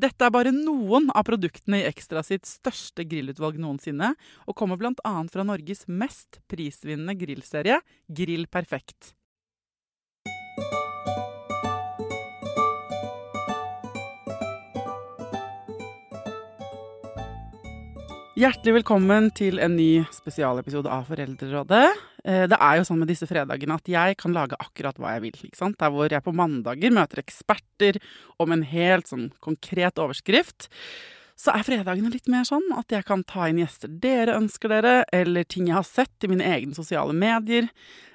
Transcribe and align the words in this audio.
Dette 0.00 0.24
er 0.24 0.32
bare 0.32 0.52
noen 0.54 1.10
av 1.12 1.26
produktene 1.28 1.82
i 1.82 1.88
Ekstra 1.88 2.22
sitt 2.24 2.46
største 2.48 3.04
grillutvalg 3.04 3.58
noensinne, 3.60 4.14
og 4.48 4.56
kommer 4.56 4.78
bl.a. 4.80 5.12
fra 5.28 5.44
Norges 5.44 5.84
mest 5.92 6.38
prisvinnende 6.48 7.18
grillserie, 7.20 7.80
Grill 8.08 8.46
Perfekt. 8.48 9.12
Hjertelig 18.40 18.78
velkommen 18.78 19.28
til 19.36 19.60
en 19.60 19.76
ny 19.76 19.90
spesialepisode 20.16 20.88
av 20.88 21.10
Foreldrerådet. 21.10 21.90
Eh, 22.24 22.46
Det 22.50 22.58
er 22.58 22.76
jo 22.78 22.84
sånn 22.84 22.98
med 23.00 23.08
disse 23.08 23.26
fredagene 23.28 23.76
at 23.76 23.88
jeg 23.88 24.16
kan 24.20 24.32
lage 24.32 24.58
akkurat 24.60 24.96
hva 24.98 25.14
jeg 25.14 25.22
vil. 25.22 25.38
ikke 25.48 25.56
sant? 25.56 25.78
Der 25.78 25.90
hvor 25.90 26.10
jeg 26.10 26.22
på 26.22 26.34
mandager 26.34 26.90
møter 26.90 27.22
eksperter 27.22 28.00
om 28.38 28.52
en 28.52 28.62
helt 28.62 29.06
sånn 29.06 29.30
konkret 29.40 29.98
overskrift, 29.98 30.68
så 31.40 31.54
er 31.56 31.64
fredagene 31.64 32.12
litt 32.12 32.28
mer 32.28 32.44
sånn 32.44 32.66
at 32.76 32.92
jeg 32.92 33.04
kan 33.08 33.22
ta 33.24 33.48
inn 33.48 33.62
gjester 33.62 33.88
dere 33.88 34.36
ønsker 34.36 34.68
dere, 34.68 35.04
eller 35.12 35.44
ting 35.44 35.70
jeg 35.70 35.78
har 35.78 35.86
sett 35.88 36.24
i 36.24 36.28
mine 36.28 36.44
egne 36.44 36.76
sosiale 36.76 37.14
medier, 37.16 37.70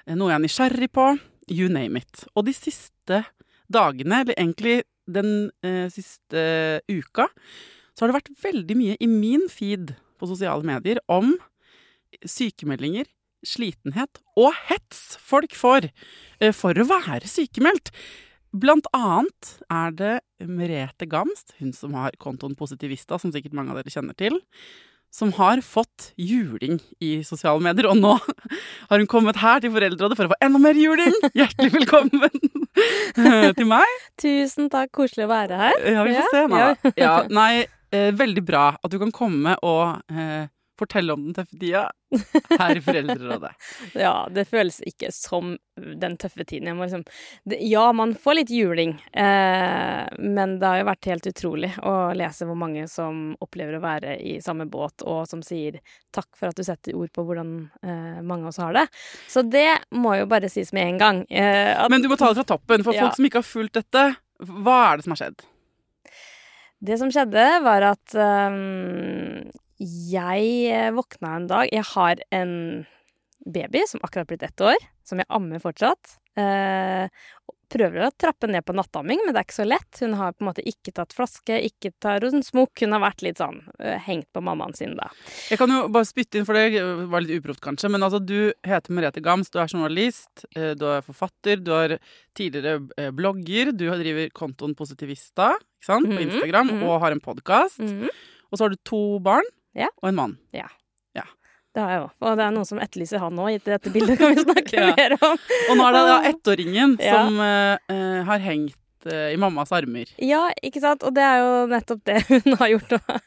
eh, 0.06 0.14
noe 0.14 0.30
jeg 0.30 0.36
er 0.36 0.46
nysgjerrig 0.46 0.92
på. 0.94 1.08
You 1.48 1.70
name 1.70 1.98
it. 1.98 2.26
Og 2.36 2.46
de 2.46 2.54
siste 2.54 3.26
dagene, 3.72 4.22
eller 4.22 4.34
egentlig 4.38 4.84
den 5.10 5.52
eh, 5.64 5.90
siste 5.90 6.82
uka, 6.90 7.28
så 7.96 8.04
har 8.04 8.12
det 8.12 8.18
vært 8.18 8.44
veldig 8.44 8.78
mye 8.78 8.98
i 9.00 9.08
min 9.10 9.48
feed 9.50 9.96
på 10.20 10.28
sosiale 10.30 10.66
medier 10.66 11.00
om 11.10 11.36
sykemeldinger, 12.26 13.06
slitenhet 13.48 14.22
og 14.40 14.54
hets 14.70 15.16
folk 15.22 15.56
får 15.58 15.90
eh, 16.42 16.54
for 16.56 16.78
å 16.78 16.88
være 16.90 17.30
sykemeldt. 17.30 17.92
Blant 18.56 18.88
annet 18.96 19.56
er 19.74 19.96
det 20.00 20.14
Merete 20.48 21.08
Gamst, 21.12 21.56
hun 21.60 21.74
som 21.76 21.96
har 21.98 22.16
kontoen 22.22 22.56
Positivista, 22.56 23.20
som 23.20 23.34
sikkert 23.34 23.56
mange 23.58 23.74
av 23.74 23.82
dere 23.82 23.92
kjenner 23.92 24.16
til, 24.16 24.38
som 25.16 25.32
har 25.36 25.60
fått 25.64 26.12
juling 26.20 26.80
i 27.04 27.18
sosiale 27.28 27.64
medier. 27.64 27.90
Og 27.92 28.00
nå 28.00 28.14
har 28.90 29.02
hun 29.02 29.10
kommet 29.12 29.40
her 29.44 29.64
til 29.64 29.74
Foreldrerådet 29.76 30.20
for 30.20 30.30
å 30.30 30.34
få 30.34 30.40
enda 30.44 30.62
mer 30.64 30.80
juling! 30.80 31.16
Hjertelig 31.36 31.72
velkommen 31.76 32.56
til 33.60 33.70
meg. 33.70 34.00
Tusen 34.22 34.72
takk, 34.72 34.94
koselig 34.96 35.28
å 35.28 35.32
være 35.32 35.60
her. 35.60 35.80
Ja, 35.98 36.08
vi 36.08 36.16
får 36.20 36.32
se. 36.32 36.44
Ja. 36.56 36.72
Ja, 37.00 37.14
nei, 37.32 37.66
eh, 37.96 38.12
veldig 38.16 38.44
bra 38.48 38.70
at 38.80 38.92
du 38.92 39.00
kan 39.02 39.12
komme 39.16 39.56
og 39.64 40.16
eh, 40.16 40.48
fortelle 40.80 41.14
om 41.16 41.24
den 41.28 41.36
tøffe 41.38 41.58
tida 41.60 41.82
her 42.60 42.78
i 42.78 42.82
Foreldrerådet. 42.84 43.52
Ja, 44.00 44.14
det 44.32 44.46
føles 44.50 44.78
ikke 44.88 45.10
som 45.16 45.56
den 45.76 46.16
tøffe 46.22 46.46
tiden. 46.48 46.78
Liksom 46.80 47.04
det, 47.50 47.60
Ja, 47.68 47.90
man 47.96 48.14
får 48.20 48.38
litt 48.40 48.52
juling, 48.56 48.94
eh, 49.12 50.04
men 50.20 50.58
det 50.62 50.68
har 50.70 50.80
jo 50.82 50.88
vært 50.90 51.10
helt 51.12 51.28
utrolig 51.32 51.72
å 51.84 51.96
lese 52.16 52.48
hvor 52.48 52.60
mange 52.60 52.86
som 52.92 53.36
opplever 53.44 53.78
å 53.80 53.84
være 53.84 54.18
i 54.24 54.38
samme 54.44 54.68
båt, 54.72 55.04
og 55.04 55.26
som 55.32 55.42
sier 55.44 55.80
takk 56.16 56.30
for 56.38 56.52
at 56.52 56.60
du 56.60 56.64
setter 56.68 56.96
ord 56.96 57.12
på 57.16 57.26
hvordan 57.28 57.56
eh, 57.84 58.22
mange 58.22 58.46
av 58.48 58.54
oss 58.54 58.62
har 58.64 58.76
det. 58.78 58.86
Så 59.32 59.44
det 59.44 59.68
må 59.96 60.16
jo 60.20 60.30
bare 60.32 60.52
sies 60.52 60.72
med 60.76 60.88
en 60.94 61.02
gang. 61.02 61.24
Eh, 61.30 61.74
at 61.76 61.92
Men 61.92 62.04
du 62.06 62.08
må 62.12 62.20
ta 62.20 62.30
det 62.32 62.40
fra 62.44 62.50
toppen, 62.56 62.84
for 62.86 62.94
Ja. 62.96 63.08
folk 63.08 63.20
som 63.20 63.28
ikke 63.28 63.42
har 63.44 63.50
fulgt 63.50 63.80
dette, 63.82 64.08
hva 64.46 64.80
er 64.94 64.98
det 64.98 65.08
som 65.08 65.16
har 65.16 65.24
skjedd? 65.26 65.44
Det 66.86 66.98
som 67.00 67.10
skjedde, 67.10 67.44
var 67.66 67.82
at 67.88 68.14
øhm, 68.20 69.48
jeg 69.78 70.50
eh, 70.72 70.92
våkna 70.96 71.36
en 71.36 71.48
dag 71.50 71.70
Jeg 71.72 71.84
har 71.92 72.22
en 72.32 72.54
baby 73.46 73.84
som 73.88 74.00
akkurat 74.04 74.28
blitt 74.28 74.44
ett 74.44 74.62
år, 74.62 74.78
som 75.06 75.20
jeg 75.22 75.30
ammer 75.30 75.62
fortsatt. 75.62 76.18
Eh, 76.40 77.06
prøver 77.72 78.06
å 78.06 78.14
trappe 78.18 78.48
ned 78.50 78.64
på 78.66 78.76
nattamming, 78.78 79.22
men 79.26 79.34
det 79.34 79.42
er 79.42 79.48
ikke 79.48 79.58
så 79.58 79.68
lett. 79.68 80.00
Hun 80.02 80.16
har 80.20 80.36
på 80.36 80.44
en 80.44 80.50
måte 80.50 80.66
ikke 80.68 80.94
tatt 80.96 81.14
flaske, 81.16 81.58
ikke 81.68 81.92
en 82.12 82.46
smokk. 82.46 82.84
Hun 82.84 82.96
har 82.96 83.04
vært 83.04 83.24
litt 83.26 83.42
sånn 83.42 83.62
øh, 83.80 83.98
hengt 84.06 84.28
på 84.34 84.44
mammaen 84.46 84.76
sin, 84.78 84.96
da. 84.98 85.10
Jeg 85.52 85.60
kan 85.62 85.74
jo 85.74 85.86
bare 85.94 86.08
spytte 86.08 86.40
inn, 86.40 86.48
for 86.48 86.58
det 86.58 86.84
var 87.12 87.26
litt 87.26 87.42
uproft 87.42 87.64
kanskje, 87.66 87.90
men 87.92 88.06
altså 88.06 88.22
du 88.22 88.54
heter 88.66 88.96
Merete 88.96 89.24
Gams, 89.26 89.52
du 89.54 89.60
er 89.62 89.72
journalist, 89.72 90.46
eh, 90.56 90.74
du 90.78 90.86
er 90.94 91.06
forfatter, 91.06 91.62
du 91.62 91.74
har 91.74 91.98
tidligere 92.38 92.86
eh, 93.02 93.12
blogger, 93.16 93.74
du 93.74 93.88
driver 93.90 94.32
kontoen 94.36 94.78
Positivista 94.78 95.54
ikke 95.58 95.90
sant, 95.90 96.10
på 96.10 96.22
Instagram, 96.22 96.70
mm 96.70 96.80
-hmm. 96.80 96.88
og 96.88 97.02
har 97.02 97.12
en 97.12 97.22
podkast. 97.22 97.80
Mhm. 97.80 98.10
Og 98.52 98.58
så 98.58 98.64
har 98.64 98.70
du 98.70 98.78
to 98.86 99.20
barn 99.20 99.44
Ja. 99.76 99.90
og 100.02 100.10
en 100.10 100.16
mann. 100.16 100.38
Ja. 100.56 100.68
Det 101.76 101.84
har 101.84 101.90
jeg 101.92 102.02
òg. 102.06 102.12
Og 102.24 102.38
det 102.40 102.44
er 102.46 102.52
noen 102.56 102.66
som 102.70 102.80
etterlyser 102.80 103.20
han 103.20 103.36
gitt 103.52 103.66
dette 103.68 103.92
bildet 103.92 104.16
kan 104.22 104.32
vi 104.32 104.44
snakke 104.46 104.78
Ja. 104.80 104.94
mer 104.96 105.16
om. 105.20 105.34
Og 105.70 105.76
nå 105.76 105.88
er 105.90 105.96
det 105.98 106.04
da 106.08 106.14
ettåringen 106.32 106.94
Ja. 107.04 107.18
som 107.18 107.40
eh, 107.44 108.22
har 108.30 108.40
hengt 108.46 108.78
i 109.06 109.38
mammas 109.38 109.72
armer. 109.76 110.10
Ja, 110.22 110.48
ikke 110.64 110.82
sant? 110.84 111.04
Og 111.06 111.14
det 111.16 111.24
er 111.26 111.42
jo 111.44 111.54
nettopp 111.72 112.04
det 112.08 112.20
hun 112.32 112.58
har 112.60 112.74
gjort. 112.76 112.96
nå. 112.96 113.20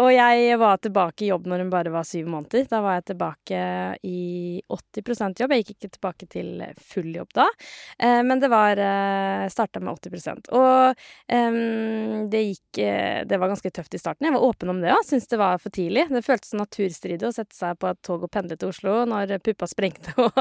Og 0.00 0.08
jeg 0.10 0.58
var 0.58 0.80
tilbake 0.82 1.26
i 1.26 1.28
jobb 1.28 1.46
når 1.50 1.64
hun 1.64 1.70
bare 1.72 1.92
var 1.92 2.06
syv 2.08 2.28
måneder. 2.32 2.66
Da 2.70 2.80
var 2.84 2.98
jeg 2.98 3.08
tilbake 3.12 3.60
i 4.06 4.62
80% 4.72 5.42
jobb. 5.42 5.54
Jeg 5.54 5.64
gikk 5.64 5.74
ikke 5.74 5.92
tilbake 5.96 6.28
til 6.30 6.64
full 6.80 7.10
jobb 7.14 7.34
da, 7.36 7.46
eh, 7.98 8.20
men 8.26 8.40
det 8.42 8.50
var 8.52 8.80
eh, 8.80 9.44
starta 9.52 9.82
med 9.84 9.94
80 9.94 10.50
Og 10.54 11.04
em, 11.28 11.58
det 12.30 12.42
gikk 12.44 12.80
eh, 12.82 13.22
Det 13.28 13.38
var 13.40 13.52
ganske 13.52 13.70
tøft 13.70 13.94
i 13.94 14.00
starten. 14.00 14.26
Jeg 14.28 14.36
var 14.36 14.46
åpen 14.48 14.72
om 14.72 14.80
det 14.82 14.92
òg. 14.94 15.04
Syntes 15.06 15.30
det 15.30 15.40
var 15.40 15.60
for 15.62 15.74
tidlig. 15.74 16.06
Det 16.10 16.24
føltes 16.24 16.54
naturstridig 16.56 17.28
å 17.28 17.34
sette 17.34 17.56
seg 17.56 17.78
på 17.78 17.90
et 17.90 18.02
tog 18.06 18.24
og 18.26 18.32
pendle 18.32 18.58
til 18.58 18.72
Oslo 18.72 19.02
når 19.08 19.36
puppa 19.44 19.68
sprengte 19.70 20.14
og, 20.24 20.38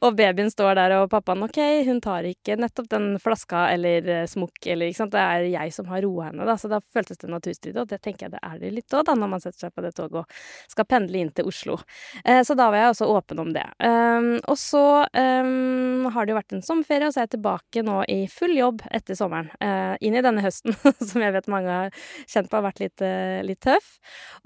og 0.00 0.18
babyen 0.18 0.50
står 0.52 0.76
der 0.78 0.96
og 1.00 1.10
pappaen 1.12 1.46
OK, 1.46 1.60
hun 1.86 2.02
tar 2.04 2.26
ikke 2.28 2.58
nettopp 2.60 2.90
den 2.92 3.12
flaska 3.22 3.68
eller 3.74 4.09
smokk, 4.30 4.58
eller 4.66 4.90
ikke 4.90 5.02
sant. 5.02 5.14
Det 5.14 5.22
er 5.22 5.46
jeg 5.50 5.74
som 5.74 5.88
har 5.90 6.02
roa 6.04 6.30
henne, 6.30 6.46
da. 6.48 6.56
Så 6.60 6.70
da 6.70 6.80
føltes 6.80 7.20
det 7.20 7.30
naturstridig, 7.32 7.78
og 7.82 7.90
det 7.90 8.00
tenker 8.04 8.26
jeg 8.26 8.34
det 8.36 8.42
er 8.46 8.58
det 8.60 8.72
litt 8.74 8.96
òg, 8.96 9.06
da, 9.08 9.16
når 9.18 9.32
man 9.34 9.42
setter 9.42 9.66
seg 9.66 9.74
på 9.74 9.84
det 9.84 9.92
toget 9.96 10.20
og 10.22 10.40
skal 10.70 10.88
pendle 10.88 11.20
inn 11.20 11.32
til 11.34 11.48
Oslo. 11.50 11.78
Eh, 12.24 12.42
så 12.46 12.56
da 12.58 12.68
var 12.72 12.82
jeg 12.82 12.94
også 12.94 13.10
åpen 13.10 13.42
om 13.42 13.52
det. 13.54 13.66
Um, 13.82 14.32
og 14.50 14.58
så 14.60 14.84
um, 15.06 16.08
har 16.14 16.26
det 16.26 16.34
jo 16.34 16.38
vært 16.38 16.56
en 16.56 16.64
sommerferie, 16.64 17.08
og 17.08 17.14
så 17.14 17.22
er 17.22 17.28
jeg 17.28 17.34
tilbake 17.36 17.84
nå 17.86 18.00
i 18.10 18.20
full 18.30 18.54
jobb 18.56 18.84
etter 18.90 19.18
sommeren. 19.18 19.50
Uh, 19.62 19.94
inn 20.04 20.16
i 20.16 20.24
denne 20.24 20.44
høsten, 20.44 20.76
som 21.10 21.24
jeg 21.24 21.34
vet 21.36 21.50
mange 21.52 21.70
har 21.70 22.02
kjent 22.30 22.50
på 22.50 22.58
har 22.58 22.66
vært 22.68 22.82
litt, 22.82 23.04
uh, 23.04 23.40
litt 23.46 23.62
tøff. 23.64 23.96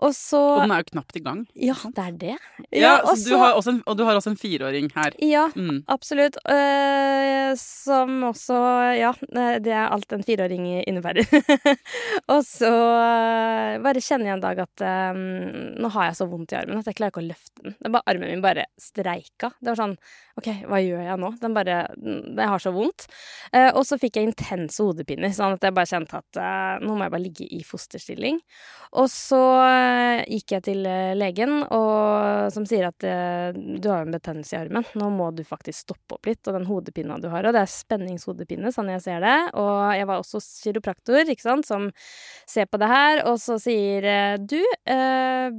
Og 0.04 0.14
så 0.16 0.42
Og 0.58 0.64
den 0.64 0.76
er 0.76 0.84
jo 0.84 0.90
knapt 0.92 1.20
i 1.20 1.24
gang. 1.24 1.44
Ja, 1.58 1.76
det 1.96 2.06
er 2.06 2.18
det. 2.24 2.36
Ja, 2.70 2.96
ja 3.00 3.16
du 3.24 3.34
en, 3.34 3.82
og 3.86 3.98
du 3.98 4.04
har 4.06 4.18
også 4.18 4.34
en 4.34 4.40
fireåring 4.40 4.90
her. 4.96 5.16
Ja, 5.24 5.46
mm. 5.54 5.84
absolutt. 5.92 6.38
Uh, 6.48 7.52
som 7.60 8.22
også 8.30 8.62
Ja, 8.94 9.12
det 9.62 9.74
er 9.74 9.92
alt 9.92 10.12
en 10.14 10.24
fireåring 10.26 10.66
innebærer. 10.82 11.28
og 12.32 12.40
så 12.46 12.72
bare 13.84 14.02
kjenner 14.02 14.30
jeg 14.30 14.36
en 14.38 14.44
dag 14.44 14.60
at 14.64 14.84
um, 15.14 15.22
nå 15.80 15.90
har 15.94 16.08
jeg 16.08 16.18
så 16.18 16.28
vondt 16.30 16.54
i 16.54 16.58
armen 16.58 16.80
at 16.80 16.88
jeg 16.88 16.98
klarer 16.98 17.14
ikke 17.14 17.22
å 17.22 17.28
løfte 17.28 17.64
den. 17.64 17.76
den 17.80 17.94
bare, 17.94 18.06
armen 18.10 18.30
min 18.30 18.44
bare 18.44 18.66
streika. 18.80 19.52
Det 19.60 19.72
var 19.72 19.80
sånn 19.80 19.96
OK, 20.40 20.48
hva 20.66 20.80
gjør 20.82 21.04
jeg 21.06 21.20
nå? 21.22 21.30
Den 21.38 21.54
bare 21.54 21.76
Jeg 21.94 22.50
har 22.50 22.62
så 22.62 22.72
vondt. 22.74 23.06
Uh, 23.54 23.70
og 23.70 23.84
så 23.86 23.98
fikk 24.00 24.18
jeg 24.18 24.30
intense 24.30 24.82
hodepiner, 24.82 25.32
sånn 25.34 25.56
at 25.56 25.66
jeg 25.66 25.76
bare 25.76 25.90
kjente 25.90 26.20
at 26.20 26.40
uh, 26.40 26.84
nå 26.84 26.96
må 26.96 27.06
jeg 27.06 27.14
bare 27.14 27.24
ligge 27.24 27.48
i 27.54 27.60
fosterstilling. 27.66 28.40
Og 28.98 29.08
så 29.12 29.42
uh, 29.60 30.24
gikk 30.30 30.56
jeg 30.56 30.66
til 30.70 30.82
legen, 31.18 31.60
og, 31.64 32.50
som 32.54 32.66
sier 32.68 32.88
at 32.90 33.04
du 33.04 33.86
har 33.90 34.04
en 34.04 34.14
betennelse 34.14 34.54
i 34.54 34.58
armen. 34.58 34.86
Nå 34.98 35.08
må 35.14 35.30
du 35.34 35.42
faktisk 35.46 35.84
stoppe 35.84 36.18
opp 36.18 36.28
litt. 36.28 36.42
Og 36.46 36.56
den 36.56 36.66
hodepina 36.68 37.18
du 37.22 37.28
har, 37.32 37.46
og 37.46 37.54
det 37.54 37.62
er 37.64 37.70
spenningshodepine, 37.70 38.72
sånn 38.74 38.92
jeg 38.94 39.04
ser 39.04 39.24
det. 39.24 39.36
Og 39.52 39.80
jeg 39.96 40.08
var 40.10 40.22
også 40.22 40.42
kiropraktor, 40.64 41.24
ikke 41.28 41.46
sant, 41.46 41.68
som 41.68 41.90
ser 42.48 42.70
på 42.70 42.80
det 42.80 42.88
her, 42.90 43.24
og 43.28 43.38
så 43.42 43.58
sier 43.62 44.38
du 44.40 44.60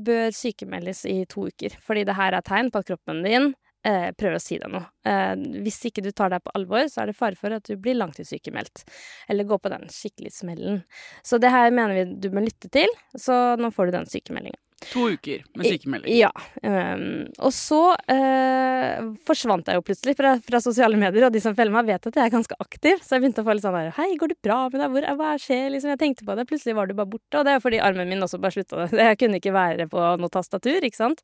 bør 0.05 0.33
sykemeldes 0.35 1.05
i 1.09 1.21
to 1.29 1.47
uker. 1.51 1.77
Fordi 1.83 2.05
det 2.07 2.17
her 2.17 2.35
er 2.35 2.45
tegn 2.45 2.71
på 2.73 2.81
at 2.81 2.89
kroppen 2.89 3.23
din 3.25 3.53
eh, 3.85 4.09
prøver 4.17 4.39
å 4.39 4.43
si 4.43 4.57
deg 4.61 4.71
noe. 4.73 4.87
Eh, 5.07 5.33
hvis 5.65 5.79
ikke 5.89 6.03
du 6.05 6.11
tar 6.11 6.33
deg 6.33 6.43
på 6.45 6.53
alvor, 6.57 6.87
så 6.91 7.03
er 7.03 7.11
det 7.11 7.17
fare 7.17 7.39
for 7.39 7.55
at 7.55 7.67
du 7.67 7.75
blir 7.81 7.97
langtidssykemeldt. 7.99 8.85
Eller 9.31 9.47
går 9.49 9.61
på 9.63 9.73
den 9.73 9.87
skikkelig 9.93 10.33
smellen. 10.35 10.83
Så 11.23 11.39
det 11.41 11.53
her 11.53 11.71
mener 11.71 11.97
vi 11.99 12.05
du 12.25 12.31
må 12.33 12.43
lytte 12.45 12.71
til, 12.73 12.91
så 13.13 13.55
nå 13.59 13.71
får 13.75 13.89
du 13.91 13.99
den 13.99 14.09
sykemeldinga. 14.11 14.64
To 14.91 15.05
uker 15.09 15.43
med 15.55 15.69
sykemelding. 15.69 16.11
Ja. 16.19 16.29
Um, 16.61 17.29
og 17.39 17.53
så 17.55 17.79
uh, 17.95 19.05
forsvant 19.25 19.69
jeg 19.71 19.79
jo 19.79 19.83
plutselig 19.87 20.15
fra, 20.19 20.33
fra, 20.43 20.59
sosiale 20.61 20.99
medier, 20.99 21.25
og 21.25 21.33
de 21.33 21.41
som 21.41 21.55
følger 21.55 21.73
meg, 21.73 21.87
vet 21.87 22.09
at 22.09 22.19
jeg 22.19 22.27
er 22.27 22.33
ganske 22.33 22.57
aktiv. 22.59 22.99
Så 23.01 23.15
jeg 23.15 23.23
begynte 23.23 23.45
å 23.45 23.47
få 23.47 23.55
litt 23.55 23.65
sånn 23.65 23.77
der 23.77 23.93
Hei, 23.95 24.09
går 24.19 24.33
det 24.33 24.37
bra 24.45 24.59
med 24.67 24.81
deg? 24.83 24.91
Hvor, 24.91 25.07
hva 25.21 25.31
skjer? 25.41 25.69
Liksom, 25.73 25.93
jeg 25.93 26.01
tenkte 26.01 26.27
på 26.27 26.35
det. 26.37 26.47
Plutselig 26.49 26.75
var 26.77 26.91
du 26.91 26.95
bare 26.97 27.11
borte. 27.13 27.39
Og 27.39 27.47
det 27.47 27.55
er 27.55 27.63
fordi 27.63 27.79
armen 27.87 28.11
min 28.11 28.27
også 28.27 28.41
bare 28.43 28.57
slutta. 28.57 28.89
Jeg 29.05 29.19
kunne 29.21 29.39
ikke 29.39 29.55
være 29.55 29.87
på 29.89 30.03
noe 30.19 30.33
tastatur, 30.33 30.83
ikke 30.83 30.99
sant. 30.99 31.23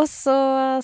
Og 0.00 0.06
så 0.08 0.34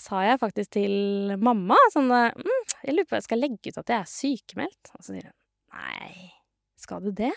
sa 0.02 0.22
jeg 0.26 0.40
faktisk 0.42 0.72
til 0.74 1.36
mamma 1.38 1.76
sånn 1.94 2.10
mm, 2.10 2.72
Jeg 2.82 2.96
lurer 2.96 3.06
på 3.06 3.14
om 3.14 3.20
jeg 3.20 3.26
skal 3.28 3.38
legge 3.38 3.70
ut 3.70 3.78
at 3.78 3.92
jeg 3.92 3.98
er 3.98 4.10
sykemeldt. 4.10 4.90
Og 4.96 5.04
så 5.04 5.12
sier 5.12 5.28
hun 5.28 5.36
nei, 5.76 6.32
skal 6.80 7.04
du 7.04 7.12
det? 7.14 7.32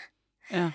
Ja. 0.50 0.70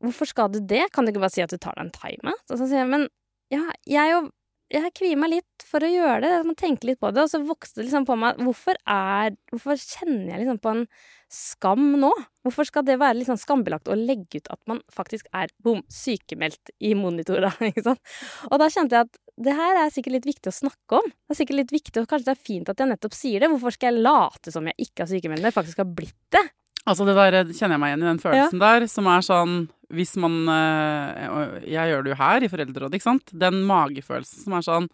Hvorfor 0.00 0.28
skal 0.28 0.52
du 0.52 0.60
det? 0.64 0.86
Kan 0.94 1.06
du 1.06 1.12
ikke 1.12 1.22
bare 1.22 1.34
si 1.34 1.44
at 1.44 1.52
du 1.52 1.58
tar 1.60 1.76
deg 1.76 1.88
en 1.88 1.96
time? 1.96 2.36
Og 2.48 2.56
så 2.56 2.66
sier 2.66 2.82
jeg, 2.82 2.90
men 2.90 3.08
ja, 3.52 3.64
jeg 3.88 4.14
jo 4.14 4.28
jeg 4.70 4.92
kvier 4.94 5.18
meg 5.18 5.32
litt 5.32 5.64
for 5.66 5.82
å 5.82 5.88
gjøre 5.90 6.20
det. 6.22 6.28
Jeg 6.30 6.46
må 6.46 6.52
tenke 6.58 6.86
litt 6.86 7.00
på 7.02 7.10
det. 7.10 7.24
Og 7.24 7.30
så 7.32 7.40
vokste 7.42 7.80
det 7.80 7.88
liksom 7.88 8.04
på 8.06 8.16
meg 8.18 8.38
Hvorfor 8.38 8.78
er 8.86 9.34
Hvorfor 9.50 9.80
kjenner 9.80 10.28
jeg 10.30 10.44
liksom 10.44 10.60
på 10.62 10.74
en 10.76 10.84
skam 11.30 11.88
nå? 11.98 12.10
Hvorfor 12.46 12.68
skal 12.68 12.84
det 12.86 13.00
være 13.00 13.26
sånn 13.26 13.40
skambelagt 13.40 13.90
å 13.90 13.98
legge 13.98 14.40
ut 14.40 14.50
at 14.54 14.60
man 14.70 14.80
faktisk 14.94 15.26
er 15.36 15.50
bom, 15.62 15.82
sykemeldt 15.90 16.72
i 16.78 16.94
monitora? 16.98 17.50
ikke 17.70 17.84
sant? 17.88 18.14
Og 18.50 18.62
da 18.62 18.70
kjente 18.70 18.98
jeg 18.98 19.10
at 19.10 19.20
det 19.40 19.56
her 19.56 19.82
er 19.82 19.92
sikkert 19.94 20.18
litt 20.18 20.30
viktig 20.30 20.52
å 20.52 20.54
snakke 20.54 21.00
om. 21.00 21.10
Det 21.10 21.34
er 21.34 21.40
sikkert 21.42 21.62
litt 21.62 21.74
viktig, 21.74 21.96
og 22.02 22.08
kanskje 22.10 22.30
det 22.30 22.36
er 22.36 22.48
fint 22.50 22.70
at 22.70 22.82
jeg 22.82 22.90
nettopp 22.92 23.16
sier 23.16 23.42
det. 23.42 23.50
Hvorfor 23.50 23.74
skal 23.74 23.90
jeg 23.90 24.06
late 24.06 24.54
som 24.54 24.70
jeg 24.70 24.86
ikke 24.86 25.06
er 25.06 25.12
sykemeldt 25.14 25.42
når 25.42 25.50
jeg 25.50 25.58
faktisk 25.58 25.82
har 25.82 25.94
blitt 25.98 26.18
det? 26.34 26.46
Altså 26.88 27.04
det 27.04 27.16
der 27.18 27.52
kjenner 27.52 27.76
jeg 27.76 27.82
meg 27.82 27.92
igjen 27.92 28.04
i 28.04 28.08
den 28.08 28.22
følelsen 28.22 28.60
ja. 28.60 28.68
der, 28.70 28.86
som 28.88 29.08
er 29.12 29.24
sånn 29.26 29.56
hvis 29.90 30.14
man 30.22 30.36
Og 30.46 31.64
Jeg 31.66 31.90
gjør 31.90 32.04
det 32.06 32.12
jo 32.12 32.20
her 32.20 32.44
i 32.46 32.48
Foreldrerådet, 32.48 32.96
ikke 32.96 33.08
sant. 33.08 33.32
Den 33.34 33.58
magefølelsen 33.68 34.46
som 34.46 34.54
er 34.56 34.64
sånn 34.64 34.86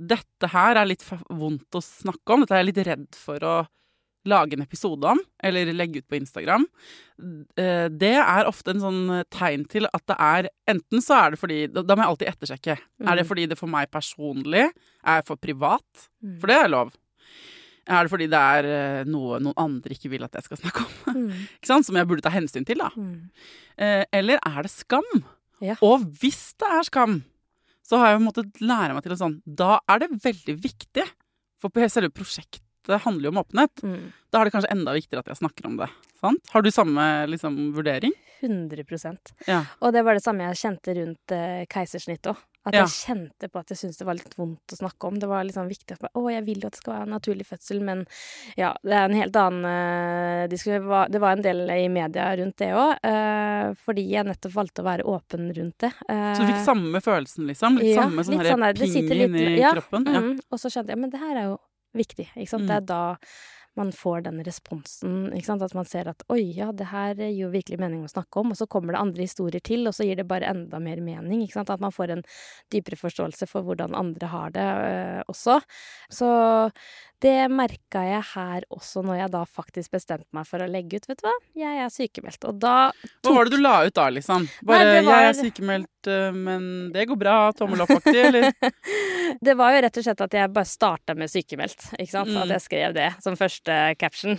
Dette 0.00 0.48
her 0.50 0.80
er 0.80 0.88
litt 0.88 1.04
vondt 1.28 1.76
å 1.76 1.84
snakke 1.84 2.34
om. 2.34 2.42
Dette 2.42 2.56
er 2.56 2.64
jeg 2.64 2.70
litt 2.72 2.82
redd 2.88 3.20
for 3.20 3.44
å 3.46 3.56
lage 4.28 4.56
en 4.56 4.62
episode 4.62 5.08
om, 5.08 5.20
eller 5.42 5.72
legge 5.74 6.02
ut 6.02 6.08
på 6.08 6.18
Instagram. 6.18 6.64
Eh, 7.58 7.88
det 7.90 8.14
er 8.18 8.48
ofte 8.48 8.74
en 8.74 8.82
sånn 8.82 9.02
tegn 9.32 9.66
til 9.70 9.88
at 9.90 10.04
det 10.10 10.16
er 10.18 10.48
Enten 10.70 11.02
så 11.04 11.18
er 11.18 11.34
det 11.34 11.38
fordi 11.38 11.58
Da 11.70 11.94
må 11.94 12.02
jeg 12.02 12.10
alltid 12.10 12.30
ettersjekke. 12.30 12.76
Mm. 13.02 13.06
Er 13.06 13.18
det 13.18 13.24
mm. 13.26 13.28
fordi 13.28 13.46
det 13.50 13.58
for 13.58 13.70
meg 13.70 13.90
personlig 13.92 14.64
er 14.66 15.24
for 15.26 15.40
privat? 15.40 16.08
For 16.40 16.50
det 16.50 16.58
er 16.58 16.72
lov. 16.72 16.92
Er 17.90 18.06
det 18.06 18.12
fordi 18.12 18.28
det 18.30 18.38
er 18.38 18.68
eh, 18.70 19.04
noe 19.10 19.40
noen 19.42 19.58
andre 19.58 19.94
ikke 19.96 20.10
vil 20.12 20.22
at 20.26 20.36
jeg 20.38 20.46
skal 20.48 20.60
snakke 20.64 20.86
om? 20.86 20.98
Mm. 21.12 21.28
ikke 21.58 21.68
sant? 21.68 21.84
Som 21.84 21.96
jeg 21.98 22.08
burde 22.08 22.22
ta 22.24 22.30
hensyn 22.32 22.64
til, 22.64 22.80
da. 22.80 22.88
Mm. 22.96 23.28
Eh, 23.76 24.04
eller 24.16 24.40
er 24.48 24.64
det 24.64 24.70
skam? 24.72 25.08
Ja. 25.62 25.74
Og 25.84 26.06
hvis 26.22 26.54
det 26.58 26.68
er 26.72 26.86
skam, 26.88 27.18
så 27.84 27.98
har 28.00 28.14
jeg 28.14 28.22
måttet 28.24 28.62
lære 28.62 28.94
meg 28.96 29.04
til 29.04 29.14
å 29.14 29.18
sånn 29.18 29.40
Da 29.44 29.76
er 29.90 30.04
det 30.04 30.12
veldig 30.22 30.56
viktig. 30.62 31.04
For 31.62 31.88
selve 31.92 32.10
prosjektet 32.14 33.02
handler 33.04 33.28
jo 33.28 33.34
om 33.34 33.42
åpenhet. 33.42 33.82
Mm. 33.86 34.06
Da 34.32 34.40
er 34.40 34.48
det 34.48 34.54
kanskje 34.54 34.72
enda 34.74 34.94
viktigere 34.96 35.22
at 35.22 35.30
jeg 35.30 35.42
snakker 35.42 35.68
om 35.68 35.76
det. 35.78 35.90
Sant? 36.22 36.48
Har 36.54 36.64
du 36.64 36.70
samme 36.74 37.04
liksom, 37.30 37.58
vurdering? 37.76 38.14
100% 38.42 39.34
ja. 39.46 39.60
Og 39.78 39.92
det 39.94 40.02
var 40.02 40.18
det 40.18 40.24
samme 40.24 40.48
jeg 40.48 40.58
kjente 40.64 40.94
rundt 40.98 41.34
eh, 41.36 41.62
keisersnitt 41.70 42.26
òg. 42.30 42.40
At 42.62 42.76
ja. 42.76 42.84
jeg 42.84 42.94
kjente 42.94 43.48
på 43.50 43.58
at 43.58 43.72
jeg 43.72 43.80
syntes 43.80 43.98
det 43.98 44.06
var 44.06 44.14
litt 44.14 44.36
vondt 44.38 44.74
å 44.74 44.78
snakke 44.78 45.08
om. 45.08 45.16
Det 45.18 45.26
var 45.30 45.42
liksom 45.48 45.66
viktig 45.70 45.96
at 45.96 46.04
å, 46.14 46.22
jeg 46.30 46.44
vil 46.46 46.62
jo 46.62 46.68
at 46.68 46.76
det 46.76 46.82
skal 46.82 46.94
være 46.94 47.06
en 47.08 47.14
naturlig 47.16 47.46
fødsel, 47.48 47.80
men 47.82 48.04
ja, 48.58 48.70
det 48.86 48.94
er 48.94 49.08
en 49.08 49.18
helt 49.18 49.38
annen 49.40 50.54
skulle, 50.60 51.00
Det 51.10 51.22
var 51.22 51.36
en 51.36 51.42
del 51.42 51.64
i 51.74 51.88
media 51.90 52.28
rundt 52.38 52.58
det 52.62 52.70
òg, 52.78 53.02
eh, 53.08 53.72
fordi 53.82 54.06
jeg 54.12 54.28
nettopp 54.28 54.54
valgte 54.54 54.84
å 54.84 54.86
være 54.86 55.08
åpen 55.10 55.50
rundt 55.56 55.82
det. 55.82 55.90
Uh, 56.06 56.30
så 56.36 56.44
du 56.44 56.52
fikk 56.52 56.62
samme 56.68 57.02
følelsen, 57.02 57.48
liksom? 57.50 57.80
Litt 57.82 57.96
ja, 57.96 58.06
samme 58.06 58.26
sånn 58.26 58.38
litt 58.38 58.52
sånn 58.52 59.10
ping 59.10 59.26
inni 59.26 59.58
ja, 59.58 59.74
kroppen? 59.80 60.06
Ja. 60.06 60.22
Mm, 60.22 60.38
og 60.46 60.62
så 60.62 60.70
skjønte 60.70 60.94
jeg 60.94 61.02
men 61.02 61.12
det 61.12 61.22
her 61.22 61.34
er 61.34 61.50
jo 61.50 61.58
viktig, 61.98 62.28
ikke 62.30 62.50
sant. 62.54 62.64
Mm. 62.64 62.70
Det 62.70 62.78
er 62.78 62.86
da 62.92 63.02
man 63.76 63.92
får 63.92 64.20
den 64.26 64.42
responsen. 64.44 65.32
At 65.32 65.74
man 65.74 65.88
ser 65.88 66.08
at 66.10 66.24
oi, 66.32 66.42
ja, 66.56 66.70
det 66.72 66.90
her 66.90 67.14
gir 67.16 67.46
jo 67.46 67.52
virkelig 67.52 67.78
mening 67.80 68.02
å 68.04 68.10
snakke 68.10 68.42
om. 68.42 68.52
Og 68.52 68.58
så 68.58 68.66
kommer 68.70 68.92
det 68.92 69.02
andre 69.02 69.24
historier 69.24 69.64
til, 69.64 69.86
og 69.88 69.96
så 69.96 70.06
gir 70.06 70.20
det 70.20 70.28
bare 70.28 70.50
enda 70.50 70.80
mer 70.82 71.00
mening. 71.00 71.46
At 71.56 71.80
man 71.80 71.94
får 71.94 72.16
en 72.16 72.24
dypere 72.72 73.00
forståelse 73.00 73.48
for 73.48 73.64
hvordan 73.66 73.96
andre 73.96 74.32
har 74.32 74.52
det 74.52 74.68
øh, 74.68 75.22
også. 75.32 75.60
Så 76.12 76.28
det 77.22 77.46
merka 77.52 78.02
jeg 78.06 78.22
her 78.32 78.64
også, 78.72 79.02
når 79.06 79.20
jeg 79.20 79.32
da 79.34 79.42
faktisk 79.46 79.94
bestemte 79.94 80.28
meg 80.34 80.46
for 80.48 80.62
å 80.62 80.68
legge 80.70 80.98
ut. 80.98 81.08
Vet 81.10 81.20
du 81.20 81.26
hva, 81.28 81.34
jeg 81.58 81.80
er 81.84 81.92
sykemeldt. 81.92 82.46
Og 82.50 82.58
da 82.62 82.76
tok... 82.90 83.28
Hva 83.28 83.34
var 83.36 83.48
det 83.48 83.54
du 83.54 83.62
la 83.62 83.74
ut 83.86 83.96
da, 83.96 84.06
liksom? 84.16 84.46
Bare 84.66 84.88
Nei, 84.88 85.02
var... 85.06 85.12
'jeg 85.12 85.28
er 85.28 85.38
sykemeldt, 85.38 86.10
øh, 86.10 86.38
men 86.48 86.64
det 86.94 87.06
går 87.10 87.20
bra', 87.20 87.36
tommel 87.58 87.84
opp-aktig, 87.84 88.16
eller? 88.26 88.50
det 89.46 89.56
var 89.58 89.76
jo 89.76 89.82
rett 89.86 90.00
og 90.02 90.06
slett 90.08 90.24
at 90.26 90.38
jeg 90.38 90.54
bare 90.58 90.70
starta 90.72 91.16
med 91.18 91.30
sykemeldt, 91.30 91.88
ikke 91.94 92.14
sant. 92.14 92.32
Mm. 92.32 92.40
At 92.42 92.56
jeg 92.56 92.66
skrev 92.66 92.96
det 92.98 93.10
som 93.22 93.38
første 93.38 93.78
caption. 94.02 94.38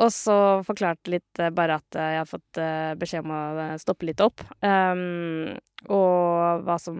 Og 0.00 0.12
så 0.14 0.38
forklarte 0.68 1.12
litt 1.12 1.42
øh, 1.42 1.52
bare 1.52 1.80
at 1.82 2.00
jeg 2.00 2.22
har 2.22 2.28
fått 2.28 2.62
beskjed 2.98 3.26
om 3.26 3.36
å 3.36 3.42
stoppe 3.80 4.08
litt 4.08 4.22
opp. 4.24 4.40
Um, 4.64 5.52
og 5.90 6.62
hva 6.62 6.76
som 6.78 6.98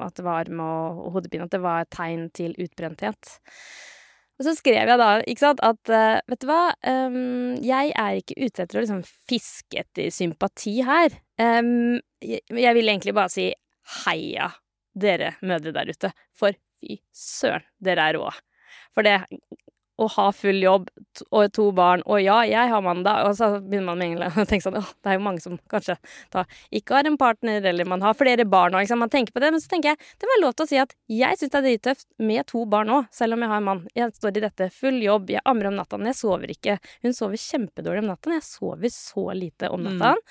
At 0.00 0.16
det 0.16 0.24
var 0.24 0.46
arm 0.46 0.62
og 0.64 1.10
hodepine. 1.12 1.44
At 1.46 1.52
det 1.52 1.60
var 1.64 1.84
et 1.84 1.92
tegn 1.92 2.30
til 2.34 2.56
utbrenthet. 2.62 3.36
Og 4.36 4.44
så 4.44 4.52
skrev 4.58 4.90
jeg 4.90 5.00
da, 5.00 5.08
ikke 5.24 5.42
sant, 5.42 5.62
at 5.64 5.92
uh, 5.92 6.18
vet 6.28 6.42
du 6.42 6.48
hva, 6.50 6.60
um, 7.08 7.54
jeg 7.64 7.92
er 7.96 8.18
ikke 8.18 8.36
ute 8.36 8.66
etter 8.66 8.78
å 8.78 8.82
liksom 8.84 9.00
fiske 9.30 9.80
etter 9.80 10.10
sympati 10.12 10.74
her. 10.84 11.16
Um, 11.40 11.96
jeg, 12.20 12.42
jeg 12.52 12.76
vil 12.76 12.92
egentlig 12.92 13.16
bare 13.16 13.32
si 13.32 13.48
heia, 14.04 14.50
dere 14.96 15.34
mødre 15.46 15.72
der 15.76 15.92
ute. 15.92 16.12
For 16.36 16.56
fy 16.80 16.98
søren, 17.16 17.64
dere 17.80 18.10
er 18.10 18.20
rå. 18.20 18.28
For 18.92 19.06
det 19.06 19.22
å 19.96 20.06
ha 20.12 20.26
full 20.36 20.58
jobb 20.60 20.88
og 21.30 21.52
to 21.56 21.70
barn, 21.76 22.02
og 22.04 22.20
ja, 22.20 22.42
jeg 22.44 22.68
har 22.68 22.82
mandag, 22.84 23.24
og 23.24 23.36
så 23.38 23.48
begynner 23.62 23.94
man 23.94 24.00
med 24.00 24.16
en 24.16 24.24
og 24.26 24.42
å 24.42 24.48
tenke 24.48 24.66
sånn 24.66 24.76
Å, 24.76 24.82
det 24.84 25.12
er 25.12 25.16
jo 25.16 25.24
mange 25.24 25.40
som 25.40 25.56
kanskje 25.72 25.96
da 26.34 26.44
ikke 26.74 26.98
har 26.98 27.08
en 27.08 27.16
partner, 27.20 27.64
eller 27.70 27.88
man 27.88 28.04
har 28.04 28.16
flere 28.18 28.44
barn 28.48 28.76
og 28.76 28.84
liksom, 28.84 29.00
Man 29.00 29.12
tenker 29.12 29.32
på 29.32 29.40
det, 29.40 29.52
men 29.54 29.62
så 29.62 29.70
tenker 29.72 29.94
jeg 29.94 30.00
det 30.20 30.28
må 30.28 30.34
være 30.34 30.44
lov 30.44 30.56
til 30.56 30.66
å 30.66 30.70
si 30.70 30.80
at 30.82 30.92
jeg 31.12 31.40
syns 31.40 31.52
det 31.54 31.58
er 31.58 31.66
drittøft 31.66 32.06
med 32.28 32.48
to 32.50 32.64
barn 32.68 32.92
òg, 32.92 33.08
selv 33.14 33.36
om 33.36 33.44
jeg 33.44 33.52
har 33.52 33.62
en 33.62 33.66
mann. 33.66 33.82
Jeg 33.96 34.12
står 34.16 34.38
i 34.38 34.44
dette, 34.44 34.68
full 34.74 35.00
jobb, 35.04 35.32
jeg 35.32 35.44
ammer 35.48 35.70
om 35.70 35.76
natta, 35.78 35.98
jeg 36.10 36.18
sover 36.18 36.52
ikke. 36.52 36.76
Hun 37.06 37.16
sover 37.16 37.40
kjempedårlig 37.40 38.04
om 38.04 38.10
natta, 38.10 38.34
jeg 38.36 38.44
sover 38.44 38.92
så 38.92 39.26
lite 39.36 39.70
om 39.72 39.84
natta. 39.86 40.12
Mm. 40.16 40.24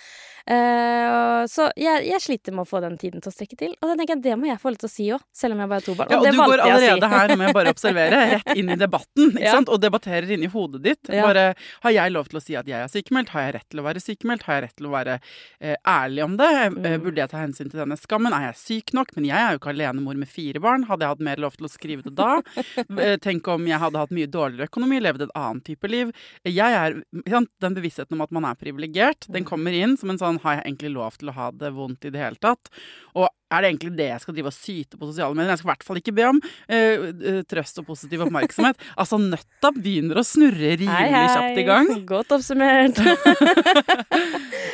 Uh, 0.45 1.41
så 1.50 1.72
jeg, 1.79 2.05
jeg, 2.05 2.22
sliter 2.22 2.53
med 2.53 2.65
å 2.65 2.69
få 2.69 2.81
den 2.84 3.00
tiden 3.01 3.24
til 3.24 3.31
å 3.31 3.34
strekke 3.34 3.57
til, 3.57 3.74
og 3.79 3.89
da 3.89 3.95
tenker 3.98 4.17
jeg 4.17 4.25
det 4.27 4.36
må 4.38 4.50
jeg 4.51 4.62
få 4.62 4.74
lov 4.74 4.81
til 4.84 4.89
å 4.89 4.93
si 4.93 5.07
òg, 5.15 5.24
selv 5.34 5.55
om 5.55 5.63
jeg 5.63 5.72
bare 5.72 5.81
har 5.81 5.88
to 5.88 5.98
barn. 5.98 6.12
Og, 6.12 6.13
ja, 6.13 6.19
og 6.22 6.25
du 6.27 6.41
går 6.43 6.65
allerede 6.67 7.10
si. 7.10 7.13
her 7.15 7.36
jeg 7.36 7.57
bare 7.57 7.74
observere, 7.74 8.22
rett 8.36 8.51
inn 8.60 8.69
i 8.74 8.79
debatten. 8.79 9.31
Ikke 9.34 9.54
sant? 9.55 9.71
Og 9.74 9.81
debatterer 9.83 10.29
inni 10.35 10.50
hodet 10.51 10.83
ditt. 10.85 11.09
Ja. 11.12 11.25
Bare 11.29 11.45
Har 11.85 11.95
jeg 11.95 12.13
lov 12.13 12.29
til 12.31 12.39
å 12.39 12.43
si 12.43 12.55
at 12.59 12.67
jeg 12.69 12.77
er 12.85 12.91
sykemeldt? 12.91 13.31
Har 13.35 13.47
jeg 13.47 13.55
rett 13.57 13.69
til 13.71 13.81
å 13.81 13.88
være 13.88 14.03
sykemeldt? 14.03 14.45
Har 14.47 14.59
jeg 14.59 14.65
rett 14.67 14.75
til 14.79 14.89
å 14.89 14.93
være 14.93 15.17
eh, 15.59 15.75
ærlig 15.88 16.24
om 16.27 16.38
det? 16.41 16.51
Eh, 16.55 16.71
Mm. 16.75 17.01
Burde 17.05 17.21
jeg 17.24 17.29
ta 17.31 17.39
hensyn 17.41 17.69
til 17.71 17.79
denne 17.81 17.95
skammen? 17.97 18.33
Er 18.35 18.50
jeg 18.51 18.57
syk 18.62 18.93
nok? 18.97 19.12
Men 19.15 19.25
jeg 19.29 19.38
er 19.39 19.55
jo 19.55 19.59
ikke 19.59 19.71
alenemor 19.74 20.17
med 20.19 20.29
fire 20.29 20.59
barn. 20.63 20.83
Hadde 20.89 21.05
jeg 21.05 21.13
hatt 21.15 21.24
mer 21.27 21.41
lov 21.43 21.55
til 21.57 21.67
å 21.67 21.71
skrive 21.71 22.03
det 22.05 22.15
da? 22.17 22.41
Eh, 23.05 23.15
Tenk 23.21 23.47
om 23.51 23.65
jeg 23.67 23.79
hadde 23.81 24.00
hatt 24.00 24.13
mye 24.15 24.27
dårligere 24.31 24.67
økonomi, 24.69 25.00
levd 25.03 25.25
et 25.27 25.33
annet 25.38 25.63
type 25.67 25.88
liv. 25.91 26.12
Jeg 26.47 26.77
er, 26.79 27.00
sant, 27.29 27.50
Den 27.62 27.75
bevisstheten 27.77 28.15
om 28.17 28.21
at 28.25 28.31
man 28.35 28.45
er 28.50 28.55
privilegert, 28.59 29.27
den 29.31 29.45
kommer 29.47 29.74
inn 29.75 29.95
som 29.97 30.09
en 30.13 30.19
sånn 30.21 30.39
Har 30.43 30.57
jeg 30.59 30.65
egentlig 30.65 30.93
lov 30.95 31.17
til 31.19 31.29
å 31.31 31.35
ha 31.38 31.50
det 31.51 31.71
vondt 31.75 32.05
i 32.05 32.12
det 32.13 32.21
hele 32.21 32.39
tatt? 32.41 32.69
Og 33.15 33.27
er 33.53 33.61
det 33.61 33.69
egentlig 33.69 33.91
det 33.97 34.07
jeg 34.09 34.21
skal 34.23 34.35
drive 34.37 34.49
og 34.49 34.55
syte 34.57 34.97
på 34.97 35.09
sosiale 35.09 35.35
medier? 35.37 35.51
Jeg 35.53 35.59
skal 35.61 35.69
i 35.69 35.71
hvert 35.73 35.85
fall 35.85 35.99
ikke 36.01 36.13
be 36.17 36.23
om 36.31 36.39
eh, 36.67 37.43
trøst 37.51 37.77
og 37.81 37.85
positiv 37.91 38.23
oppmerksomhet. 38.25 38.79
Altså, 39.01 39.19
nøtta 39.21 39.69
begynner 39.75 40.17
å 40.21 40.25
snurre 40.25 40.73
rimelig 40.79 41.21
kjapt 41.35 41.61
i 41.61 41.67
gang. 41.67 41.91
Godt 42.09 42.33
oppsummert. 42.37 42.99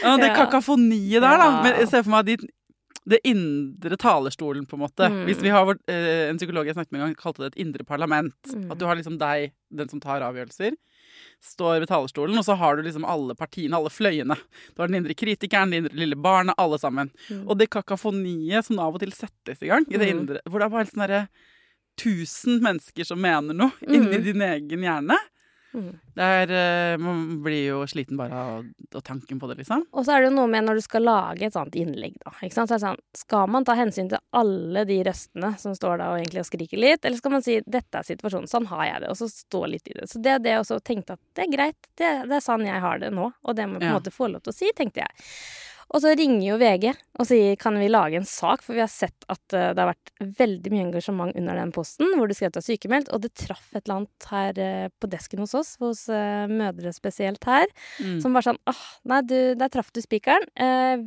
Ja, 0.02 0.16
det 0.18 0.32
Ja. 0.32 0.36
kakafoniet 0.36 1.22
der, 1.22 1.38
da. 1.38 1.48
Men 1.62 1.88
se 1.88 2.00
for 2.02 2.10
meg 2.16 2.26
de, 2.26 2.36
det 3.12 3.20
indre 3.28 3.98
talerstolen, 4.02 4.66
på 4.66 4.78
en 4.78 4.84
måte. 4.86 5.10
Mm. 5.10 5.20
Hvis 5.28 5.42
vi 5.44 5.52
har 5.54 5.66
vårt, 5.68 5.82
eh, 5.88 6.30
En 6.30 6.38
psykolog 6.42 6.66
jeg 6.66 6.74
snakket 6.76 6.92
med 6.92 7.02
en 7.02 7.08
gang, 7.08 7.16
kalte 7.20 7.44
det 7.44 7.52
et 7.54 7.62
indre 7.66 7.84
parlament. 7.86 8.34
Mm. 8.50 8.72
At 8.72 8.80
du 8.80 8.86
har 8.86 8.96
liksom 8.98 9.20
deg, 9.22 9.52
den 9.70 9.90
som 9.90 10.00
tar 10.02 10.22
avgjørelser, 10.26 10.74
står 11.44 11.80
ved 11.84 11.88
talerstolen, 11.90 12.38
og 12.38 12.46
så 12.46 12.56
har 12.58 12.76
du 12.78 12.84
liksom 12.84 13.06
alle 13.06 13.36
partiene, 13.36 13.76
alle 13.78 13.90
fløyene. 13.90 14.36
Du 14.76 14.82
har 14.82 14.88
den 14.92 15.00
indre 15.04 15.14
kritikeren, 15.18 15.72
det 15.72 15.78
indre 15.84 15.96
lille 15.98 16.16
barnet, 16.16 16.56
alle 16.58 16.78
sammen. 16.82 17.12
Mm. 17.30 17.48
Og 17.50 17.58
det 17.58 17.70
kakafoniet 17.70 18.66
som 18.66 18.80
av 18.80 18.94
og 18.96 19.00
til 19.00 19.12
settes 19.12 19.62
i 19.62 19.68
gang, 19.72 19.86
i 19.90 19.98
det 19.98 20.12
Mm. 20.14 20.20
indre, 20.20 20.42
hvor 20.50 20.60
det 20.60 20.66
er 20.66 20.70
bare 20.78 20.86
sånn 20.86 21.08
derre 21.08 21.28
tusen 22.00 22.62
mennesker 22.64 23.06
som 23.06 23.20
mener 23.22 23.54
noe 23.54 23.72
inni 23.88 24.18
Mm. 24.18 24.24
din 24.24 24.42
egen 24.42 24.82
hjerne. 24.88 25.18
Mm. 25.74 25.92
Det 26.16 26.26
er, 26.28 26.52
eh, 26.52 26.98
man 27.00 27.42
blir 27.44 27.62
jo 27.70 27.78
sliten 27.88 28.18
bare 28.20 28.36
av, 28.36 28.66
av 28.96 29.02
tanken 29.08 29.40
på 29.40 29.48
det, 29.48 29.56
liksom. 29.62 29.86
Og 29.94 30.04
så 30.06 30.16
er 30.16 30.22
det 30.22 30.32
jo 30.32 30.36
noe 30.36 30.50
med 30.52 30.66
når 30.68 30.82
du 30.82 30.84
skal 30.84 31.06
lage 31.08 31.48
et 31.48 31.56
sånt 31.56 31.78
innlegg, 31.80 32.18
da. 32.26 32.34
Så 32.52 32.66
sånn, 32.82 33.00
skal 33.16 33.48
man 33.48 33.64
ta 33.68 33.76
hensyn 33.80 34.10
til 34.12 34.20
alle 34.36 34.84
de 34.90 35.00
røstene 35.08 35.54
som 35.62 35.76
står 35.78 35.98
der 36.02 36.08
og 36.12 36.20
egentlig 36.20 36.44
og 36.44 36.50
skriker 36.50 36.78
litt, 36.84 37.06
eller 37.06 37.18
skal 37.18 37.32
man 37.32 37.42
si 37.46 37.62
'dette 37.62 37.96
er 38.02 38.04
situasjonen, 38.04 38.50
sånn 38.52 38.68
har 38.68 38.86
jeg 38.86 39.02
det', 39.02 39.10
og 39.10 39.18
så 39.18 39.30
stå 39.32 39.66
litt 39.70 39.88
i 39.88 39.94
det. 39.96 40.10
Så 40.12 40.22
det 40.22 40.32
er 40.36 40.40
det 40.40 40.52
jeg 40.52 40.60
også 40.66 40.84
tenkte 40.84 41.14
at 41.14 41.20
det 41.36 41.48
er 41.48 41.56
greit, 41.56 41.82
det, 41.96 42.12
det 42.28 42.36
er 42.36 42.44
sånn 42.44 42.66
jeg 42.68 42.82
har 42.82 43.00
det 43.00 43.12
nå, 43.14 43.32
og 43.44 43.56
det 43.56 43.68
må 43.68 43.80
jeg 43.80 43.82
på 43.82 43.86
en 43.86 43.94
Ja. 43.94 44.00
måte 44.00 44.12
få 44.12 44.28
lov 44.32 44.44
til 44.44 44.52
å 44.52 44.56
si, 44.56 44.72
tenkte 44.76 45.06
jeg. 45.06 45.10
Og 45.92 46.00
så 46.00 46.14
ringer 46.16 46.46
jo 46.46 46.56
VG 46.62 46.86
og 47.20 47.28
sier 47.28 47.58
kan 47.60 47.76
vi 47.76 47.90
lage 47.92 48.16
en 48.16 48.28
sak, 48.28 48.62
for 48.64 48.78
vi 48.78 48.80
har 48.84 48.90
sett 48.92 49.26
at 49.28 49.56
eh, 49.58 49.74
det 49.76 49.82
har 49.84 49.90
vært 49.92 50.12
veldig 50.40 50.72
mye 50.72 50.86
engasjement 50.86 51.36
under 51.36 51.60
den 51.60 51.74
posten, 51.76 52.14
hvor 52.16 52.32
du 52.32 52.34
skrev 52.38 52.48
at 52.54 52.56
du 52.56 52.62
er 52.62 52.68
sykemeldt, 52.70 53.12
og 53.12 53.22
det 53.26 53.34
traff 53.36 53.66
et 53.76 53.84
eller 53.84 53.98
annet 54.00 54.28
her 54.32 54.62
eh, 54.64 54.88
på 55.04 55.10
desken 55.12 55.44
hos 55.44 55.54
oss, 55.60 55.74
hos 55.84 56.06
eh, 56.10 56.46
mødre 56.52 56.94
spesielt 56.96 57.44
her, 57.50 57.68
Mm. 58.02 58.16
som 58.24 58.34
var 58.34 58.46
sånn 58.46 58.58
åh, 58.72 58.82
nei, 59.12 59.20
du, 59.28 59.36
der 59.60 59.70
traff 59.74 59.92
du 59.94 60.00
spikeren. 60.02 60.48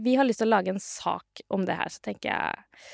Vi 0.04 0.14
har 0.18 0.26
lyst 0.28 0.42
til 0.42 0.50
å 0.50 0.52
lage 0.52 0.70
en 0.74 0.82
sak 0.82 1.40
om 1.54 1.64
det 1.66 1.74
her. 1.78 1.88
Så 1.90 2.02
tenker 2.04 2.28
jeg 2.28 2.84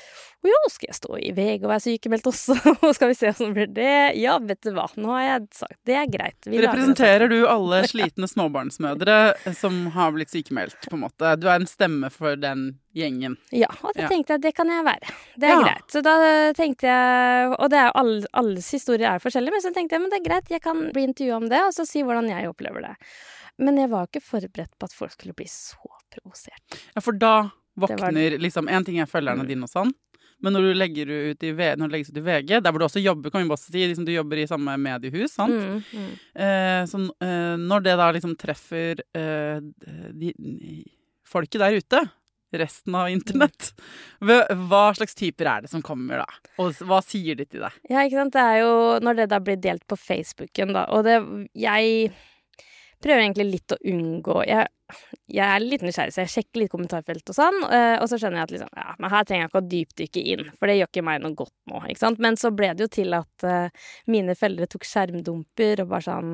å 0.43 0.49
ja, 0.49 0.59
skal 0.73 0.87
jeg 0.89 0.95
stå 0.97 1.17
i 1.21 1.31
VG 1.37 1.63
og 1.63 1.69
være 1.69 1.83
sykemeldt 1.85 2.27
også? 2.31 2.55
Og 2.87 2.95
skal 2.97 3.11
vi 3.11 3.15
se 3.19 3.29
åssen 3.29 3.51
blir 3.53 3.67
det? 3.69 4.15
Ja, 4.17 4.39
vet 4.41 4.61
du 4.65 4.71
hva, 4.73 4.87
nå 4.97 5.11
har 5.13 5.21
jeg 5.27 5.47
sagt 5.53 5.77
det 5.85 5.95
er 5.99 6.07
greit. 6.09 6.37
Vi. 6.49 6.57
Representerer 6.65 7.29
du 7.29 7.45
alle 7.47 7.83
slitne 7.91 8.25
småbarnsmødre 8.31 9.17
som 9.57 9.87
har 9.93 10.11
blitt 10.15 10.33
sykemeldt, 10.33 10.77
på 10.89 10.97
en 10.97 11.03
måte? 11.05 11.35
Du 11.41 11.45
er 11.49 11.59
en 11.61 11.67
stemme 11.69 12.09
for 12.13 12.35
den 12.41 12.79
gjengen. 12.97 13.37
Ja, 13.55 13.69
og 13.83 13.93
det 13.95 14.03
Ja. 14.07 14.09
tenkte 14.11 14.35
jeg, 14.35 14.41
det 14.47 14.53
kan 14.57 14.67
jeg 14.73 14.83
være. 14.87 15.13
Det 15.37 15.47
er 15.47 15.53
Ja. 15.55 15.61
greit. 15.63 15.87
Så 15.93 16.01
da 16.03 16.15
tenkte 16.57 16.89
jeg 16.89 17.53
Og 17.59 17.69
det 17.69 17.77
er 17.79 17.85
jo 17.91 17.95
alle, 18.01 18.25
alles 18.33 18.71
historier 18.71 19.13
er 19.13 19.19
forskjellige, 19.23 19.51
men 19.55 19.61
så 19.61 19.73
tenkte 19.75 19.95
jeg 19.95 20.01
men 20.01 20.09
det 20.11 20.19
er 20.21 20.27
greit, 20.29 20.49
jeg 20.49 20.61
kan 20.65 20.91
bli 20.91 21.03
intervjua 21.07 21.37
om 21.37 21.49
det, 21.49 21.61
og 21.67 21.73
så 21.77 21.85
si 21.87 22.01
hvordan 22.03 22.27
jeg 22.29 22.49
opplever 22.49 22.81
det. 22.89 22.95
Men 23.61 23.77
jeg 23.77 23.89
var 23.91 24.07
ikke 24.09 24.21
forberedt 24.25 24.73
på 24.79 24.87
at 24.89 24.93
folk 24.97 25.11
skulle 25.13 25.35
bli 25.37 25.45
så 25.45 25.77
provosert. 26.11 26.79
Ja, 26.95 27.01
for 27.05 27.13
da 27.13 27.51
var 27.77 27.87
våkner 27.93 28.37
liksom 28.41 28.67
En 28.69 28.83
ting 28.83 28.97
er 28.99 29.05
følgerne 29.05 29.45
Mm. 29.45 29.47
dine 29.47 29.63
og 29.63 29.69
sånn, 29.71 29.91
men 30.41 30.55
når 30.55 30.65
du 30.65 30.77
legger 30.77 31.11
ut 31.31 31.43
i, 31.45 31.51
når 31.53 31.85
det 31.85 31.95
legges 31.95 32.13
ut 32.13 32.21
i 32.21 32.25
VG, 32.25 32.55
der 32.59 32.71
hvor 32.71 32.81
du 32.81 32.87
også 32.87 33.03
jobber, 33.03 33.33
kan 33.33 33.43
vi 33.43 33.51
bare 33.51 33.61
si, 33.61 33.83
liksom 33.83 34.07
du 34.07 34.13
jobber 34.13 34.41
i 34.41 34.47
samme 34.49 34.77
mediehus, 34.81 35.35
sant? 35.35 35.53
Mm, 35.53 35.83
mm. 35.91 36.15
Eh, 36.45 36.79
så 36.89 37.03
eh, 37.27 37.53
når 37.61 37.85
det 37.85 37.99
da 38.01 38.09
liksom 38.15 38.33
treffer 38.39 39.03
eh, 39.17 39.61
de, 40.17 40.33
folket 41.29 41.61
der 41.61 41.77
ute, 41.77 42.01
resten 42.51 42.95
av 42.99 43.09
internett, 43.09 43.69
hva 44.19 44.41
hva 44.67 44.81
slags 44.97 45.15
typer 45.15 45.47
er 45.47 45.63
det 45.63 45.71
som 45.71 45.83
kommer 45.85 46.23
da? 46.23 46.41
Og 46.59 46.81
hva 46.87 46.99
sier 47.05 47.37
de 47.39 47.45
til 47.47 47.63
deg? 47.63 47.77
Ja, 47.87 48.03
ikke 48.03 48.19
sant. 48.19 48.35
Det 48.35 48.43
er 48.43 48.57
jo 48.63 48.73
når 49.05 49.21
det 49.21 49.29
da 49.31 49.39
blir 49.43 49.61
delt 49.61 49.85
på 49.87 49.99
Facebooken, 49.99 50.73
da. 50.75 50.87
Og 50.91 51.05
det 51.07 51.21
Jeg 51.55 52.11
prøver 53.01 53.23
egentlig 53.23 53.47
litt 53.49 53.73
å 53.73 53.79
unngå 53.81 54.43
Jeg, 54.45 54.67
jeg 55.31 55.45
er 55.47 55.63
litt 55.63 55.81
nysgjerrig, 55.85 56.13
så 56.15 56.23
jeg 56.25 56.31
sjekker 56.33 56.61
litt 56.63 56.71
kommentarfelt 56.73 57.29
og 57.31 57.35
sånn. 57.37 57.57
eh, 57.71 57.97
Og 58.01 58.07
så 58.09 58.17
skjønner 58.19 58.41
jeg 58.41 58.43
at 58.47 58.51
liksom, 58.55 58.71
ja, 58.75 58.95
men 58.99 59.09
her 59.13 59.23
trenger 59.23 59.43
jeg 59.45 59.49
ikke 59.51 59.61
å 59.61 59.69
dypdykke 59.73 60.23
inn, 60.33 60.43
for 60.59 60.67
det 60.67 60.77
gjør 60.79 60.89
ikke 60.91 61.03
meg 61.07 61.21
noe 61.21 61.35
godt 61.37 61.53
nå. 61.71 61.81
ikke 61.87 62.01
sant? 62.01 62.19
Men 62.19 62.35
så 62.35 62.51
ble 62.51 62.73
det 62.73 62.85
jo 62.87 62.91
til 62.97 63.13
at 63.13 63.45
eh, 63.47 63.69
mine 64.11 64.35
følgere 64.35 64.67
tok 64.67 64.83
skjermdumper 64.89 65.83
og 65.85 65.91
bare 65.93 66.07
sånn 66.07 66.33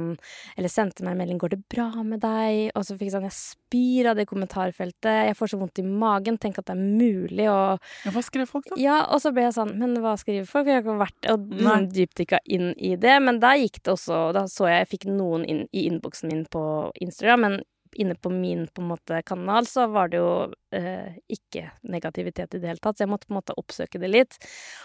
Eller 0.57 0.69
sendte 0.71 1.03
meg 1.03 1.11
en 1.13 1.21
melding 1.21 1.37
'Går 1.37 1.49
det 1.49 1.61
bra 1.69 1.89
med 2.03 2.21
deg?' 2.23 2.71
Og 2.75 2.83
så 2.87 2.95
fikk 2.97 3.11
jeg 3.11 3.15
sånn 3.17 3.27
Jeg 3.27 3.35
spyr 3.37 4.09
av 4.11 4.15
det 4.15 4.27
kommentarfeltet. 4.27 5.27
Jeg 5.27 5.35
får 5.37 5.51
så 5.53 5.59
vondt 5.59 5.79
i 5.79 5.83
magen. 5.83 6.37
Tenk 6.37 6.57
at 6.57 6.65
det 6.65 6.75
er 6.77 6.81
mulig 6.81 7.47
å 7.51 7.77
Ja, 8.05 8.11
hva 8.11 8.23
skrev 8.23 8.47
folk, 8.47 8.65
da? 8.71 8.75
ja, 8.79 9.03
og 9.11 9.19
så 9.21 9.33
ble 9.33 9.43
jeg 9.43 9.53
sånn 9.53 9.77
Men 9.77 9.95
hva 10.01 10.15
skriver 10.17 10.47
folk? 10.47 10.65
Jeg 10.67 10.79
har 10.79 10.83
ikke 10.83 10.97
vært 10.99 11.31
og 11.33 11.49
liksom 11.51 11.89
dypdykka 11.91 12.39
inn 12.45 12.73
i 12.77 12.95
det. 12.95 13.21
Men 13.21 13.39
da 13.39 13.53
gikk 13.57 13.83
det 13.83 13.93
også 13.93 14.33
Da 14.33 14.45
så 14.47 14.65
jeg 14.67 14.77
jeg 14.77 14.99
fikk 14.99 15.05
noen 15.09 15.43
inn 15.45 15.67
i 15.73 15.87
innboksen 15.89 16.29
min 16.29 16.45
på 16.45 16.91
Instagram, 17.01 17.39
men 17.41 17.61
inne 17.97 18.15
på 18.15 18.29
min 18.29 18.65
på 18.67 18.81
en 18.83 18.89
måte 18.91 19.21
kanal 19.25 19.67
så 19.69 19.87
var 19.91 20.11
det 20.11 20.19
jo 20.19 20.31
eh, 20.75 21.17
ikke 21.33 21.65
negativitet 21.89 22.53
i 22.55 22.61
det 22.61 22.69
hele 22.71 22.83
tatt, 22.83 22.97
så 22.97 23.05
jeg 23.05 23.11
måtte 23.11 23.29
på 23.29 23.33
en 23.33 23.39
måte 23.39 23.55
oppsøke 23.57 24.01
det 24.01 24.11
litt. 24.13 24.37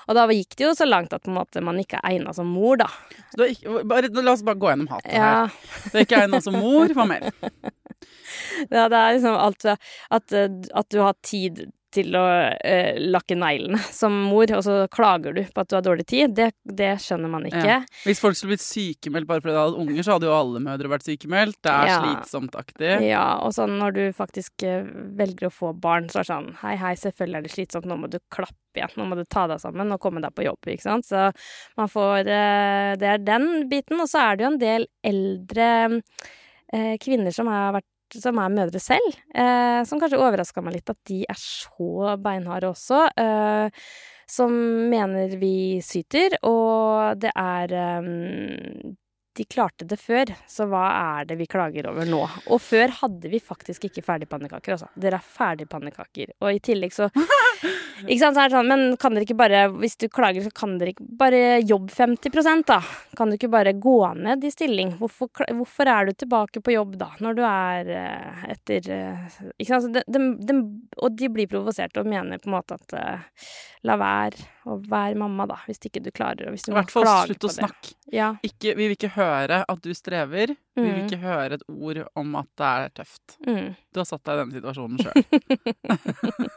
Og 0.08 0.16
da 0.18 0.26
gikk 0.32 0.56
det 0.58 0.66
jo 0.66 0.72
så 0.78 0.88
langt 0.88 1.12
at 1.12 1.24
på 1.24 1.32
en 1.32 1.38
måte 1.40 1.64
man 1.64 1.80
ikke 1.82 2.00
er 2.00 2.16
egna 2.16 2.34
som 2.36 2.48
mor, 2.48 2.80
da. 2.80 2.88
Er 3.36 3.52
ikke, 3.52 3.82
bare, 3.88 4.10
la 4.18 4.34
oss 4.34 4.44
bare 4.46 4.60
gå 4.62 4.72
gjennom 4.72 4.90
hatet 4.94 5.12
her. 5.12 5.20
Ja, 5.20 5.84
Du 5.90 5.98
er 5.98 6.06
ikke 6.06 6.24
egna 6.24 6.42
som 6.44 6.56
mor, 6.56 6.96
hva 6.96 7.08
mer? 7.10 7.28
ja, 8.76 8.88
det 8.88 8.98
er 8.98 9.14
liksom 9.18 9.38
alt 9.38 9.68
at, 9.68 10.36
eh, 10.36 10.50
at 10.82 10.92
du 10.92 11.00
har 11.04 11.16
tid 11.20 11.66
til 11.92 12.14
å 12.18 12.22
eh, 12.64 12.96
lakke 13.12 13.36
neglene 13.38 13.78
som 14.00 14.14
mor, 14.30 14.50
og 14.56 14.62
så 14.66 14.76
klager 14.92 15.36
du 15.36 15.42
på 15.52 15.62
at 15.64 15.70
du 15.70 15.76
har 15.78 15.84
dårlig 15.86 16.06
tid. 16.10 16.34
Det, 16.38 16.50
det 16.64 16.94
skjønner 17.04 17.30
man 17.32 17.46
ikke. 17.50 17.62
Ja. 17.68 17.78
Hvis 18.06 18.20
folk 18.22 18.38
skulle 18.38 18.54
blitt 18.56 18.64
sykemeldt 18.64 19.28
bare 19.30 19.44
fordi 19.44 19.54
de 19.56 19.60
hadde 19.62 19.82
unger, 19.84 20.02
så 20.06 20.16
hadde 20.16 20.28
jo 20.30 20.34
alle 20.36 20.62
mødre 20.64 20.90
vært 20.94 21.06
sykemeldt. 21.08 21.58
Det 21.62 21.72
er 21.74 21.90
Ja. 21.92 21.98
slitsomt-aktig. 22.02 22.92
Ja, 23.08 23.26
og 23.44 23.52
sånn 23.56 23.76
når 23.80 23.96
du 23.98 24.02
faktisk 24.16 24.64
eh, 24.68 24.82
velger 25.18 25.48
å 25.50 25.54
få 25.54 25.72
barn, 25.76 26.08
så 26.12 26.20
er 26.20 26.26
det 26.26 26.32
sånn 26.32 26.50
Hei, 26.62 26.74
hei, 26.80 26.94
selvfølgelig 26.98 27.38
er 27.40 27.46
det 27.46 27.54
slitsomt, 27.54 27.86
nå 27.90 27.96
må 28.00 28.10
du 28.12 28.18
klappe 28.32 28.56
igjen. 28.80 28.94
Nå 28.96 29.04
må 29.10 29.16
du 29.18 29.24
ta 29.28 29.46
deg 29.50 29.60
sammen 29.60 29.92
og 29.92 30.00
komme 30.00 30.22
deg 30.24 30.32
på 30.36 30.46
jobb, 30.46 30.60
ikke 30.72 30.86
sant. 30.86 31.04
Så 31.08 31.26
man 31.76 31.90
får 31.92 32.24
eh, 32.26 32.92
Det 33.00 33.08
er 33.16 33.24
den 33.26 33.68
biten. 33.70 34.00
Og 34.00 34.08
så 34.08 34.22
er 34.30 34.36
det 34.40 34.46
jo 34.46 34.52
en 34.54 34.60
del 34.62 34.86
eldre 35.04 35.68
eh, 36.72 36.94
kvinner 37.02 37.34
som 37.34 37.50
har 37.52 37.74
vært 37.76 37.88
som 38.20 38.38
er 38.42 38.52
mødre 38.52 38.80
selv, 38.82 39.18
eh, 39.34 39.82
som 39.88 40.00
kanskje 40.02 40.20
overraska 40.20 40.64
meg 40.64 40.78
litt 40.78 40.92
at 40.92 40.98
de 41.08 41.22
er 41.24 41.38
så 41.40 42.16
beinharde 42.20 42.72
også. 42.72 43.06
Eh, 43.16 43.84
som 44.32 44.52
mener 44.88 45.36
vi 45.40 45.80
syter, 45.84 46.38
og 46.48 47.20
det 47.20 47.32
er 47.36 47.74
eh, 47.76 48.12
de 49.38 49.44
klarte 49.48 49.86
det 49.88 49.96
før, 50.00 50.28
så 50.50 50.66
hva 50.68 50.84
er 50.92 51.28
det 51.30 51.38
vi 51.40 51.46
klager 51.50 51.88
over 51.90 52.08
nå? 52.08 52.20
Og 52.52 52.60
før 52.60 52.92
hadde 53.00 53.30
vi 53.32 53.40
faktisk 53.40 53.86
ikke 53.88 54.04
ferdigpannekaker, 54.04 54.76
altså. 54.76 54.90
Dere 54.98 55.20
er 55.20 55.30
ferdigpannekaker. 55.38 56.34
Og 56.42 56.52
i 56.52 56.60
tillegg 56.64 56.94
så 56.96 57.08
Ikke 58.02 58.18
sant, 58.18 58.34
så 58.34 58.42
er 58.42 58.50
det 58.50 58.56
sånn, 58.56 58.70
men 58.70 58.96
kan 58.98 59.14
dere 59.14 59.22
ikke 59.22 59.36
bare 59.38 59.60
Hvis 59.76 59.94
du 60.00 60.08
klager, 60.10 60.42
så 60.42 60.50
kan 60.56 60.74
dere 60.80 60.90
ikke 60.94 61.06
bare 61.20 61.42
jobbe 61.62 61.94
50 61.94 62.64
da? 62.66 62.80
Kan 63.18 63.30
du 63.30 63.36
ikke 63.36 63.52
bare 63.52 63.74
gå 63.78 63.98
ned 64.18 64.44
i 64.44 64.50
stilling? 64.50 64.96
Hvorfor, 64.98 65.30
hvorfor 65.30 65.90
er 65.92 66.08
du 66.08 66.12
tilbake 66.24 66.62
på 66.64 66.74
jobb 66.74 66.96
da, 67.00 67.12
når 67.22 67.38
du 67.38 67.42
er 67.46 67.92
eh, 67.98 68.46
etter 68.56 68.90
eh, 68.90 69.36
Ikke 69.56 69.70
sant, 69.70 69.86
så 69.86 69.92
de, 69.94 70.04
de, 70.08 70.24
de, 70.42 70.58
og 70.98 71.14
de 71.18 71.30
blir 71.32 71.50
provosert 71.50 71.96
og 72.00 72.10
mener 72.10 72.42
på 72.42 72.50
en 72.50 72.56
måte 72.58 72.80
at 72.80 72.98
eh, 72.98 73.46
La 73.86 73.96
være 73.98 74.44
å 74.66 74.76
være 74.88 75.18
mamma, 75.18 75.46
da, 75.50 75.56
hvis 75.66 75.80
ikke 75.88 76.02
du 76.04 76.10
klarer 76.14 76.48
og 76.48 76.54
hvis 76.56 76.66
du 76.66 76.72
I 76.72 76.76
hvert 76.78 76.92
fall 76.94 77.08
slutt 77.26 77.48
å 77.48 77.52
snakke. 77.52 77.94
Ja. 78.12 78.34
Ikke, 78.46 78.74
vi 78.76 78.86
vil 78.90 78.96
ikke 78.96 79.14
høre 79.16 79.62
at 79.68 79.82
du 79.82 79.90
strever. 79.96 80.54
Vi 80.72 80.80
vil 80.80 80.92
Mm. 81.02 81.04
ikke 81.04 81.18
høre 81.20 81.56
et 81.58 81.64
ord 81.68 81.98
om 82.16 82.36
at 82.40 82.46
det 82.56 82.64
er 82.68 82.92
tøft. 82.96 83.34
Mm. 83.44 83.74
Du 83.92 83.98
har 84.00 84.06
satt 84.08 84.22
deg 84.24 84.32
i 84.32 84.40
denne 84.40 84.56
situasjonen 84.56 84.98
sjøl. 85.02 86.52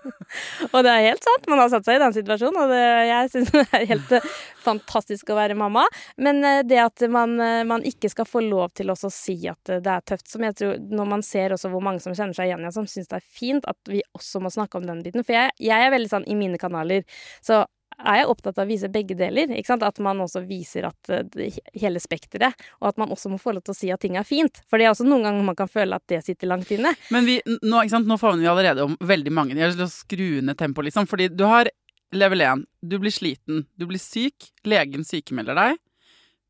Og 0.72 0.80
det 0.86 0.92
er 0.92 1.04
helt 1.10 1.26
sant, 1.26 1.48
man 1.52 1.60
har 1.62 1.70
satt 1.74 1.86
seg 1.88 1.98
i 1.98 2.02
den 2.04 2.16
situasjonen, 2.16 2.60
og 2.64 2.72
det, 2.72 2.80
jeg 3.10 3.32
syns 3.34 3.52
det 3.54 3.64
er 3.76 3.86
helt 3.92 4.14
eh, 4.18 4.28
fantastisk 4.64 5.30
å 5.34 5.38
være 5.38 5.58
mamma. 5.60 5.84
Men 6.22 6.40
eh, 6.48 6.62
det 6.68 6.80
at 6.82 7.06
man, 7.12 7.36
eh, 7.44 7.62
man 7.68 7.84
ikke 7.88 8.10
skal 8.12 8.28
få 8.30 8.44
lov 8.46 8.72
til 8.78 8.92
å 8.94 8.98
si 9.04 9.38
at 9.52 9.74
det 9.84 9.92
er 9.98 10.06
tøft, 10.08 10.28
som 10.32 10.44
jeg 10.48 10.56
tror 10.58 10.80
Når 10.96 11.12
man 11.12 11.24
ser 11.26 11.54
også 11.56 11.70
hvor 11.74 11.84
mange 11.84 12.02
som 12.04 12.16
kjenner 12.16 12.36
seg 12.38 12.50
igjen 12.50 12.66
i, 12.66 12.72
som 12.76 12.88
syns 12.90 13.12
det 13.12 13.20
er 13.20 13.28
fint 13.40 13.68
at 13.70 13.92
vi 13.92 14.02
også 14.18 14.42
må 14.44 14.52
snakke 14.54 14.80
om 14.80 14.88
den 14.88 15.04
biten. 15.06 15.26
For 15.28 15.36
jeg, 15.36 15.54
jeg 15.60 15.86
er 15.88 15.94
veldig 15.94 16.12
sånn 16.12 16.28
i 16.32 16.38
mine 16.40 16.60
kanaler, 16.62 17.04
så 17.44 17.66
er 18.02 18.20
jeg 18.20 18.28
opptatt 18.32 18.60
av 18.60 18.66
å 18.66 18.70
vise 18.70 18.90
begge 18.92 19.16
deler. 19.18 19.52
At 19.56 20.02
man 20.04 20.22
også 20.24 20.44
viser 20.46 20.90
at 20.90 21.12
det, 21.34 21.52
hele 21.78 22.02
spekteret, 22.04 22.58
og 22.82 22.90
at 22.92 23.00
man 23.02 23.14
også 23.14 23.32
må 23.32 23.40
få 23.42 23.56
lov 23.56 23.66
til 23.66 23.76
å 23.76 23.78
si 23.78 23.92
at 23.94 24.04
ting 24.04 24.18
er 24.20 24.28
fint. 24.28 24.62
For 24.70 24.80
det 24.82 24.88
er 24.88 24.94
også 24.94 25.08
noen 25.08 25.26
ganger 25.28 25.48
man 25.48 25.58
kan 25.58 25.72
føle 25.72 25.98
at 25.98 26.06
det 26.12 26.22
sitter 26.26 26.52
langt 26.52 26.72
inne. 26.76 26.94
Men 27.14 27.28
vi, 27.28 27.40
nå, 27.46 27.82
ikke 27.82 27.96
sant, 27.96 28.10
nå 28.10 28.20
favner 28.22 28.46
vi 28.46 28.52
allerede 28.52 28.86
om 28.86 28.98
veldig 29.00 29.34
mange. 29.34 29.56
Jeg 29.56 29.66
har 29.66 29.74
lyst 29.74 29.82
til 29.82 29.88
å 29.88 29.96
skru 29.96 30.46
ned 30.46 30.60
tempoet, 30.60 30.90
liksom. 30.90 31.10
Fordi 31.10 31.30
du 31.34 31.46
har 31.50 31.72
level 32.16 32.46
1. 32.46 32.66
Du 32.82 32.98
blir 33.02 33.14
sliten. 33.14 33.66
Du 33.76 33.88
blir 33.90 34.02
syk. 34.02 34.52
Legen 34.68 35.06
sykemelder 35.08 35.58
deg. 35.60 35.82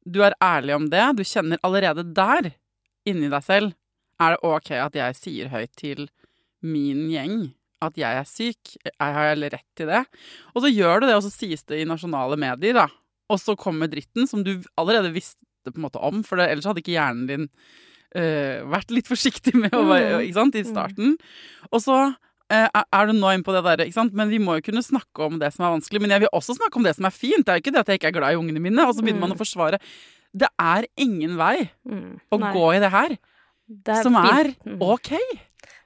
Du 0.06 0.22
er 0.26 0.38
ærlig 0.44 0.76
om 0.78 0.90
det. 0.92 1.06
Du 1.18 1.24
kjenner 1.26 1.62
allerede 1.66 2.06
der, 2.16 2.54
inni 3.10 3.30
deg 3.32 3.46
selv, 3.46 3.74
er 4.22 4.36
det 4.36 4.48
ok 4.48 4.70
at 4.80 4.96
jeg 4.96 5.18
sier 5.20 5.50
høyt 5.52 5.74
til 5.76 6.06
min 6.66 7.10
gjeng 7.12 7.50
at 7.88 7.98
jeg 8.00 8.20
er 8.20 8.28
syk. 8.30 8.76
Jeg 8.86 9.16
har 9.18 9.40
rett 9.40 9.68
til 9.78 9.90
det? 9.92 10.04
Og 10.54 10.64
så 10.66 10.72
gjør 10.72 11.02
du 11.02 11.08
det, 11.10 11.16
og 11.18 11.26
så 11.26 11.34
sies 11.34 11.66
det 11.70 11.82
i 11.82 11.88
nasjonale 11.90 12.38
medier, 12.40 12.78
da. 12.78 12.88
Og 13.32 13.42
så 13.42 13.56
kommer 13.58 13.90
dritten, 13.90 14.30
som 14.30 14.44
du 14.46 14.58
allerede 14.78 15.14
visste 15.16 15.42
på 15.66 15.80
en 15.80 15.88
måte 15.88 16.02
om, 16.06 16.22
for 16.26 16.42
ellers 16.42 16.68
hadde 16.70 16.84
ikke 16.84 16.94
hjernen 16.94 17.26
din 17.30 17.48
uh, 17.50 18.62
vært 18.70 18.94
litt 18.94 19.10
forsiktig 19.10 19.56
med 19.58 19.74
å 19.74 19.86
være 19.88 20.20
mm. 20.20 20.26
ikke 20.28 20.38
sant, 20.38 20.58
i 20.60 20.66
mm. 20.66 20.70
starten. 20.70 21.16
Og 21.72 21.82
så 21.82 21.98
uh, 22.12 22.68
er 22.86 23.10
du 23.10 23.16
nå 23.18 23.34
inne 23.34 23.46
på 23.46 23.56
det 23.56 23.64
der, 23.66 23.86
ikke 23.88 23.98
sant? 23.98 24.18
men 24.18 24.30
vi 24.30 24.42
må 24.42 24.60
jo 24.60 24.68
kunne 24.70 24.86
snakke 24.86 25.26
om 25.26 25.40
det 25.42 25.50
som 25.56 25.66
er 25.66 25.78
vanskelig. 25.80 26.04
Men 26.04 26.14
jeg 26.14 26.26
vil 26.26 26.36
også 26.38 26.58
snakke 26.60 26.82
om 26.82 26.86
det 26.86 26.94
som 27.00 27.10
er 27.10 27.16
fint. 27.16 27.46
Det 27.46 27.54
er 27.54 27.62
jo 27.62 27.66
ikke 27.66 27.74
det 27.78 27.86
at 27.86 27.94
jeg 27.94 28.02
ikke 28.02 28.12
er 28.14 28.20
glad 28.20 28.36
i 28.36 28.42
ungene 28.44 28.62
mine. 28.62 28.86
Og 28.86 28.94
så 28.94 29.06
begynner 29.06 29.26
man 29.26 29.34
å 29.34 29.40
mm. 29.40 29.42
forsvare. 29.42 29.82
Det 30.36 30.52
er 30.62 30.90
ingen 31.02 31.40
vei 31.40 31.56
å 31.64 32.42
Nei. 32.42 32.52
gå 32.54 32.68
i 32.76 32.84
det 32.84 32.92
her 32.94 33.18
det 33.66 33.96
er 33.98 34.06
som 34.06 34.18
er 34.20 34.52
OK. 34.84 35.16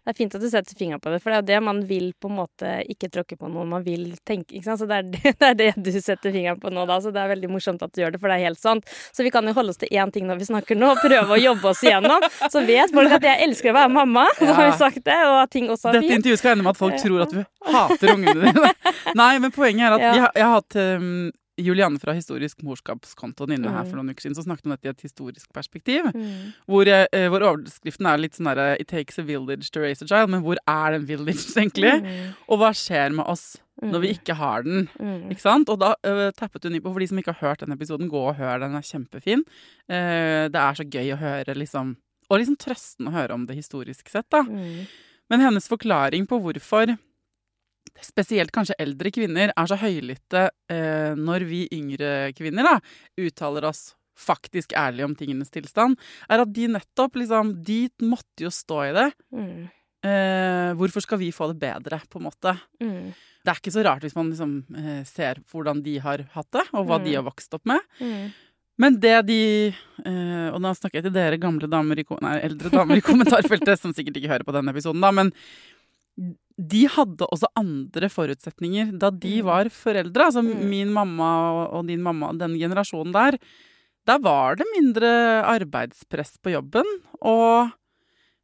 Det 0.09 0.15
er 0.15 0.17
fint 0.23 0.35
at 0.39 0.41
du 0.41 0.49
setter 0.49 0.73
fingeren 0.73 1.01
på 1.03 1.11
det, 1.13 1.19
for 1.21 1.29
det 1.29 1.35
er 1.37 1.41
jo 1.43 1.47
det 1.51 1.57
man 1.61 1.79
vil 1.85 2.05
på 2.17 2.31
en 2.31 2.37
måte 2.39 2.69
ikke 2.89 3.11
tråkke 3.13 3.35
på 3.37 3.45
noen 3.45 3.67
man 3.69 3.83
vil 3.85 4.07
tenke. 4.25 4.55
ikke 4.57 4.65
sant? 4.65 4.81
Så 4.81 4.87
det 4.89 4.95
er 4.97 5.03
det, 5.05 5.33
det 5.37 5.49
er 5.51 5.57
det, 5.59 5.67
du 5.85 5.89
setter 5.93 6.33
fingeren 6.33 6.57
på 6.57 6.71
nå, 6.73 6.87
da. 6.89 6.95
Så 7.03 7.11
det 7.13 7.21
er 7.21 7.29
veldig 7.29 7.49
morsomt 7.51 7.83
at 7.85 7.93
du 7.93 8.01
gjør 8.01 8.15
det, 8.15 8.21
for 8.23 8.33
det 8.33 8.39
er 8.39 8.47
helt 8.47 8.57
sant. 8.57 8.89
Så 9.13 9.21
vi 9.21 9.29
kan 9.35 9.45
jo 9.45 9.53
holde 9.53 9.75
oss 9.75 9.77
til 9.77 9.93
én 9.93 10.09
ting 10.15 10.25
når 10.25 10.39
vi 10.41 10.47
snakker 10.47 10.79
nå, 10.79 10.95
og 10.95 11.03
prøve 11.03 11.37
å 11.37 11.37
jobbe 11.37 11.69
oss 11.69 11.83
igjennom. 11.85 12.25
Så 12.41 12.63
vet 12.65 12.95
folk 12.95 13.13
at 13.19 13.27
jeg 13.29 13.45
elsker 13.45 13.69
å 13.69 13.75
være 13.77 13.91
mamma, 13.99 14.25
så 14.39 14.49
har 14.49 14.71
vi 14.71 14.79
sagt 14.81 15.05
det, 15.05 15.19
og 15.27 15.37
at 15.43 15.53
ting 15.53 15.69
også 15.69 15.91
er 15.91 15.99
fint. 15.99 16.07
Dette 16.07 16.17
intervjuet 16.23 16.41
skal 16.41 16.55
ende 16.55 16.65
med 16.65 16.73
at 16.73 16.81
folk 16.81 16.97
tror 17.03 17.27
at 17.27 17.35
du 17.35 17.69
hater 17.69 18.15
ungene 18.15 18.49
dine. 18.49 18.73
Nei, 19.21 19.31
men 19.45 19.53
poenget 19.53 19.91
er 19.91 19.99
at 19.99 20.07
ja. 20.07 20.15
jeg, 20.23 20.31
jeg, 20.41 20.47
har 20.47 20.57
hatt 20.57 20.79
um, 21.05 21.13
Julianne 21.59 21.99
fra 22.01 22.15
Historisk 22.17 22.63
morskapskontoen 22.65 23.55
inne 23.55 23.71
her 23.71 23.85
mm. 23.85 23.89
for 23.89 23.99
noen 23.99 24.13
uker 24.13 24.25
siden, 24.25 24.37
så 24.37 24.45
snakket 24.45 24.67
om 24.67 24.73
dette 24.75 24.89
i 24.89 24.91
et 24.91 25.05
historisk 25.05 25.49
perspektiv. 25.55 26.09
Mm. 26.15 26.51
Hvor, 26.69 26.89
eh, 26.89 27.27
hvor, 27.31 27.45
overskriften 27.51 28.09
er 28.09 28.21
litt 28.21 28.37
sånn 28.37 28.49
derre 28.51 28.75
It 28.79 28.91
takes 28.91 29.19
a 29.21 29.25
village 29.25 29.71
to 29.73 29.83
raise 29.83 30.03
a 30.05 30.07
child. 30.07 30.31
Men 30.33 30.43
hvor 30.45 30.59
er 30.63 30.95
den 30.95 31.07
village, 31.09 31.45
egentlig? 31.61 31.95
Mm. 32.03 32.37
Og 32.47 32.61
hva 32.61 32.71
skjer 32.77 33.15
med 33.15 33.27
oss 33.29 33.51
når 33.79 34.03
vi 34.03 34.11
mm. 34.11 34.17
ikke 34.19 34.37
har 34.39 34.65
den? 34.67 34.87
Mm. 34.99 35.27
Ikke 35.33 35.45
sant? 35.45 35.71
Og 35.71 35.79
da 35.81 35.93
uh, 36.07 36.29
tappet 36.35 36.67
hun 36.67 36.75
inn 36.75 36.83
på 36.83 36.93
For 36.93 37.03
de 37.03 37.09
som 37.11 37.21
ikke 37.21 37.35
har 37.35 37.51
hørt 37.51 37.65
den 37.65 37.75
episoden, 37.75 38.11
gå 38.11 38.23
og 38.31 38.39
hør 38.39 38.57
den. 38.59 38.73
Den 38.73 38.81
er 38.81 38.87
kjempefin. 38.87 39.45
Uh, 39.89 40.47
det 40.51 40.63
er 40.63 40.79
så 40.79 40.87
gøy 40.87 41.13
å 41.15 41.19
høre, 41.21 41.57
liksom 41.57 41.93
Og 42.29 42.41
liksom 42.41 42.59
trøsten 42.61 43.09
å 43.09 43.15
høre 43.15 43.35
om 43.35 43.45
det 43.49 43.57
historisk 43.59 44.11
sett, 44.11 44.27
da. 44.33 44.43
Mm. 44.47 44.87
Men 45.29 45.45
hennes 45.45 45.69
forklaring 45.69 46.25
på 46.29 46.39
hvorfor 46.41 46.95
spesielt 48.05 48.53
kanskje 48.55 48.77
eldre 48.81 49.11
kvinner, 49.13 49.53
er 49.53 49.69
så 49.69 49.77
høylytte 49.79 50.49
eh, 50.71 51.15
når 51.17 51.45
vi 51.49 51.63
yngre 51.75 52.31
kvinner 52.37 52.67
da, 52.67 52.75
uttaler 53.19 53.69
oss 53.69 53.89
faktisk 54.19 54.73
ærlig 54.77 55.05
om 55.05 55.15
tingenes 55.15 55.51
tilstand, 55.53 55.99
er 56.27 56.43
at 56.43 56.51
de 56.51 56.67
nettopp 56.73 57.15
liksom 57.21 57.53
De 57.63 57.85
måtte 58.03 58.43
jo 58.43 58.51
stå 58.51 58.81
i 58.89 58.95
det. 58.97 59.09
Mm. 59.31 59.69
Eh, 60.09 60.69
hvorfor 60.79 61.03
skal 61.03 61.19
vi 61.19 61.31
få 61.35 61.49
det 61.51 61.59
bedre, 61.59 62.01
på 62.09 62.19
en 62.19 62.27
måte? 62.27 62.55
Mm. 62.83 63.11
Det 63.43 63.51
er 63.51 63.61
ikke 63.61 63.73
så 63.73 63.83
rart 63.87 64.03
hvis 64.03 64.15
man 64.15 64.29
liksom 64.31 64.53
eh, 64.75 65.01
ser 65.07 65.41
hvordan 65.51 65.81
de 65.83 65.97
har 66.03 66.23
hatt 66.35 66.51
det, 66.55 66.67
og 66.73 66.85
hva 66.87 66.99
mm. 66.99 67.07
de 67.07 67.15
har 67.17 67.25
vokst 67.27 67.55
opp 67.55 67.65
med. 67.67 67.83
Mm. 67.99 68.29
Men 68.79 68.95
det 69.03 69.17
de 69.27 69.41
eh, 69.67 70.47
Og 70.53 70.61
da 70.63 70.71
snakker 70.71 71.01
jeg 71.01 71.09
til 71.09 71.15
dere 71.17 71.39
gamle 71.41 71.67
damer 71.67 71.99
i, 71.99 72.05
nei, 72.23 72.37
eldre 72.47 72.71
damer 72.71 72.99
i 72.99 73.03
kommentarfeltet, 73.03 73.79
som 73.81 73.95
sikkert 73.95 74.19
ikke 74.19 74.31
hører 74.31 74.47
på 74.47 74.55
denne 74.55 74.71
episoden, 74.75 75.03
da, 75.03 75.11
men 75.15 75.33
de 76.59 76.83
hadde 76.91 77.27
også 77.31 77.47
andre 77.59 78.09
forutsetninger 78.11 78.91
da 78.99 79.11
de 79.13 79.39
mm. 79.39 79.47
var 79.47 79.71
foreldre. 79.71 80.27
Altså 80.27 80.43
mm. 80.43 80.63
min 80.67 80.93
mamma 80.93 81.31
og 81.71 81.87
din 81.87 82.03
mamma, 82.03 82.33
den 82.35 82.57
generasjonen 82.59 83.15
der. 83.15 83.39
Der 84.09 84.19
var 84.23 84.57
det 84.59 84.67
mindre 84.73 85.09
arbeidspress 85.47 86.37
på 86.43 86.51
jobben. 86.55 86.87
Og 87.21 87.69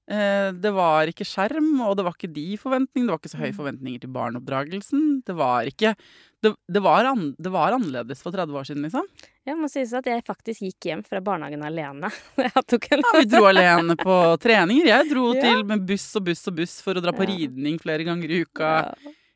eh, 0.07 0.51
det 0.55 0.71
var 0.75 1.11
ikke 1.11 1.27
skjerm, 1.27 1.73
og 1.83 1.97
det 1.97 2.05
var 2.07 2.15
ikke 2.15 2.31
de 2.35 2.47
forventningene. 2.61 3.09
Det 3.09 3.15
var 3.15 3.23
ikke 3.23 3.33
så 3.35 3.41
høye 3.41 3.51
mm. 3.51 3.59
forventninger 3.59 4.05
til 4.05 4.15
barneoppdragelsen. 4.15 5.05
Det 5.27 5.35
var 5.35 5.67
ikke 5.71 5.95
det, 6.45 6.51
det, 6.71 6.81
var 6.85 7.07
an, 7.09 7.27
det, 7.37 7.51
var 7.53 7.75
annerledes 7.75 8.21
for 8.23 8.35
30 8.35 8.59
år 8.59 8.67
siden, 8.69 8.85
liksom. 8.85 9.07
Jeg 9.45 9.57
må 9.59 9.69
sies 9.71 9.93
at 9.97 10.07
jeg 10.09 10.23
faktisk 10.25 10.65
gikk 10.65 10.89
hjem 10.89 11.03
fra 11.05 11.21
barnehagen 11.25 11.65
alene. 11.65 12.11
ja, 12.45 12.63
vi 12.69 13.25
dro 13.29 13.45
alene 13.51 13.97
på 13.99 14.17
treninger. 14.41 14.89
Jeg 14.89 15.09
dro 15.11 15.27
ja. 15.35 15.43
til 15.47 15.65
med 15.69 15.85
buss 15.89 16.07
og 16.19 16.27
buss 16.29 16.45
og 16.51 16.57
buss 16.61 16.79
for 16.85 16.97
å 16.97 17.03
dra 17.03 17.13
på 17.15 17.27
ja. 17.27 17.33
ridning 17.33 17.81
flere 17.81 18.07
ganger 18.07 18.31
i 18.31 18.43
uka. 18.45 18.75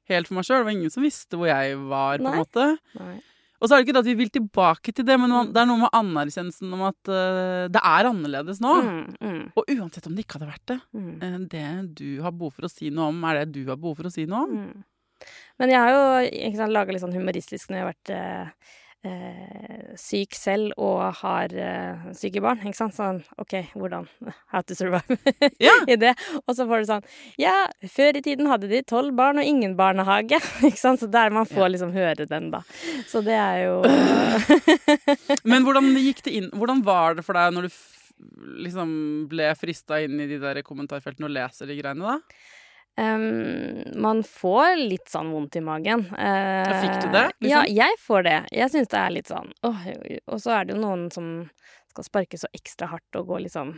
Helt 0.09 0.29
for 0.29 0.39
meg 0.39 0.47
sjøl. 0.47 0.61
Det 0.61 0.69
var 0.69 0.77
ingen 0.77 0.93
som 0.93 1.05
visste 1.05 1.39
hvor 1.39 1.51
jeg 1.51 1.75
var, 1.89 2.21
på 2.21 2.31
en 2.31 2.41
måte. 2.43 2.69
Nei. 2.99 3.17
Og 3.59 3.67
så 3.67 3.75
er 3.75 3.81
det 3.81 3.89
ikke 3.89 3.95
det 3.97 4.03
at 4.05 4.07
vi 4.07 4.19
vil 4.21 4.29
tilbake 4.31 4.93
til 4.95 5.05
det, 5.07 5.17
men 5.19 5.33
mm. 5.33 5.49
det 5.51 5.59
er 5.59 5.67
noe 5.67 5.81
med 5.81 5.95
anerkjennelsen 5.97 6.75
om 6.77 6.85
at 6.87 7.11
uh, 7.11 7.65
det 7.71 7.81
er 7.91 8.07
annerledes 8.07 8.61
nå. 8.63 8.75
Mm, 8.85 9.01
mm. 9.19 9.41
Og 9.59 9.73
uansett 9.75 10.07
om 10.07 10.15
det 10.15 10.23
ikke 10.23 10.39
hadde 10.39 10.53
vært 10.53 10.71
det, 10.71 10.77
mm. 10.95 11.09
uh, 11.19 11.35
det 11.51 11.65
du 11.99 12.07
har 12.23 12.35
behov 12.35 12.55
for 12.55 12.69
å 12.69 12.71
si 12.71 12.91
noe 12.93 13.09
om, 13.11 13.19
er 13.27 13.41
det 13.41 13.59
du 13.59 13.65
har 13.67 13.79
behov 13.81 13.99
for 13.99 14.07
å 14.07 14.13
si 14.13 14.23
noe 14.29 14.45
om. 14.47 14.55
Men 15.59 15.73
jeg 15.73 15.81
har 15.83 15.95
jo 15.95 16.69
laga 16.71 16.93
litt 16.93 17.03
sånn 17.03 17.15
humoristisk 17.15 17.69
når 17.69 17.77
jeg 17.77 17.85
har 17.85 17.91
vært 17.93 18.11
eh, 18.15 18.69
eh, 19.07 19.91
syk 19.99 20.35
selv 20.37 20.75
og 20.79 21.01
har 21.21 21.53
eh, 21.53 22.07
syke 22.17 22.41
barn. 22.43 22.61
Ikke 22.63 22.79
sant? 22.79 22.95
Sånn 22.97 23.21
OK, 23.41 23.55
hvordan 23.75 24.07
How 24.53 24.63
to 24.63 24.77
survive 24.77 25.19
ja. 25.67 25.75
i 25.87 25.97
det. 25.99 26.15
Og 26.45 26.55
så 26.57 26.67
får 26.69 26.83
du 26.83 26.89
sånn 26.93 27.07
Ja, 27.41 27.55
før 27.91 28.19
i 28.19 28.23
tiden 28.25 28.49
hadde 28.51 28.71
de 28.71 28.81
tolv 28.87 29.15
barn 29.19 29.41
og 29.41 29.47
ingen 29.47 29.77
barnehage. 29.79 30.41
ikke 30.69 30.81
sant? 30.81 31.03
Så 31.03 31.09
der 31.11 31.33
man 31.35 31.49
får 31.49 31.67
ja. 31.67 31.71
liksom 31.75 31.95
høre 31.95 32.27
den, 32.29 32.51
da. 32.55 32.63
Så 33.09 33.23
det 33.25 33.37
er 33.37 33.65
jo 33.67 33.79
Men 35.49 35.65
hvordan 35.65 35.93
gikk 35.99 36.23
det 36.25 36.35
inn 36.35 36.51
Hvordan 36.55 36.83
var 36.85 37.17
det 37.17 37.25
for 37.27 37.37
deg 37.37 37.55
når 37.55 37.67
du 37.67 37.79
liksom 38.65 38.89
ble 39.31 39.47
frista 39.55 40.01
inn 40.03 40.19
i 40.19 40.27
de 40.27 40.39
der 40.41 40.59
kommentarfeltene 40.65 41.29
og 41.29 41.31
leser 41.31 41.69
de 41.69 41.77
greiene, 41.77 42.17
da? 42.17 42.57
Um, 42.99 43.83
man 44.01 44.23
får 44.27 44.75
litt 44.81 45.11
sånn 45.11 45.29
vondt 45.31 45.55
i 45.55 45.61
magen. 45.63 46.03
Uh, 46.11 46.81
Fikk 46.81 46.97
du 47.05 47.11
det? 47.13 47.27
Liksom? 47.37 47.51
Ja, 47.51 47.61
jeg 47.69 47.99
får 48.03 48.25
det. 48.25 48.39
Jeg 48.55 48.73
syns 48.73 48.89
det 48.91 48.99
er 48.99 49.13
litt 49.13 49.29
sånn 49.29 49.53
oh, 49.67 49.85
Og 50.33 50.41
så 50.41 50.57
er 50.57 50.65
det 50.67 50.75
jo 50.75 50.81
noen 50.81 51.05
som 51.13 51.29
skal 51.93 52.07
sparke 52.07 52.39
så 52.41 52.49
ekstra 52.55 52.89
hardt 52.91 53.19
og 53.19 53.29
gå 53.29 53.39
litt 53.45 53.55
sånn 53.55 53.77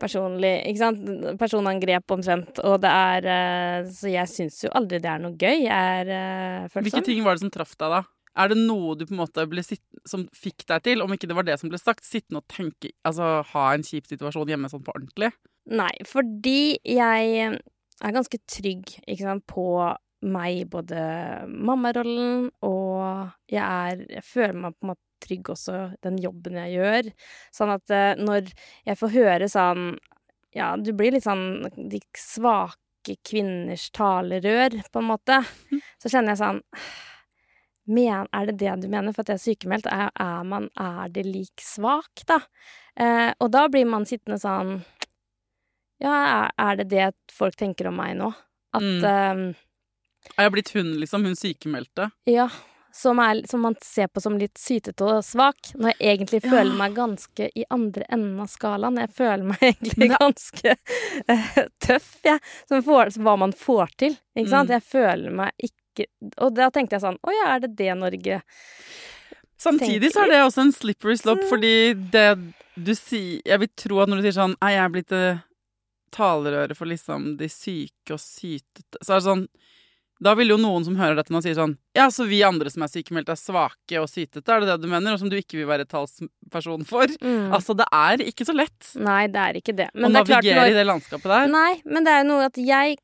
personlig 0.00 0.52
Ikke 0.68 0.82
sant? 0.82 1.06
Personangrep 1.40 2.12
omtrent. 2.12 2.60
Og 2.66 2.76
det 2.82 2.90
er 2.92 3.30
uh, 3.30 3.88
Så 3.88 4.12
jeg 4.12 4.32
syns 4.32 4.58
jo 4.66 4.74
aldri 4.76 5.00
det 5.00 5.12
er 5.14 5.22
noe 5.22 5.38
gøy. 5.38 5.64
Jeg 5.64 6.02
er 6.02 6.12
uh, 6.12 6.68
følsom. 6.68 6.90
Hvilke 6.90 7.06
ting 7.08 7.24
var 7.24 7.38
det 7.38 7.46
som 7.46 7.54
traff 7.54 7.72
deg, 7.78 7.94
da? 7.94 8.02
Er 8.36 8.52
det 8.52 8.58
noe 8.60 8.98
du 8.98 9.06
på 9.06 9.14
en 9.14 9.22
måte 9.22 9.46
ble 9.48 9.62
sitt, 9.64 9.80
som 10.04 10.26
fikk 10.36 10.66
deg 10.68 10.82
til, 10.84 11.00
om 11.00 11.14
ikke 11.14 11.28
det 11.30 11.38
var 11.38 11.46
det 11.48 11.56
som 11.56 11.70
ble 11.72 11.80
sagt, 11.80 12.04
sittende 12.04 12.42
og 12.42 12.50
tenke 12.52 12.92
Altså 13.08 13.38
ha 13.54 13.62
en 13.72 13.86
kjip 13.86 14.10
situasjon 14.10 14.52
hjemme 14.52 14.68
sånn 14.68 14.84
på 14.84 14.92
ordentlig? 14.92 15.32
Nei, 15.72 15.94
fordi 16.06 16.76
jeg 16.84 17.56
er 18.04 18.16
ganske 18.16 18.40
trygg 18.50 18.92
sant, 19.20 19.46
på 19.48 19.66
meg, 20.26 20.64
både 20.72 20.98
mammarollen 21.46 22.48
og 22.64 23.28
jeg 23.52 23.62
er 23.62 24.02
Jeg 24.16 24.24
føler 24.24 24.56
meg 24.64 24.76
på 24.76 24.86
en 24.86 24.92
måte 24.94 25.02
trygg 25.22 25.50
også 25.52 25.76
den 26.04 26.18
jobben 26.20 26.58
jeg 26.60 26.74
gjør. 26.76 27.10
Sånn 27.54 27.72
at 27.72 27.92
uh, 27.92 28.12
når 28.20 28.50
jeg 28.88 29.00
får 29.00 29.14
høre 29.14 29.48
sånn 29.52 29.86
Ja, 30.56 30.74
du 30.76 30.92
blir 30.96 31.12
litt 31.12 31.26
sånn 31.26 31.68
de 31.76 32.00
svake 32.16 33.16
kvinners 33.24 33.90
talerør, 33.94 34.80
på 34.92 35.02
en 35.02 35.10
måte. 35.12 35.42
Mm. 35.70 35.82
Så 36.02 36.10
kjenner 36.10 36.34
jeg 36.34 36.42
sånn 36.42 36.64
men, 37.86 38.26
er 38.34 38.48
det 38.48 38.56
det 38.58 38.72
du 38.82 38.88
mener? 38.90 39.14
For 39.14 39.22
at 39.22 39.30
jeg 39.30 39.38
er 39.38 39.44
sykemeldt, 39.44 39.86
er, 39.86 40.10
er, 40.18 40.42
man 40.42 40.66
Er 40.74 41.12
det 41.14 41.22
lik 41.26 41.62
svak, 41.62 42.24
da? 42.26 42.40
Eh, 42.98 43.30
og 43.38 43.52
da 43.54 43.66
blir 43.70 43.86
man 43.86 44.06
sittende 44.08 44.40
sånn 44.42 44.80
ja, 46.02 46.50
er 46.56 46.76
det 46.76 46.88
det 46.90 47.10
folk 47.32 47.56
tenker 47.56 47.88
om 47.90 47.96
meg 47.96 48.16
nå? 48.18 48.32
At 48.76 48.82
mm. 48.82 49.04
um, 49.04 49.44
Jeg 50.36 50.48
har 50.48 50.52
blitt 50.52 50.72
hun, 50.76 50.96
liksom? 51.00 51.24
Hun 51.24 51.36
sykemeldte? 51.36 52.10
Ja. 52.28 52.48
Som, 52.96 53.18
er, 53.20 53.42
som, 53.48 53.60
man 53.60 53.74
ser 53.84 54.08
på 54.08 54.22
som 54.24 54.38
litt 54.40 54.56
sytete 54.56 55.04
og 55.04 55.24
svak, 55.24 55.74
når 55.76 55.92
jeg 55.92 56.14
egentlig 56.14 56.40
ja. 56.40 56.52
føler 56.54 56.78
meg 56.78 56.94
ganske 56.96 57.48
i 57.52 57.64
andre 57.68 58.06
enden 58.08 58.38
av 58.40 58.48
skalaen. 58.48 59.00
Jeg 59.02 59.12
føler 59.18 59.44
meg 59.44 59.64
egentlig 59.70 60.06
det... 60.06 60.12
ganske 60.16 60.76
uh, 60.76 61.58
tøff, 61.84 62.14
jeg. 62.24 62.40
Ja. 62.70 62.80
Får, 62.86 63.12
hva 63.20 63.36
man 63.40 63.52
får 63.56 63.92
til, 64.04 64.16
ikke 64.36 64.52
sant? 64.52 64.72
Mm. 64.72 64.78
Jeg 64.78 64.86
føler 64.92 65.36
meg 65.42 65.68
ikke 65.68 66.08
Og 66.44 66.52
da 66.56 66.68
tenkte 66.72 66.98
jeg 66.98 67.06
sånn 67.06 67.16
Å 67.24 67.32
ja, 67.32 67.44
er 67.54 67.62
det 67.62 67.70
det 67.78 67.94
Norge 67.96 68.40
Samtidig 69.56 70.10
så 70.12 70.26
er 70.26 70.34
det 70.34 70.40
også 70.44 70.66
en 70.66 70.72
slippery 70.76 71.14
slope, 71.16 71.46
mm. 71.46 71.48
fordi 71.48 71.76
det 72.12 72.26
du 72.76 72.92
sier 72.92 73.40
Jeg 73.40 73.62
vil 73.62 73.70
tro 73.80 74.02
at 74.02 74.10
når 74.12 74.20
du 74.20 74.26
sier 74.26 74.36
sånn 74.36 74.56
Er 74.60 74.74
jeg 74.74 74.92
blitt 74.92 75.14
uh, 75.16 75.40
talerøret 76.14 76.76
for 76.76 76.86
liksom 76.90 77.36
de 77.40 77.48
syke 77.52 78.14
og 78.16 78.20
sytete 78.22 79.00
Så 79.02 79.14
er 79.14 79.20
det 79.20 79.26
sånn 79.26 79.46
Da 80.22 80.32
vil 80.38 80.48
jo 80.48 80.56
noen 80.56 80.84
som 80.86 80.96
hører 80.96 81.18
dette 81.18 81.32
nå 81.34 81.42
si 81.44 81.52
sånn 81.56 81.74
Ja, 81.96 82.06
så 82.14 82.24
vi 82.28 82.38
andre 82.46 82.70
som 82.72 82.84
er 82.86 82.88
sykemeldte, 82.92 83.34
er 83.34 83.40
svake 83.40 84.00
og 84.00 84.08
sytete, 84.08 84.44
er 84.48 84.60
det 84.64 84.68
det 84.70 84.78
du 84.84 84.88
mener? 84.88 85.12
Og 85.12 85.20
som 85.20 85.28
du 85.32 85.36
ikke 85.36 85.58
vil 85.58 85.68
være 85.68 85.84
talsperson 85.90 86.86
for? 86.88 87.10
Mm. 87.20 87.52
Altså, 87.52 87.76
det 87.76 87.86
er 87.92 88.24
ikke 88.24 88.46
så 88.48 88.54
lett 88.56 88.92
Nei, 88.96 89.26
det 89.28 89.42
er 89.42 89.58
ikke 89.60 89.76
det. 89.76 89.88
å 89.92 90.00
det 90.00 90.22
er 90.22 90.28
klart 90.30 90.30
navigere 90.46 90.60
når- 90.62 90.70
i 90.72 90.78
det 90.78 90.86
landskapet 90.86 91.32
der. 91.34 91.48
Nei, 91.52 91.72
men 91.84 92.04
det 92.06 92.12
er 92.14 92.22
jo 92.22 92.28
noe 92.30 92.46
at 92.48 92.56
jeg 92.56 92.96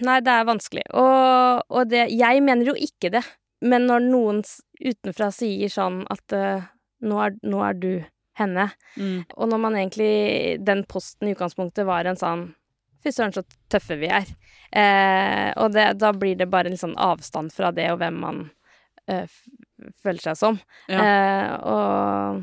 Nei, 0.00 0.20
det 0.20 0.32
er 0.38 0.48
vanskelig. 0.48 0.86
Og, 0.94 1.62
og 1.68 1.88
det 1.92 2.06
Jeg 2.12 2.42
mener 2.42 2.72
jo 2.72 2.74
ikke 2.74 3.10
det. 3.12 3.24
Men 3.64 3.86
når 3.88 4.00
noen 4.10 4.42
utenfra 4.84 5.30
sier 5.32 5.68
sånn 5.72 6.02
at 6.12 6.32
uh, 6.36 6.64
nå, 7.02 7.20
er, 7.24 7.36
nå 7.44 7.62
er 7.64 7.78
du 7.80 7.90
henne, 8.38 8.70
Mm. 8.96 9.24
og 9.36 9.48
når 9.48 9.58
man 9.60 9.74
egentlig 9.76 10.64
Den 10.64 10.84
posten 10.84 11.28
i 11.28 11.34
utgangspunktet 11.34 11.86
var 11.86 12.04
en 12.04 12.16
sånn 12.16 12.54
Fy 13.04 13.12
søren, 13.12 13.32
så 13.32 13.42
tøffe 13.70 13.94
vi 14.00 14.08
er. 14.10 14.26
Eh, 14.72 15.52
og 15.62 15.70
det, 15.72 15.98
da 16.00 16.10
blir 16.12 16.34
det 16.34 16.48
bare 16.50 16.72
en 16.72 16.80
sånn 16.80 16.96
avstand 16.98 17.52
fra 17.54 17.70
det 17.70 17.84
og 17.92 18.00
hvem 18.00 18.16
man 18.18 18.40
eh, 19.06 19.28
føler 20.02 20.24
seg 20.24 20.36
som. 20.40 20.58
Ja. 20.90 21.04
Eh, 21.04 21.52
og 21.70 22.42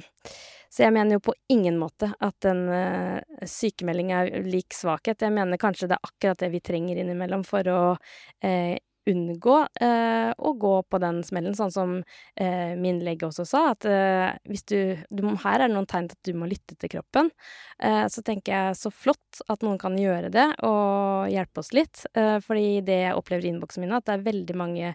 så 0.73 0.85
jeg 0.85 0.93
mener 0.95 1.17
jo 1.19 1.25
på 1.27 1.35
ingen 1.53 1.75
måte 1.77 2.07
at 2.23 2.47
en 2.49 2.63
uh, 2.65 3.19
sykemelding 3.45 4.09
er 4.15 4.31
lik 4.47 4.73
svakhet. 4.73 5.21
Jeg 5.21 5.35
mener 5.35 5.59
kanskje 5.61 5.85
det 5.91 5.99
er 5.99 6.07
akkurat 6.07 6.39
det 6.41 6.49
vi 6.49 6.63
trenger 6.65 6.97
innimellom 6.97 7.43
for 7.45 7.67
å 7.69 7.81
eh, 8.41 8.79
unngå 9.09 9.57
eh, 9.81 10.31
å 10.37 10.53
gå 10.59 10.73
på 10.89 10.99
den 11.01 11.21
smellen, 11.25 11.55
sånn 11.57 11.71
som 11.73 11.95
eh, 12.39 12.73
min 12.79 13.01
lege 13.03 13.27
også 13.27 13.45
sa, 13.47 13.63
at 13.73 13.87
eh, 13.89 14.31
hvis 14.49 14.65
du, 14.69 14.77
du 15.09 15.23
Her 15.43 15.63
er 15.63 15.67
det 15.67 15.75
noen 15.75 15.87
tegn 15.89 16.09
til 16.09 16.19
at 16.19 16.29
du 16.29 16.39
må 16.39 16.47
lytte 16.49 16.77
til 16.79 16.91
kroppen. 16.95 17.31
Eh, 17.83 18.05
så 18.11 18.23
tenker 18.25 18.53
jeg 18.53 18.79
så 18.79 18.91
flott 18.93 19.41
at 19.49 19.63
noen 19.65 19.79
kan 19.81 19.97
gjøre 19.99 20.29
det 20.33 20.47
og 20.67 21.31
hjelpe 21.31 21.63
oss 21.63 21.73
litt. 21.75 22.05
Eh, 22.15 22.37
fordi 22.43 22.83
det 22.85 22.99
jeg 23.05 23.17
opplever 23.17 23.47
i 23.47 23.51
innboksen 23.53 23.83
min, 23.83 23.95
at 23.97 24.07
det 24.07 24.17
er 24.17 24.27
veldig 24.27 24.57
mange 24.59 24.93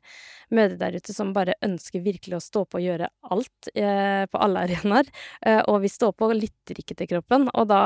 mødre 0.55 0.79
der 0.81 0.99
ute 0.99 1.15
som 1.17 1.35
bare 1.37 1.59
ønsker 1.65 2.05
virkelig 2.05 2.39
å 2.39 2.45
stå 2.45 2.65
på 2.65 2.81
og 2.81 2.87
gjøre 2.87 3.11
alt 3.35 3.71
eh, 3.75 4.25
på 4.31 4.43
alle 4.45 4.65
arenaer. 4.69 5.11
Og 5.69 5.81
vi 5.83 5.91
står 5.91 6.13
på 6.17 6.29
og 6.29 6.37
lytter 6.37 6.79
ikke 6.81 6.95
til 6.99 7.09
kroppen, 7.11 7.47
og 7.57 7.69
da 7.71 7.81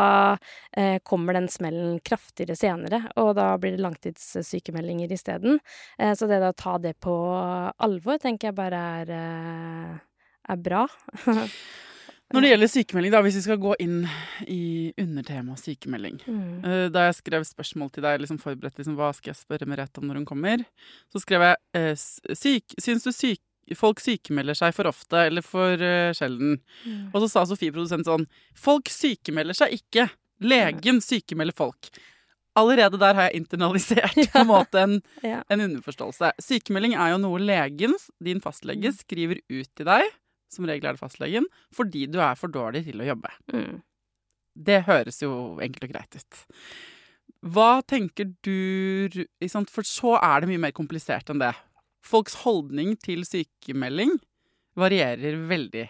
kommer 1.07 1.37
den 1.37 1.49
smellen 1.51 1.99
kraftigere 2.05 2.57
senere, 2.59 3.03
og 3.21 3.35
da 3.39 3.53
blir 3.61 3.77
det 3.77 3.83
langtidssykemeldinger 3.85 5.13
isteden. 5.15 5.59
Eh, 5.99 6.12
så 6.19 6.29
det 6.31 6.41
å 6.45 6.53
ta 6.57 6.77
det 6.83 6.97
på 7.03 7.15
alvor 7.83 8.21
tenker 8.23 8.51
jeg 8.51 8.59
bare 8.59 8.83
er, 9.03 9.13
eh, 9.17 9.97
er 10.53 10.61
bra. 10.61 10.87
Når 12.33 12.41
det 12.41 12.51
gjelder 12.53 12.71
sykemelding, 12.73 13.13
da, 13.13 13.21
hvis 13.27 13.37
vi 13.37 13.43
skal 13.45 13.59
gå 13.61 13.75
inn 13.85 13.99
i 14.49 14.63
undertemaet 15.01 15.61
sykemelding 15.61 16.21
Mm. 16.25 16.65
Eh, 16.65 16.89
Da 16.89 17.07
jeg 17.11 17.19
skrev 17.19 17.45
spørsmål 17.45 17.91
til 17.93 18.03
deg, 18.07 18.21
liksom 18.23 18.39
forberedt 18.41 18.79
liksom, 18.81 18.97
hva 18.97 19.11
skal 19.13 19.35
jeg 19.35 19.41
spørre 19.43 19.69
Merete 19.69 20.01
om 20.01 20.07
når 20.09 20.23
hun 20.23 20.29
kommer, 20.29 20.65
så 21.13 21.21
skrev 21.21 21.45
jeg 21.45 21.57
eh, 21.77 21.95
syk, 22.33 22.73
Syns 22.81 23.05
du 23.05 23.13
syk, 23.13 23.41
folk 23.77 24.01
sykemelder 24.01 24.57
seg 24.59 24.73
for 24.75 24.89
ofte 24.89 25.27
eller 25.29 25.45
for 25.45 25.77
eh, 25.77 26.15
sjelden? 26.17 26.57
Mm. 26.87 27.11
Og 27.13 27.21
så 27.21 27.29
sa 27.35 27.45
Sofie 27.49 27.73
produsent 27.75 28.09
sånn 28.09 28.25
Folk 28.57 28.89
sykemelder 28.89 29.55
seg 29.61 29.77
ikke. 29.77 30.09
Legen 30.41 31.01
sykemelder 31.05 31.55
folk. 31.55 31.93
Allerede 32.59 32.99
der 33.01 33.15
har 33.17 33.29
jeg 33.31 33.41
internalisert 33.43 34.17
på 34.33 34.39
en 34.43 34.47
måte 34.51 34.81
en, 34.83 34.99
Ja. 35.25 35.43
en 35.49 35.61
underforståelse. 35.69 36.33
Sykemelding 36.43 36.95
er 36.95 37.15
jo 37.15 37.21
noe 37.23 37.39
legen, 37.41 37.95
din 38.23 38.41
fastlege, 38.45 38.91
Mm. 38.93 38.99
skriver 38.99 39.41
ut 39.49 39.71
til 39.77 39.87
deg, 39.89 40.05
som 40.53 40.67
regel 40.69 40.91
er 40.91 40.93
det 40.99 41.01
fastlegen, 41.01 41.47
fordi 41.73 42.07
du 42.13 42.19
er 42.21 42.35
for 42.37 42.49
dårlig 42.53 42.85
til 42.85 43.01
å 43.01 43.07
jobbe. 43.09 43.31
Mm. 43.53 43.79
Det 44.55 44.83
høres 44.85 45.23
jo 45.23 45.59
enkelt 45.65 45.85
og 45.89 45.93
greit 45.95 46.17
ut. 46.21 46.43
Hva 47.43 47.71
tenker 47.89 48.29
du? 48.45 49.09
For 49.73 49.83
så 49.89 50.19
er 50.23 50.41
det 50.45 50.51
mye 50.53 50.61
mer 50.61 50.73
komplisert 50.77 51.31
enn 51.33 51.41
det. 51.41 51.55
Folks 52.05 52.35
holdning 52.45 52.97
til 53.01 53.25
sykemelding 53.25 54.19
varierer 54.77 55.41
veldig. 55.49 55.89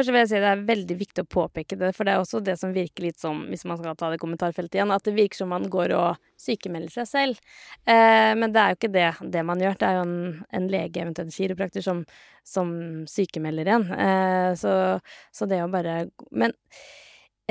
Først 0.00 0.14
vil 0.14 0.22
jeg 0.22 0.28
si 0.30 0.38
det 0.40 0.48
er 0.48 0.60
veldig 0.64 0.94
viktig 0.96 1.22
å 1.26 1.28
påpeke 1.28 1.76
det, 1.76 1.90
for 1.92 2.08
det 2.08 2.14
er 2.14 2.22
også 2.22 2.38
det 2.40 2.54
som 2.56 2.70
virker 2.72 3.04
litt 3.04 3.18
som, 3.20 3.42
hvis 3.52 3.66
man 3.68 3.76
skal 3.76 3.98
ta 4.00 4.08
det 4.08 4.20
kommentarfeltet 4.22 4.78
igjen, 4.78 4.92
at 4.94 5.04
det 5.04 5.12
virker 5.12 5.42
som 5.42 5.50
man 5.52 5.66
går 5.68 5.92
og 5.92 6.30
sykemelder 6.40 6.94
seg 6.94 7.08
selv. 7.10 7.42
Eh, 7.84 8.30
men 8.40 8.54
det 8.54 8.62
er 8.62 8.72
jo 8.72 8.78
ikke 8.78 8.90
det, 8.94 9.10
det 9.34 9.42
man 9.44 9.60
gjør. 9.60 9.76
Det 9.76 9.90
er 9.90 9.98
jo 9.98 10.06
en, 10.06 10.22
en 10.56 10.70
lege, 10.72 11.02
eventuelt 11.02 11.28
en 11.28 11.36
kiropraktor, 11.36 11.84
som, 11.84 12.00
som 12.48 12.72
sykemelder 13.12 13.74
en. 13.76 13.84
Eh, 14.06 14.48
så, 14.62 14.72
så 15.36 15.50
det 15.52 15.60
å 15.60 15.68
bare 15.68 15.98
Men 16.32 16.56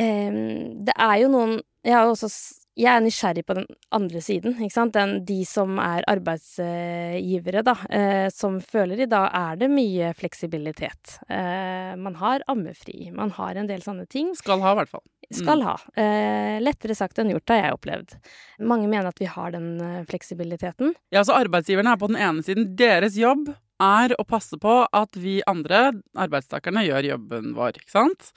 eh, 0.02 0.42
det 0.90 0.98
er 0.98 1.16
jo 1.22 1.30
noen 1.30 1.60
Jeg 1.86 2.00
har 2.00 2.10
jo 2.10 2.18
også 2.18 2.32
jeg 2.78 2.90
er 2.94 3.04
nysgjerrig 3.04 3.44
på 3.48 3.56
den 3.58 3.66
andre 3.96 4.22
siden, 4.24 4.56
ikke 4.62 4.76
sant. 4.76 4.94
Den, 4.96 5.20
de 5.28 5.40
som 5.48 5.80
er 5.84 6.06
arbeidsgivere, 6.10 7.64
da. 7.66 7.76
Eh, 7.90 8.28
som 8.34 8.60
føler 8.64 9.04
i 9.04 9.10
dag 9.10 9.30
er 9.36 9.60
det 9.60 9.72
mye 9.74 10.12
fleksibilitet. 10.18 11.18
Eh, 11.28 11.96
man 12.00 12.20
har 12.22 12.46
ammefri, 12.52 13.10
man 13.16 13.34
har 13.36 13.60
en 13.60 13.70
del 13.70 13.84
sånne 13.84 14.08
ting. 14.12 14.32
Skal 14.38 14.64
ha, 14.64 14.76
i 14.76 14.80
hvert 14.82 14.94
fall. 14.94 15.06
Skal 15.36 15.62
ha. 15.66 15.76
Eh, 16.00 16.58
lettere 16.64 16.96
sagt 16.98 17.20
enn 17.22 17.34
gjort, 17.34 17.52
har 17.52 17.64
jeg 17.66 17.80
opplevd. 17.80 18.16
Mange 18.66 18.90
mener 18.90 19.12
at 19.12 19.20
vi 19.22 19.28
har 19.30 19.54
den 19.54 19.76
eh, 19.84 20.06
fleksibiliteten. 20.10 20.96
Ja, 21.14 21.26
så 21.28 21.38
Arbeidsgiverne 21.38 21.94
er 21.94 22.02
på 22.02 22.10
den 22.10 22.22
ene 22.22 22.46
siden. 22.46 22.72
Deres 22.80 23.20
jobb 23.20 23.52
er 23.80 24.16
å 24.20 24.26
passe 24.28 24.58
på 24.60 24.82
at 24.86 25.20
vi 25.20 25.40
andre, 25.48 25.90
arbeidstakerne, 26.20 26.84
gjør 26.88 27.14
jobben 27.14 27.54
vår. 27.58 27.80
ikke 27.80 27.94
sant? 27.94 28.34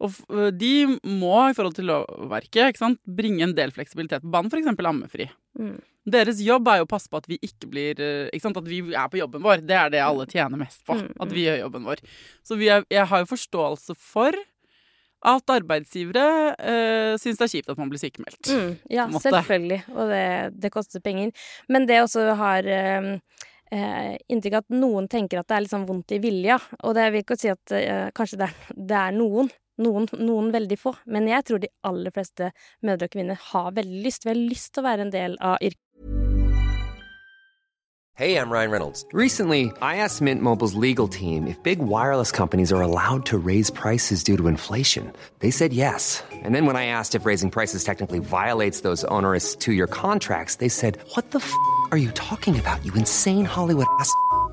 Og 0.00 0.16
de 0.56 0.74
må 1.04 1.34
i 1.50 1.54
forhold 1.56 1.76
til 1.76 1.90
lovverket 1.90 2.72
ikke 2.72 2.80
sant, 2.80 3.00
bringe 3.04 3.44
en 3.44 3.56
del 3.56 3.72
fleksibilitet 3.74 4.24
på 4.24 4.32
banen, 4.32 4.48
f.eks. 4.48 4.70
ammefri. 4.88 5.26
Mm. 5.60 5.78
Deres 6.10 6.40
jobb 6.40 6.70
er 6.72 6.80
jo 6.80 6.86
å 6.86 6.90
passe 6.90 7.10
på 7.12 7.20
at 7.20 7.28
vi 7.28 7.36
ikke 7.44 7.68
blir 7.68 7.98
ikke 8.32 8.46
sant, 8.46 8.56
At 8.56 8.70
vi 8.70 8.80
er 8.80 9.10
på 9.12 9.20
jobben 9.20 9.44
vår. 9.44 9.60
Det 9.68 9.76
er 9.76 9.92
det 9.92 10.00
alle 10.00 10.24
tjener 10.30 10.62
mest 10.62 10.80
på. 10.88 10.96
Mm, 10.96 11.10
At 11.18 11.28
mm. 11.28 11.34
vi 11.36 11.44
gjør 11.44 11.60
jobben 11.66 11.90
vår. 11.90 12.00
Så 12.48 12.56
vi 12.56 12.70
er, 12.72 12.86
jeg 12.88 13.04
har 13.12 13.20
jo 13.20 13.28
forståelse 13.34 13.98
for 14.00 14.40
at 15.20 15.52
arbeidsgivere 15.52 16.54
øh, 16.56 17.18
syns 17.20 17.38
det 17.38 17.44
er 17.44 17.52
kjipt 17.52 17.70
at 17.72 17.78
man 17.78 17.90
blir 17.92 18.00
sykemeldt. 18.00 18.48
Mm, 18.48 18.70
ja, 18.88 19.04
selvfølgelig. 19.12 19.82
Og 19.92 20.08
det, 20.08 20.24
det 20.62 20.72
koster 20.72 21.02
penger. 21.04 21.32
Men 21.68 21.86
det 21.88 22.00
også 22.00 22.24
har 22.40 22.64
øh, 22.64 23.10
eh, 23.72 24.14
inntrykk 24.32 24.56
av 24.56 24.64
at 24.64 24.76
noen 24.80 25.08
tenker 25.12 25.40
at 25.40 25.48
det 25.50 25.56
er 25.56 25.66
litt 25.66 25.74
sånn 25.74 25.88
vondt 25.88 26.16
i 26.16 26.20
vilja. 26.22 26.56
Og 26.84 26.96
det 26.96 27.10
vil 27.12 27.24
ikke 27.24 27.38
si 27.40 27.52
at 27.52 27.76
eh, 27.76 28.08
kanskje 28.16 28.40
det 28.40 28.48
er, 28.48 28.70
det 28.76 29.02
er 29.02 29.18
noen. 29.18 29.52
Noen, 29.80 30.08
noen 30.20 30.50
veldig 30.52 30.78
få. 30.78 30.94
Men 31.08 31.28
jeg 31.30 31.46
tror 31.48 31.62
de 31.62 31.72
aller 31.88 32.12
fleste 32.14 32.50
mødre 32.84 33.08
og 33.08 33.14
kvinner 33.14 33.46
har 33.50 33.70
veldig 33.76 34.02
lyst. 34.04 34.26
Vi 34.26 34.34
har 34.34 34.40
lyst 34.40 34.74
til 34.74 34.84
å 34.84 34.90
være 34.90 35.08
en 35.08 35.14
del 35.14 35.38
av 35.40 35.60
yrket. 35.60 35.86
Hey, 38.20 38.36
I'm 38.36 38.50
Ryan 38.52 38.70
Reynolds. 38.70 39.06
Recently, 39.14 39.72
I 39.80 39.96
asked 39.96 40.20
Mint 40.20 40.42
Mobile's 40.42 40.74
legal 40.74 41.08
team 41.08 41.46
if 41.46 41.56
big 41.62 41.78
wireless 41.78 42.30
companies 42.30 42.70
are 42.70 42.82
allowed 42.82 43.24
to 43.26 43.38
raise 43.38 43.70
prices 43.70 44.22
due 44.22 44.36
to 44.36 44.46
inflation. 44.46 45.10
They 45.38 45.50
said 45.50 45.72
yes. 45.72 46.22
And 46.30 46.54
then 46.54 46.66
when 46.66 46.76
I 46.76 46.84
asked 46.84 47.14
if 47.14 47.24
raising 47.24 47.50
prices 47.50 47.82
technically 47.82 48.18
violates 48.18 48.82
those 48.82 49.04
onerous 49.04 49.56
two 49.56 49.72
year 49.72 49.86
contracts, 49.86 50.56
they 50.56 50.68
said, 50.68 50.98
What 51.14 51.30
the 51.30 51.38
f 51.38 51.50
are 51.92 51.96
you 51.96 52.10
talking 52.10 52.60
about, 52.60 52.84
you 52.84 52.92
insane 52.92 53.46
Hollywood 53.46 53.86
ass? 53.98 54.12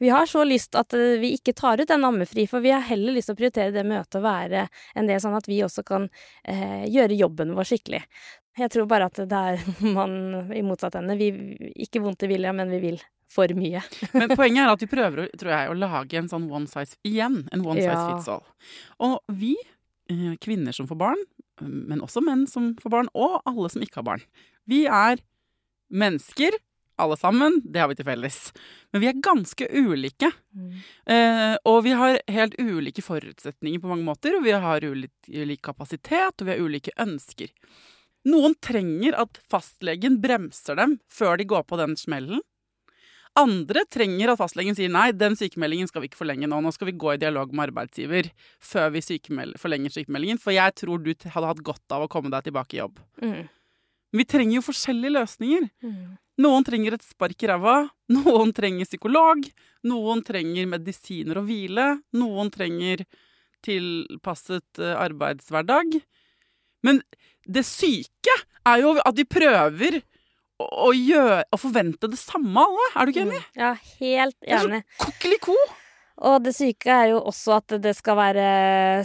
Vi 0.00 0.08
har 0.08 0.26
så 0.26 0.44
lyst 0.48 0.74
at 0.78 0.94
eh, 0.96 1.18
vi 1.20 1.34
ikke 1.36 1.52
tar 1.56 1.80
ut 1.80 1.88
den 1.88 2.04
ammefri, 2.08 2.46
for 2.48 2.64
vi 2.64 2.72
har 2.72 2.84
heller 2.88 3.12
lyst 3.12 3.28
til 3.28 3.36
å 3.36 3.40
prioritere 3.40 3.74
det 3.74 3.84
møtet 3.84 4.16
å 4.16 4.24
være 4.24 4.66
en 4.96 5.10
del 5.10 5.20
sånn 5.20 5.36
at 5.36 5.48
vi 5.50 5.58
også 5.66 5.84
kan 5.84 6.08
eh, 6.48 6.86
gjøre 6.88 7.18
jobben 7.20 7.52
vår 7.58 7.68
skikkelig. 7.68 8.00
Jeg 8.58 8.72
tror 8.72 8.88
bare 8.88 9.10
at 9.10 9.20
det 9.28 9.40
er 9.52 9.64
man 9.98 10.52
i 10.56 10.64
motsatt 10.64 10.96
ende. 11.00 11.18
Vi, 11.20 11.30
ikke 11.84 12.00
vondt 12.04 12.24
i 12.24 12.30
vilja, 12.32 12.54
men 12.56 12.72
vi 12.72 12.80
vil 12.86 13.02
for 13.30 13.52
mye. 13.54 13.82
Men 14.16 14.32
poenget 14.34 14.64
er 14.64 14.72
at 14.72 14.80
vi 14.82 14.88
prøver 14.90 15.28
tror 15.38 15.52
jeg, 15.52 15.68
å 15.70 15.76
lage 15.78 16.18
en 16.18 16.30
sånn 16.32 16.48
one 16.50 16.66
size 16.66 16.96
igjen. 17.06 17.44
En 17.54 17.62
one 17.62 17.78
size 17.78 17.92
ja. 17.92 18.08
fits 18.08 18.30
all. 18.32 18.42
Og 19.06 19.36
vi, 19.38 19.52
eh, 20.10 20.32
kvinner 20.42 20.74
som 20.74 20.88
får 20.90 20.98
barn, 20.98 21.22
men 21.60 22.02
også 22.02 22.24
menn 22.24 22.46
som 22.50 22.72
får 22.80 22.94
barn, 22.96 23.12
og 23.14 23.38
alle 23.46 23.70
som 23.70 23.84
ikke 23.84 24.00
har 24.00 24.08
barn, 24.08 24.24
vi 24.66 24.82
er 24.88 25.22
mennesker. 25.92 26.56
Alle 27.00 27.16
sammen. 27.18 27.60
Det 27.64 27.80
har 27.82 27.90
vi 27.90 27.98
til 27.98 28.08
felles. 28.08 28.38
Men 28.92 29.04
vi 29.04 29.08
er 29.10 29.22
ganske 29.24 29.68
ulike. 29.72 30.30
Mm. 30.56 30.74
Eh, 31.14 31.54
og 31.70 31.82
vi 31.86 31.94
har 31.96 32.20
helt 32.30 32.58
ulike 32.60 33.04
forutsetninger 33.04 33.82
på 33.82 33.90
mange 33.90 34.06
måter. 34.06 34.36
Og 34.38 34.44
vi 34.46 34.52
har 34.52 34.84
ulik, 34.84 35.14
ulik 35.28 35.62
kapasitet, 35.66 36.36
og 36.36 36.46
vi 36.46 36.54
har 36.54 36.62
ulike 36.62 36.94
ønsker. 37.00 37.50
Noen 38.28 38.54
trenger 38.60 39.16
at 39.22 39.40
fastlegen 39.48 40.20
bremser 40.20 40.76
dem 40.76 40.98
før 41.08 41.40
de 41.40 41.48
går 41.48 41.64
på 41.68 41.80
den 41.80 41.96
smellen. 41.96 42.42
Andre 43.38 43.84
trenger 43.86 44.32
at 44.32 44.40
fastlegen 44.40 44.74
sier 44.74 44.90
nei, 44.90 45.12
den 45.14 45.36
sykemeldingen 45.38 45.88
skal 45.88 46.02
vi 46.02 46.10
ikke 46.10 46.18
forlenge 46.18 46.48
nå. 46.50 46.58
Nå 46.60 46.72
skal 46.74 46.90
vi 46.90 46.96
gå 46.98 47.14
i 47.14 47.20
dialog 47.22 47.52
med 47.54 47.68
arbeidsgiver 47.68 48.28
før 48.58 48.90
vi 48.96 49.02
forlenger 49.60 49.94
sykemeldingen. 49.94 50.40
For 50.42 50.54
jeg 50.54 50.74
tror 50.82 50.98
du 51.04 51.12
hadde 51.14 51.52
hatt 51.52 51.62
godt 51.64 51.94
av 51.94 52.04
å 52.04 52.10
komme 52.10 52.32
deg 52.34 52.48
tilbake 52.48 52.76
i 52.76 52.82
jobb. 52.82 52.98
Mm. 53.22 53.46
Vi 54.18 54.26
trenger 54.26 54.58
jo 54.58 54.66
forskjellige 54.66 55.14
løsninger. 55.14 55.68
Mm. 55.86 56.18
Noen 56.40 56.64
trenger 56.64 56.96
et 56.96 57.04
spark 57.04 57.42
i 57.44 57.50
ræva. 57.50 57.76
Noen 58.16 58.54
trenger 58.56 58.88
psykolog. 58.88 59.44
Noen 59.88 60.22
trenger 60.26 60.68
medisiner 60.70 61.40
og 61.40 61.48
hvile. 61.48 61.88
Noen 62.16 62.52
trenger 62.54 63.04
tilpasset 63.64 64.80
eh, 64.80 64.94
arbeidshverdag. 64.96 65.98
Men 66.86 67.02
det 67.44 67.66
syke 67.68 68.36
er 68.68 68.80
jo 68.84 68.94
at 69.02 69.16
de 69.16 69.26
prøver 69.28 70.00
å, 70.60 70.90
gjøre, 70.92 71.42
å 71.52 71.60
forvente 71.60 72.08
det 72.10 72.20
samme 72.20 72.64
alle. 72.64 72.88
Er 72.94 73.06
du 73.06 73.12
ikke 73.14 73.26
enig? 73.26 73.40
Mm. 73.40 73.60
Ja, 73.60 73.74
helt 74.00 74.36
enig. 74.40 74.80
Det 74.80 74.80
er 74.80 74.84
så 74.96 75.06
kokkeli-ko. 75.06 75.56
Og 76.20 76.42
det 76.44 76.52
syke 76.52 76.92
er 76.92 77.06
jo 77.14 77.20
også 77.30 77.54
at 77.56 77.74
det 77.80 77.94
skal 77.96 78.18
være 78.18 78.46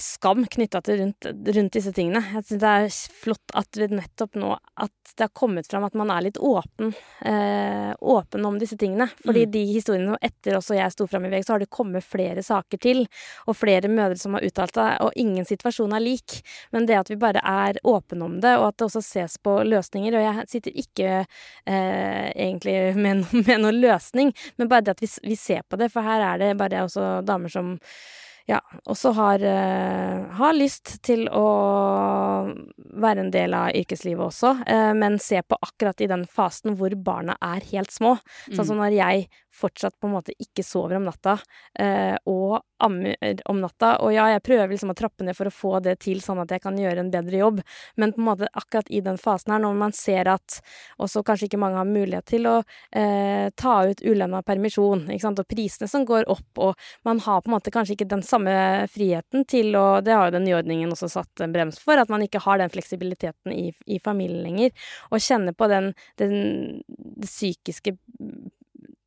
skam 0.03 0.43
knytta 0.51 0.81
til 0.83 0.99
rundt, 0.99 1.27
rundt, 1.31 1.71
disse 1.71 1.93
tingene. 1.95 2.19
Jeg 2.33 2.43
syns 2.49 2.61
det 2.63 2.71
er 2.71 2.97
flott 3.23 3.53
at 3.55 3.79
vi 3.79 3.87
nettopp 3.93 4.35
nå 4.41 4.51
at 4.83 5.13
det 5.15 5.23
har 5.23 5.31
kommet 5.37 5.69
fram 5.69 5.85
at 5.87 5.95
man 5.95 6.11
er 6.11 6.25
litt 6.25 6.39
åpen, 6.43 6.91
eh, 7.23 7.93
åpen 8.03 8.47
om 8.47 8.57
disse 8.59 8.75
tingene. 8.79 9.07
Fordi 9.23 9.45
mm. 9.45 9.51
de 9.53 9.63
historiene 9.69 10.17
etter 10.19 10.57
også 10.57 10.75
jeg 10.75 10.91
sto 10.91 11.07
fram 11.07 11.27
i 11.27 11.31
VG, 11.31 11.45
så 11.47 11.55
har 11.55 11.63
det 11.63 11.71
kommet 11.71 12.03
flere 12.03 12.43
saker 12.43 12.81
til. 12.83 13.05
Og 13.47 13.55
flere 13.55 13.91
mødre 13.91 14.19
som 14.19 14.35
har 14.35 14.43
uttalt 14.43 14.75
seg, 14.75 14.99
og 15.05 15.15
ingen 15.15 15.47
situasjon 15.47 15.95
er 15.95 16.03
lik. 16.03 16.41
Men 16.75 16.89
det 16.89 16.99
at 16.99 17.13
vi 17.13 17.19
bare 17.21 17.39
er 17.39 17.79
åpne 17.87 18.27
om 18.27 18.37
det, 18.43 18.57
og 18.59 18.67
at 18.73 18.79
det 18.81 18.89
også 18.89 19.03
ses 19.05 19.37
på 19.39 19.55
løsninger 19.63 20.17
Og 20.17 20.23
jeg 20.25 20.47
sitter 20.51 20.79
ikke 20.83 21.09
eh, 21.21 22.27
egentlig 22.35 22.75
med, 22.99 23.23
med 23.47 23.63
noen 23.63 23.79
løsning, 23.79 24.35
men 24.59 24.71
bare 24.71 24.89
det 24.89 24.97
at 24.97 25.05
vi, 25.05 25.11
vi 25.31 25.39
ser 25.39 25.63
på 25.63 25.79
det, 25.79 25.93
for 25.93 26.03
her 26.03 26.27
er 26.33 26.43
det 26.43 26.51
bare 26.59 26.83
også 26.83 27.04
damer 27.25 27.51
som 27.53 27.75
ja, 28.45 28.59
også 28.85 29.11
har, 29.17 29.41
uh, 29.41 30.25
har, 30.37 30.53
lyst 30.53 30.99
til 31.05 31.25
å 31.33 31.45
være 33.01 33.23
en 33.23 33.31
del 33.33 33.55
av 33.57 33.73
yrkeslivet 33.73 34.21
også, 34.27 34.51
uh, 34.69 34.91
men 34.97 35.17
se 35.21 35.41
på 35.41 35.57
akkurat 35.65 36.03
i 36.05 36.09
den 36.11 36.27
fasen 36.29 36.77
hvor 36.77 36.93
barna 36.93 37.37
er 37.41 37.65
helt 37.71 37.93
små. 37.93 38.15
Sånn 38.51 38.67
som 38.67 38.77
mm. 38.77 38.83
når 38.83 38.97
jeg 38.99 39.25
fortsatt 39.55 39.95
på 39.99 40.07
en 40.07 40.15
måte 40.17 40.35
ikke 40.41 40.63
sover 40.65 40.99
om 40.99 41.07
natta, 41.07 41.37
eh, 41.79 42.15
og 42.29 42.61
ammer 42.83 43.15
om 43.49 43.61
natta. 43.63 43.95
Og 44.03 44.13
ja, 44.13 44.27
jeg 44.33 44.43
prøver 44.45 44.73
liksom 44.73 44.91
å 44.91 44.97
trappe 44.97 45.25
ned 45.25 45.37
for 45.37 45.49
å 45.49 45.53
få 45.53 45.79
det 45.83 45.97
til, 46.03 46.21
sånn 46.21 46.41
at 46.43 46.51
jeg 46.51 46.63
kan 46.63 46.77
gjøre 46.79 47.05
en 47.05 47.11
bedre 47.13 47.39
jobb, 47.39 47.61
men 47.95 48.13
på 48.13 48.21
en 48.21 48.27
måte 48.29 48.49
akkurat 48.53 48.91
i 48.91 49.01
den 49.05 49.19
fasen 49.21 49.55
her, 49.55 49.63
når 49.63 49.79
man 49.79 49.95
ser 49.95 50.29
at 50.31 50.59
også 51.01 51.23
kanskje 51.25 51.49
ikke 51.49 51.61
mange 51.61 51.79
har 51.79 51.89
mulighet 51.89 52.27
til 52.29 52.49
å 52.51 52.55
eh, 52.91 53.47
ta 53.55 53.75
ut 53.87 54.03
ulønna 54.05 54.43
permisjon, 54.45 55.07
ikke 55.09 55.27
sant, 55.27 55.41
og 55.41 55.49
prisene 55.49 55.89
som 55.91 56.05
går 56.07 56.27
opp, 56.31 56.61
og 56.61 56.87
man 57.07 57.23
har 57.23 57.41
på 57.41 57.51
en 57.51 57.57
måte 57.57 57.73
kanskje 57.73 57.95
ikke 57.95 58.09
den 58.11 58.25
samme 58.25 58.55
friheten 58.91 59.47
til 59.49 59.75
å 59.75 59.85
Det 60.05 60.13
har 60.13 60.27
jo 60.27 60.35
den 60.35 60.45
nyordningen 60.45 60.91
også 60.91 61.07
satt 61.09 61.41
en 61.41 61.53
brems 61.55 61.79
for, 61.81 61.97
at 61.97 62.11
man 62.11 62.23
ikke 62.25 62.43
har 62.43 62.59
den 62.59 62.71
fleksibiliteten 62.73 63.53
i, 63.53 63.71
i 63.87 63.99
familien 64.03 64.43
lenger, 64.43 64.89
og 65.09 65.23
kjenner 65.23 65.55
på 65.55 65.69
den, 65.71 65.93
den 66.19 66.35
den 66.35 66.81
psykiske 67.21 67.97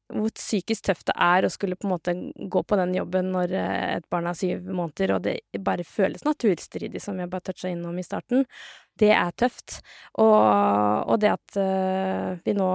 hvor 0.08 0.32
psykisk 0.32 0.88
tøft 0.88 1.08
det 1.10 1.14
er 1.20 1.44
å 1.44 1.52
skulle 1.52 1.76
på 1.76 1.88
en 1.88 1.92
måte 1.92 2.14
gå 2.48 2.62
på 2.64 2.78
den 2.80 2.94
jobben 2.96 3.30
når 3.34 3.54
eh, 3.56 3.96
et 3.98 4.06
barn 4.10 4.28
er 4.30 4.38
syv 4.38 4.68
måneder, 4.68 5.14
og 5.16 5.24
det 5.26 5.38
bare 5.64 5.84
føles 5.86 6.24
naturstridig, 6.24 7.02
som 7.04 7.18
jeg 7.20 7.30
bare 7.32 7.50
toucha 7.50 7.72
innom 7.72 7.98
i 8.00 8.06
starten 8.06 8.46
det 8.98 9.12
er 9.14 9.30
tøft. 9.38 9.78
Og, 10.18 11.08
og 11.08 11.20
det 11.22 11.30
at 11.34 11.58
uh, 11.60 12.38
vi 12.44 12.54
nå 12.56 12.70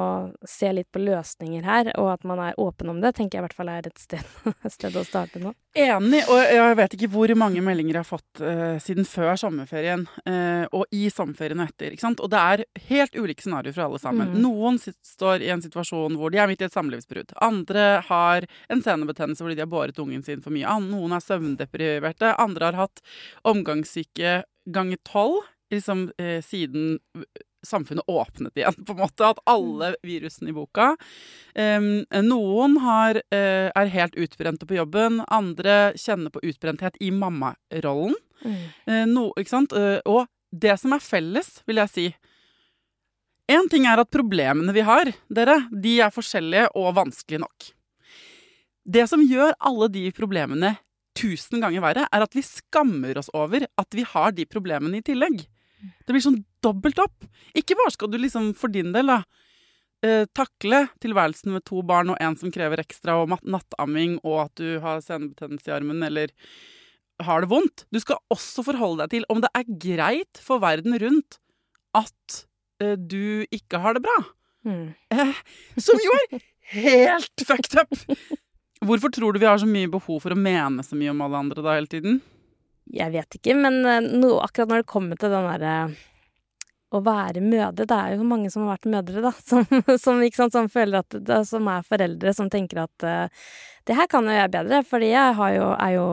ser 0.47 0.77
litt 0.77 0.91
på 0.93 1.01
løsninger 1.03 1.65
her, 1.67 1.91
og 1.99 2.13
at 2.15 2.27
man 2.27 2.41
er 2.43 2.59
åpen 2.61 2.93
om 2.93 3.01
det, 3.03 3.15
tenker 3.17 3.37
jeg 3.37 3.43
i 3.43 3.47
hvert 3.47 3.57
fall 3.57 3.71
er 3.73 3.89
et 3.89 3.99
sted, 3.99 4.23
et 4.53 4.73
sted 4.73 4.95
å 4.95 5.05
starte 5.07 5.41
nå. 5.43 5.53
Enig, 5.73 6.21
og 6.29 6.37
jeg 6.37 6.77
vet 6.77 6.95
ikke 6.95 7.09
hvor 7.09 7.31
mange 7.39 7.61
meldinger 7.65 7.97
jeg 7.97 8.03
har 8.03 8.09
fått 8.09 8.43
uh, 8.45 8.77
siden 8.83 9.07
før 9.09 9.33
sommerferien, 9.41 10.05
uh, 10.29 10.65
og 10.71 10.85
i 10.93 11.07
sommerferien 11.13 11.63
etter. 11.65 11.91
ikke 11.91 12.05
sant? 12.05 12.21
Og 12.23 12.31
det 12.31 12.43
er 12.53 12.65
helt 12.91 13.17
ulike 13.17 13.43
scenarioer 13.43 13.75
for 13.75 13.87
alle 13.87 14.01
sammen. 14.01 14.35
Mm. 14.35 14.43
Noen 14.45 14.79
står 14.79 15.43
i 15.43 15.51
en 15.53 15.63
situasjon 15.65 16.19
hvor 16.19 16.33
de 16.33 16.41
er 16.41 16.49
midt 16.51 16.63
i 16.63 16.69
et 16.69 16.77
samlivsbrudd. 16.77 17.33
Andre 17.43 17.87
har 18.07 18.47
en 18.71 18.85
senebetennelse 18.85 19.43
fordi 19.43 19.57
de 19.57 19.65
har 19.65 19.73
båret 19.73 19.99
ungen 19.99 20.23
sin 20.25 20.43
for 20.45 20.53
mye. 20.53 20.77
Noen 20.85 21.17
er 21.17 21.25
søvndepriverte. 21.25 22.35
Andre 22.39 22.69
har 22.69 22.81
hatt 22.85 23.03
omgangssyke 23.49 24.43
ganger 24.73 25.01
tolv 25.07 25.41
liksom 25.73 26.07
eh, 26.17 26.39
siden 26.45 26.99
samfunnet 27.63 28.03
åpnet 28.07 28.57
igjen, 28.57 28.85
på 28.85 28.93
en 28.93 28.99
måte. 28.99 29.27
At 29.27 29.39
alle 29.49 29.93
mm. 29.93 29.99
virusene 30.03 30.51
i 30.51 30.55
boka 30.55 30.93
um, 31.55 31.87
Noen 32.25 32.77
har, 32.83 33.19
uh, 33.33 33.69
er 33.71 33.93
helt 33.93 34.17
utbrente 34.19 34.67
på 34.69 34.77
jobben. 34.77 35.21
Andre 35.31 35.93
kjenner 35.99 36.33
på 36.33 36.43
utbrenthet 36.43 36.99
i 36.99 37.11
mammarollen. 37.11 38.17
Mm. 38.43 38.59
Uh, 38.89 39.05
no. 39.07 39.29
Uh, 39.39 39.99
og 40.03 40.27
det 40.51 40.77
som 40.81 40.95
er 40.95 41.03
felles, 41.03 41.55
vil 41.67 41.81
jeg 41.83 41.93
si 41.93 42.11
Én 43.51 43.67
ting 43.67 43.83
er 43.91 43.99
at 43.99 44.07
problemene 44.07 44.71
vi 44.71 44.85
har, 44.87 45.09
dere, 45.27 45.57
de 45.67 45.97
er 46.05 46.13
forskjellige 46.15 46.69
og 46.79 46.93
vanskelige 46.95 47.41
nok. 47.43 47.65
Det 48.87 49.03
som 49.11 49.19
gjør 49.19 49.51
alle 49.59 49.89
de 49.91 50.05
problemene 50.15 50.77
tusen 51.19 51.59
ganger 51.59 51.83
verre, 51.83 52.05
er 52.07 52.23
at 52.23 52.35
vi 52.35 52.43
skammer 52.45 53.19
oss 53.19 53.27
over 53.35 53.65
at 53.67 53.97
vi 53.99 54.05
har 54.07 54.31
de 54.31 54.47
problemene 54.47 55.01
i 55.01 55.05
tillegg. 55.05 55.43
Det 55.83 56.15
blir 56.15 56.23
sånn 56.23 56.43
dobbelt 56.63 56.99
opp. 57.03 57.25
Ikke 57.57 57.77
bare 57.79 57.93
skal 57.95 58.11
du 58.11 58.19
liksom 58.21 58.51
for 58.57 58.71
din 58.73 58.93
del 58.95 59.11
da, 59.11 59.21
eh, 60.05 60.25
takle 60.35 60.85
tilværelsen 61.03 61.53
med 61.55 61.65
to 61.69 61.81
barn 61.85 62.13
og 62.13 62.21
en 62.23 62.37
som 62.39 62.53
krever 62.53 62.83
ekstra, 62.83 63.19
og 63.21 63.35
nattamming, 63.43 64.19
og 64.23 64.45
at 64.45 64.55
du 64.61 64.79
har 64.83 65.03
senebetennelse 65.03 65.71
i 65.71 65.75
armen 65.75 66.03
eller 66.03 66.33
har 67.23 67.43
det 67.43 67.51
vondt. 67.51 67.85
Du 67.93 67.99
skal 68.01 68.21
også 68.33 68.65
forholde 68.65 69.03
deg 69.03 69.17
til 69.17 69.27
om 69.31 69.43
det 69.43 69.51
er 69.55 69.69
greit 69.69 70.41
for 70.41 70.63
verden 70.63 70.95
rundt 70.99 71.39
at 71.97 72.45
eh, 72.81 72.95
du 72.97 73.45
ikke 73.53 73.81
har 73.83 73.97
det 73.97 74.03
bra. 74.05 74.17
Mm. 74.65 74.93
Eh, 75.13 75.35
som 75.77 75.99
jo 76.01 76.15
er 76.23 76.43
helt 76.73 77.45
fucked 77.47 77.77
up! 77.79 77.93
Hvorfor 78.83 79.13
tror 79.15 79.31
du 79.31 79.39
vi 79.39 79.47
har 79.47 79.59
så 79.61 79.67
mye 79.69 79.87
behov 79.91 80.23
for 80.25 80.35
å 80.35 80.39
mene 80.39 80.83
så 80.83 80.97
mye 80.99 81.13
om 81.13 81.21
alle 81.23 81.39
andre 81.45 81.63
da 81.63 81.77
hele 81.77 81.91
tiden? 81.91 82.19
Jeg 82.91 83.13
vet 83.13 83.37
ikke, 83.37 83.55
men 83.55 83.79
eh, 83.87 84.01
no, 84.03 84.37
akkurat 84.43 84.71
når 84.71 84.83
det 84.83 84.91
kommer 84.91 85.19
til 85.19 85.31
den 85.31 85.47
derre 85.47 85.75
å 86.93 86.99
være 87.01 87.41
mødre 87.41 87.87
Det 87.89 87.95
er 87.97 88.15
jo 88.17 88.27
mange 88.27 88.51
som 88.53 88.67
har 88.67 88.75
vært 88.75 88.91
mødre, 88.91 89.23
da. 89.25 89.31
Som, 89.49 89.65
som, 89.97 90.21
sant, 90.35 90.53
som 90.53 90.69
føler 90.69 91.01
at 91.01 91.17
da, 91.25 91.41
Som 91.47 91.69
er 91.71 91.87
foreldre 91.87 92.35
som 92.37 92.51
tenker 92.53 92.83
at 92.85 93.07
uh, 93.07 93.45
det 93.87 93.97
her 93.97 94.07
kan 94.07 94.23
jo 94.23 94.31
jeg 94.31 94.51
bedre, 94.53 94.77
fordi 94.87 95.09
jeg 95.11 95.55
jo, 95.57 95.65
er 95.75 95.95
jo 95.97 96.05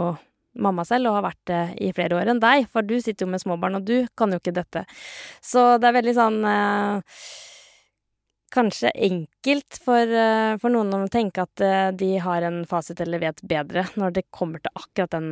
mamma 0.59 0.83
selv 0.83 1.06
og 1.06 1.20
har 1.20 1.28
vært 1.28 1.42
det 1.46 1.61
i 1.87 1.92
flere 1.94 2.16
år 2.18 2.33
enn 2.33 2.40
deg. 2.42 2.64
For 2.72 2.83
du 2.83 2.96
sitter 2.98 3.22
jo 3.22 3.30
med 3.30 3.42
småbarn, 3.44 3.78
og 3.78 3.85
du 3.87 4.09
kan 4.18 4.35
jo 4.35 4.40
ikke 4.40 4.56
dette. 4.56 4.83
Så 5.38 5.76
det 5.78 5.87
er 5.87 5.94
veldig 6.00 6.14
sånn 6.16 6.40
eh, 6.50 7.20
Kanskje 8.51 8.91
enkelt 8.95 9.79
for, 9.85 10.11
eh, 10.11 10.57
for 10.59 10.75
noen 10.75 10.91
å 10.97 11.11
tenke 11.13 11.45
at 11.45 11.63
eh, 11.63 11.91
de 11.95 12.17
har 12.19 12.43
en 12.43 12.65
fasit 12.67 13.01
eller 13.01 13.23
vet 13.23 13.43
bedre 13.47 13.85
når 14.01 14.17
det 14.17 14.25
kommer 14.35 14.63
til 14.65 14.75
akkurat 14.75 15.13
den 15.15 15.29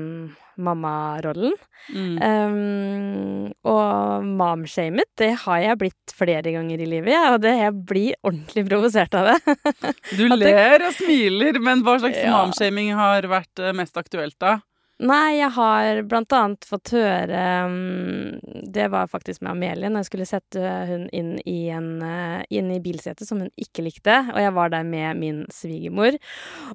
mammarollen. 0.58 1.54
Mm. 1.94 2.14
Um, 2.18 3.52
og 3.70 4.24
momshamet, 4.26 5.06
det 5.18 5.30
har 5.44 5.60
jeg 5.62 5.80
blitt 5.82 6.14
flere 6.18 6.52
ganger 6.54 6.82
i 6.82 6.88
livet, 6.90 7.14
og 7.30 7.40
det, 7.44 7.54
jeg 7.60 7.76
blir 7.88 8.16
ordentlig 8.26 8.64
provosert 8.68 9.14
av 9.18 9.30
det. 9.32 9.56
Du 10.18 10.24
ler 10.34 10.82
og 10.86 10.94
smiler, 10.96 11.60
men 11.62 11.84
hva 11.86 11.98
slags 12.02 12.18
Ja. 12.22 12.32
momshaming 12.34 12.90
har 12.98 13.26
vært 13.30 13.62
eh, 13.62 13.74
mest 13.76 13.98
aktuelt 14.00 14.38
da? 14.42 14.58
Nei, 14.98 15.38
jeg 15.38 15.52
har 15.54 16.00
blant 16.10 16.34
annet 16.34 16.66
fått 16.66 16.90
høre 16.96 17.42
um, 17.70 18.38
Det 18.66 18.88
var 18.90 19.06
faktisk 19.06 19.44
med 19.44 19.52
Amelie, 19.52 19.92
når 19.92 20.02
jeg 20.02 20.08
skulle 20.08 20.26
sette 20.26 20.72
hun 20.88 21.04
inn 21.14 21.36
i, 21.44 21.68
en, 21.70 22.02
uh, 22.02 22.42
inn 22.50 22.72
i 22.74 22.80
bilsetet 22.82 23.28
som 23.28 23.44
hun 23.44 23.52
ikke 23.54 23.84
likte. 23.86 24.16
Og 24.34 24.40
jeg 24.42 24.56
var 24.56 24.74
der 24.74 24.88
med 24.88 25.20
min 25.20 25.44
svigermor. 25.54 26.18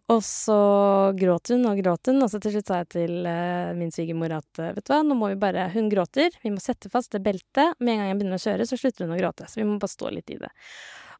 Og 0.08 0.24
så 0.24 0.62
gråt 1.20 1.52
hun 1.52 1.68
og 1.68 1.84
gråt 1.84 2.14
hun, 2.14 2.24
og 2.24 2.32
så 2.32 2.40
til 2.40 2.56
slutt 2.56 2.72
sa 2.72 2.80
jeg 2.86 2.92
til 2.96 3.28
uh, 3.28 3.76
min 3.76 3.92
svigermor 3.92 4.40
at 4.40 4.64
uh, 4.64 4.72
vet 4.72 4.88
du 4.88 4.96
hva, 4.96 5.04
nå 5.04 5.20
må 5.20 5.34
vi 5.34 5.40
bare 5.44 5.68
Hun 5.76 5.92
gråter, 5.92 6.32
vi 6.46 6.56
må 6.56 6.64
sette 6.64 6.92
fast 6.94 7.12
det 7.12 7.26
beltet. 7.28 7.76
Med 7.84 7.98
en 7.98 8.06
gang 8.06 8.14
jeg 8.14 8.22
begynner 8.22 8.40
å 8.40 8.48
kjøre, 8.48 8.72
så 8.72 8.80
slutter 8.80 9.04
hun 9.04 9.18
å 9.18 9.20
gråte. 9.20 9.52
Så 9.52 9.60
vi 9.60 9.68
må 9.68 9.82
bare 9.84 9.98
stå 9.98 10.16
litt 10.16 10.32
i 10.32 10.40
det. 10.40 10.54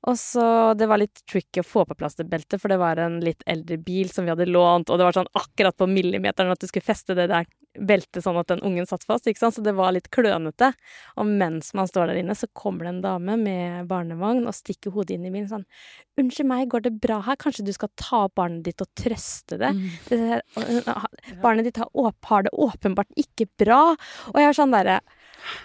Og 0.04 0.18
så 0.20 0.46
Det 0.78 0.88
var 0.90 1.00
litt 1.00 1.24
tricky 1.30 1.62
å 1.62 1.68
få 1.68 1.86
på 1.88 1.96
plass 1.96 2.18
det 2.20 2.28
beltet, 2.32 2.62
for 2.62 2.72
det 2.72 2.80
var 2.82 3.00
en 3.00 3.20
litt 3.24 3.44
eldre 3.48 3.78
bil 3.80 4.10
som 4.12 4.26
vi 4.26 4.34
hadde 4.34 4.50
lånt, 4.50 4.90
og 4.90 5.00
det 5.00 5.08
var 5.08 5.16
sånn 5.16 5.32
akkurat 5.40 5.78
på 5.80 5.88
millimeteren 5.88 6.52
at 6.52 6.60
du 6.60 6.68
skulle 6.68 6.86
feste 6.86 7.16
det 7.18 7.30
der 7.32 7.48
beltet 7.74 8.22
sånn 8.22 8.38
at 8.38 8.52
den 8.52 8.62
ungen 8.66 8.86
satt 8.86 9.06
fast, 9.08 9.26
ikke 9.30 9.42
sant, 9.42 9.56
så 9.58 9.64
det 9.66 9.74
var 9.78 9.96
litt 9.96 10.12
klønete. 10.14 10.74
Og 11.18 11.30
mens 11.30 11.72
man 11.78 11.90
står 11.90 12.12
der 12.12 12.20
inne, 12.22 12.36
så 12.38 12.50
kommer 12.54 12.86
det 12.86 12.92
en 12.92 13.02
dame 13.06 13.38
med 13.42 13.88
barnevogn 13.90 14.46
og 14.50 14.58
stikker 14.58 14.94
hodet 14.94 15.18
inn 15.18 15.28
i 15.30 15.34
bilen 15.34 15.50
sånn 15.50 15.68
Unnskyld 16.22 16.46
meg, 16.46 16.68
går 16.70 16.84
det 16.86 16.92
bra 17.02 17.16
her? 17.26 17.38
Kanskje 17.42 17.64
du 17.66 17.72
skal 17.74 17.90
ta 17.98 18.28
opp 18.28 18.36
barnet 18.38 18.68
ditt 18.68 18.84
og 18.84 18.90
trøste 19.00 19.58
det? 19.58 19.72
det 20.12 20.20
her, 20.22 20.44
og, 20.54 20.70
uh, 20.86 21.08
barnet 21.42 21.66
ditt 21.66 21.80
har, 21.82 21.90
har 22.30 22.46
det 22.46 22.54
åpenbart 22.54 23.10
ikke 23.18 23.48
bra. 23.58 23.80
Og 24.30 24.38
jeg 24.38 24.52
var 24.52 24.60
sånn 24.60 24.76
derre 24.76 25.00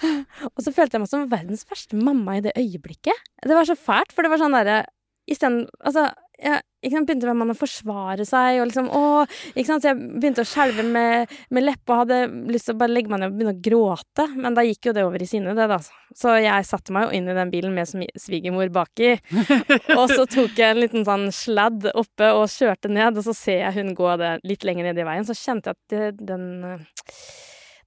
og 0.55 0.63
så 0.65 0.75
følte 0.75 0.99
jeg 0.99 1.05
meg 1.05 1.11
som 1.11 1.27
verdens 1.31 1.67
verste 1.69 1.99
mamma 1.99 2.39
i 2.39 2.45
det 2.45 2.55
øyeblikket. 2.59 3.27
Det 3.45 3.59
var 3.59 3.69
så 3.69 3.79
fælt, 3.79 4.15
for 4.15 4.25
det 4.25 4.33
var 4.35 4.43
sånn 4.43 4.57
derre 4.57 4.85
Isteden 5.29 5.67
Altså, 5.85 6.07
jeg 6.39 6.63
ikke 6.79 6.95
sant, 6.95 7.09
begynte 7.09 7.33
med 7.35 7.51
å 7.51 7.59
forsvare 7.59 8.25
seg 8.27 8.61
og 8.61 8.69
liksom 8.69 8.89
Å 8.95 9.03
Ikke 9.51 9.67
sant, 9.67 9.83
så 9.83 9.91
jeg 9.91 9.99
begynte 10.23 10.45
å 10.45 10.49
skjelve 10.49 10.85
med, 10.87 11.33
med 11.51 11.67
leppa 11.67 11.97
og 11.97 12.03
hadde 12.05 12.19
lyst 12.55 12.69
til 12.69 12.77
å 12.77 12.79
bare 12.79 12.95
legge 12.95 13.11
meg 13.11 13.19
ned 13.21 13.33
og 13.33 13.41
begynne 13.41 13.55
å 13.57 13.63
gråte. 13.67 14.27
Men 14.39 14.55
da 14.55 14.63
gikk 14.63 14.89
jo 14.89 14.95
det 14.95 15.05
over 15.09 15.25
i 15.25 15.27
sinne, 15.29 15.57
det, 15.59 15.67
da. 15.73 15.81
Så 16.15 16.37
jeg 16.39 16.69
satte 16.69 16.95
meg 16.95 17.09
jo 17.09 17.19
inn 17.19 17.27
i 17.27 17.35
den 17.35 17.51
bilen 17.51 17.75
med 17.75 17.91
svigermor 18.23 18.71
baki. 18.75 19.17
og 19.99 20.05
så 20.13 20.29
tok 20.31 20.55
jeg 20.55 20.71
en 20.71 20.83
liten 20.85 21.07
sånn 21.09 21.27
sladd 21.35 21.91
oppe 21.91 22.31
og 22.39 22.47
kjørte 22.55 22.93
ned, 22.93 23.19
og 23.19 23.27
så 23.27 23.35
ser 23.37 23.65
jeg 23.65 23.77
hun 23.81 23.93
gå 23.99 24.15
det 24.23 24.37
litt 24.47 24.67
lenger 24.69 24.91
ned 24.91 25.03
i 25.03 25.09
veien. 25.11 25.27
Så 25.27 25.37
kjente 25.39 25.75
jeg 25.75 26.15
at 26.15 26.23
den 26.23 26.49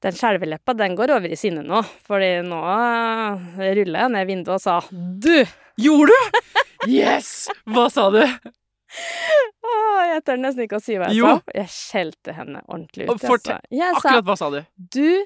den 0.02 0.16
skjelveleppa, 0.18 0.74
den 0.78 0.96
går 0.98 1.12
over 1.18 1.32
i 1.32 1.38
sinne 1.40 1.62
nå. 1.66 1.82
Fordi 2.08 2.32
nå 2.48 2.60
ruller 3.60 4.00
jeg 4.06 4.14
ned 4.16 4.28
vinduet 4.30 4.56
og 4.58 4.64
sa 4.64 4.80
du! 4.92 5.36
Gjorde 5.82 6.12
du? 6.16 6.40
Yes! 6.90 7.46
Hva 7.70 7.84
sa 7.94 8.08
du? 8.10 8.22
Åh, 8.22 10.00
jeg 10.10 10.24
tør 10.26 10.40
nesten 10.42 10.64
ikke 10.66 10.80
å 10.80 10.84
si 10.84 10.96
hva 10.98 11.12
jeg 11.12 11.20
Jo. 11.22 11.36
sa. 11.38 11.54
Jeg 11.60 11.70
skjelte 11.76 12.34
henne 12.36 12.64
ordentlig 12.66 13.06
ut. 13.06 13.12
Og 13.14 13.22
fortell- 13.22 13.62
jeg 13.70 13.94
sa, 14.00 14.02
Akkurat 14.02 14.26
hva 14.28 14.36
sa 14.40 14.50
du? 14.50 14.60
du 14.98 15.26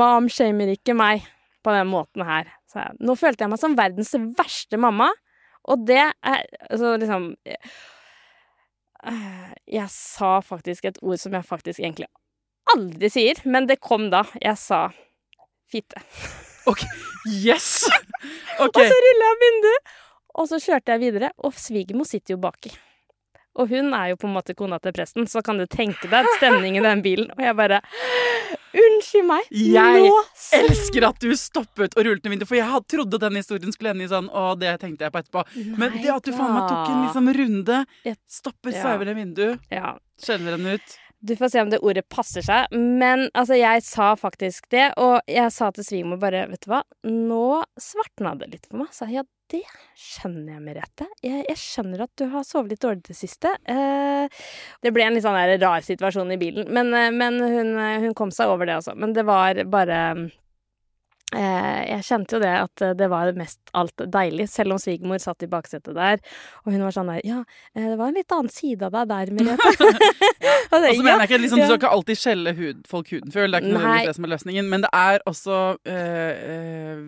momshamer 0.00 0.72
ikke 0.74 0.96
meg 0.96 1.26
på 1.64 1.74
den 1.76 1.90
måten 1.92 2.24
her. 2.24 2.48
jeg. 2.74 2.96
Nå 3.04 3.14
følte 3.20 3.44
jeg 3.44 3.50
meg 3.52 3.60
som 3.60 3.76
verdens 3.76 4.14
verste 4.38 4.78
mamma, 4.80 5.10
og 5.68 5.84
det 5.86 6.00
er 6.00 6.46
altså 6.70 6.94
liksom 7.02 7.34
jeg, 7.44 7.60
Jeg 9.68 9.88
sa 9.92 10.40
faktisk 10.44 10.84
et 10.90 10.98
ord 11.02 11.18
som 11.20 11.32
jeg 11.36 11.44
faktisk 11.46 11.80
egentlig 11.80 12.08
aldri 12.74 13.10
sier, 13.12 13.40
men 13.44 13.66
det 13.70 13.80
kom 13.80 14.08
da. 14.12 14.24
Jeg 14.42 14.56
sa 14.60 14.88
fitte. 15.70 16.02
Ok, 16.70 16.84
Yes! 17.30 17.86
Okay. 18.60 18.82
Og 18.84 18.92
så 18.92 18.96
rulla 19.00 19.26
jeg 19.30 19.36
vinduet, 19.40 19.90
og 20.36 20.48
så 20.50 20.58
kjørte 20.60 20.92
jeg 20.92 21.00
videre, 21.00 21.30
og 21.40 21.54
svigermor 21.56 22.04
sitter 22.04 22.34
jo 22.34 22.40
baki. 22.42 22.68
Og 23.56 23.70
hun 23.72 23.94
er 23.96 24.10
jo 24.12 24.18
på 24.20 24.28
en 24.28 24.34
måte 24.34 24.52
kona 24.58 24.76
til 24.84 24.92
presten, 24.92 25.24
så 25.26 25.40
kan 25.42 25.56
du 25.56 25.64
tenke 25.66 26.10
deg 26.12 26.28
stemningen 26.36 26.84
i 26.84 26.88
den 26.90 27.00
bilen. 27.02 27.30
Og 27.32 27.40
jeg 27.42 27.56
bare 27.56 27.78
Unnskyld 28.70 29.24
meg, 29.26 29.48
Jeg 29.50 30.02
nå 30.04 30.18
elsker 30.60 31.06
at 31.08 31.18
du 31.24 31.32
stoppet 31.40 31.96
og 31.98 32.04
rullet 32.06 32.22
ned 32.22 32.34
vinduet, 32.36 32.46
for 32.52 32.58
jeg 32.60 32.84
trodde 32.92 33.18
den 33.24 33.38
historien 33.40 33.72
skulle 33.74 33.94
ende 33.96 34.04
i 34.06 34.10
sånn 34.12 34.28
og 34.30 34.60
det 34.60 34.76
tenkte 34.84 35.08
jeg 35.08 35.14
på 35.16 35.22
etterpå. 35.24 35.42
Men 35.80 35.96
det 35.96 36.12
at 36.14 36.28
du 36.28 36.30
faen 36.36 36.52
meg 36.54 36.68
tok 36.68 36.92
en 36.92 37.00
liksom 37.08 37.32
runde, 37.40 37.80
Jeg- 38.06 38.20
stoppet, 38.30 38.76
sveiver 38.76 39.08
ned 39.10 39.16
vinduet, 39.24 39.64
Ja, 39.72 39.96
skjelver 40.22 40.54
henne 40.58 40.76
ut. 40.78 40.98
Du 41.20 41.34
får 41.36 41.48
se 41.52 41.60
om 41.60 41.70
det 41.70 41.82
ordet 41.84 42.06
passer 42.08 42.44
seg. 42.44 42.72
Men 42.72 43.26
altså, 43.34 43.58
jeg 43.58 43.84
sa 43.84 44.14
faktisk 44.16 44.70
det, 44.72 44.90
og 45.00 45.20
jeg 45.28 45.52
sa 45.52 45.68
til 45.74 45.86
svigermor 45.86 46.20
bare, 46.22 46.46
vet 46.50 46.64
du 46.64 46.72
hva, 46.72 46.80
nå 47.06 47.60
svartna 47.80 48.34
det 48.40 48.50
litt 48.54 48.66
for 48.70 48.80
meg. 48.80 48.94
Sa 48.96 49.08
ja, 49.10 49.24
det 49.50 49.62
skjønner 49.98 50.54
jeg 50.54 50.64
Merete. 50.64 51.08
Jeg, 51.26 51.44
jeg 51.48 51.58
skjønner 51.58 52.04
at 52.06 52.12
du 52.20 52.28
har 52.32 52.46
sovet 52.46 52.74
litt 52.74 52.84
dårlig 52.84 53.02
det 53.08 53.18
siste. 53.18 53.52
Eh, 53.68 54.42
det 54.80 54.92
ble 54.94 55.06
en 55.06 55.16
litt 55.16 55.26
sånn 55.26 55.38
rar 55.60 55.84
situasjon 55.84 56.30
i 56.32 56.38
bilen, 56.40 56.70
men, 56.72 56.92
eh, 56.94 57.10
men 57.12 57.40
hun, 57.42 57.74
hun 58.06 58.14
kom 58.16 58.32
seg 58.34 58.52
over 58.52 58.70
det 58.70 58.78
også. 58.78 58.94
Men 58.96 59.16
det 59.16 59.26
var 59.28 59.60
bare 59.70 60.00
jeg 61.38 62.04
kjente 62.06 62.36
jo 62.36 62.40
det 62.42 62.52
at 62.58 62.82
eh, 62.84 62.94
det 62.98 63.08
var 63.12 63.30
mest 63.38 63.72
alt 63.78 64.02
deilig, 64.10 64.48
selv 64.50 64.74
om 64.74 64.80
svigermor 64.82 65.20
satt 65.22 65.44
i 65.46 65.48
baksetet 65.50 65.94
der. 65.94 66.22
Og 66.64 66.72
hun 66.74 66.82
var 66.82 66.94
sånn 66.96 67.10
der 67.12 67.20
Ja, 67.26 67.40
eh, 67.74 67.86
det 67.92 67.98
var 68.00 68.10
en 68.10 68.18
litt 68.18 68.34
annen 68.34 68.52
side 68.52 68.88
av 68.88 68.96
deg 68.96 69.10
der, 69.12 69.34
Merete. 69.36 69.90
Og 70.70 70.76
Og 70.78 70.96
så 70.96 71.02
mener 71.02 71.24
jeg 71.24 71.30
ikke 71.30 71.42
liksom, 71.42 71.60
Du 71.60 71.66
skal 71.66 71.80
ikke 71.80 71.92
alltid 71.96 72.20
skjelle 72.20 72.54
hud, 72.58 72.82
folk 72.90 73.12
huden 73.14 73.34
før, 73.34 73.46
det 73.46 73.60
er 73.60 73.66
ikke 73.66 73.74
nødvendigvis 73.76 74.10
det 74.10 74.16
som 74.18 74.26
er 74.26 74.34
løsningen, 74.34 74.72
men 74.72 74.86
det 74.86 74.90
er 75.00 75.24
også 75.30 75.60
eh, 75.90 76.42
eh, 76.54 77.06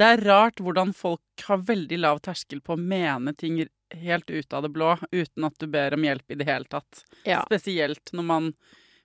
Det 0.00 0.10
er 0.10 0.24
rart 0.28 0.62
hvordan 0.64 0.94
folk 0.96 1.48
har 1.48 1.64
veldig 1.64 2.00
lav 2.04 2.22
terskel 2.24 2.62
på 2.64 2.76
å 2.76 2.80
mene 2.80 3.34
ting 3.38 3.62
helt 3.94 4.30
ut 4.30 4.56
av 4.56 4.64
det 4.64 4.72
blå, 4.74 4.96
uten 5.12 5.46
at 5.46 5.60
du 5.60 5.68
ber 5.70 5.94
om 5.94 6.04
hjelp 6.04 6.34
i 6.34 6.38
det 6.40 6.48
hele 6.48 6.66
tatt. 6.66 7.04
Ja. 7.22 7.44
Spesielt 7.46 8.10
når 8.16 8.26
man 8.26 8.48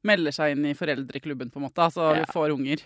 melder 0.07 0.31
seg 0.35 0.53
inn 0.55 0.65
i 0.69 0.75
foreldreklubben, 0.77 1.49
på 1.51 1.59
en 1.59 1.65
måte. 1.67 1.83
Altså 1.83 2.13
Ja. 2.15 2.25
får 2.31 2.53
unger. 2.55 2.83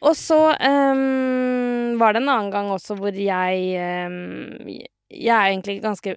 Og 0.00 0.14
så 0.16 0.38
um, 0.54 1.98
var 1.98 2.12
det 2.14 2.22
en 2.22 2.28
annen 2.32 2.50
gang 2.54 2.70
også 2.70 2.96
hvor 2.98 3.12
jeg 3.12 4.06
um, 4.06 4.68
Jeg 5.12 5.36
er 5.36 5.50
egentlig 5.50 5.82
ganske 5.82 6.14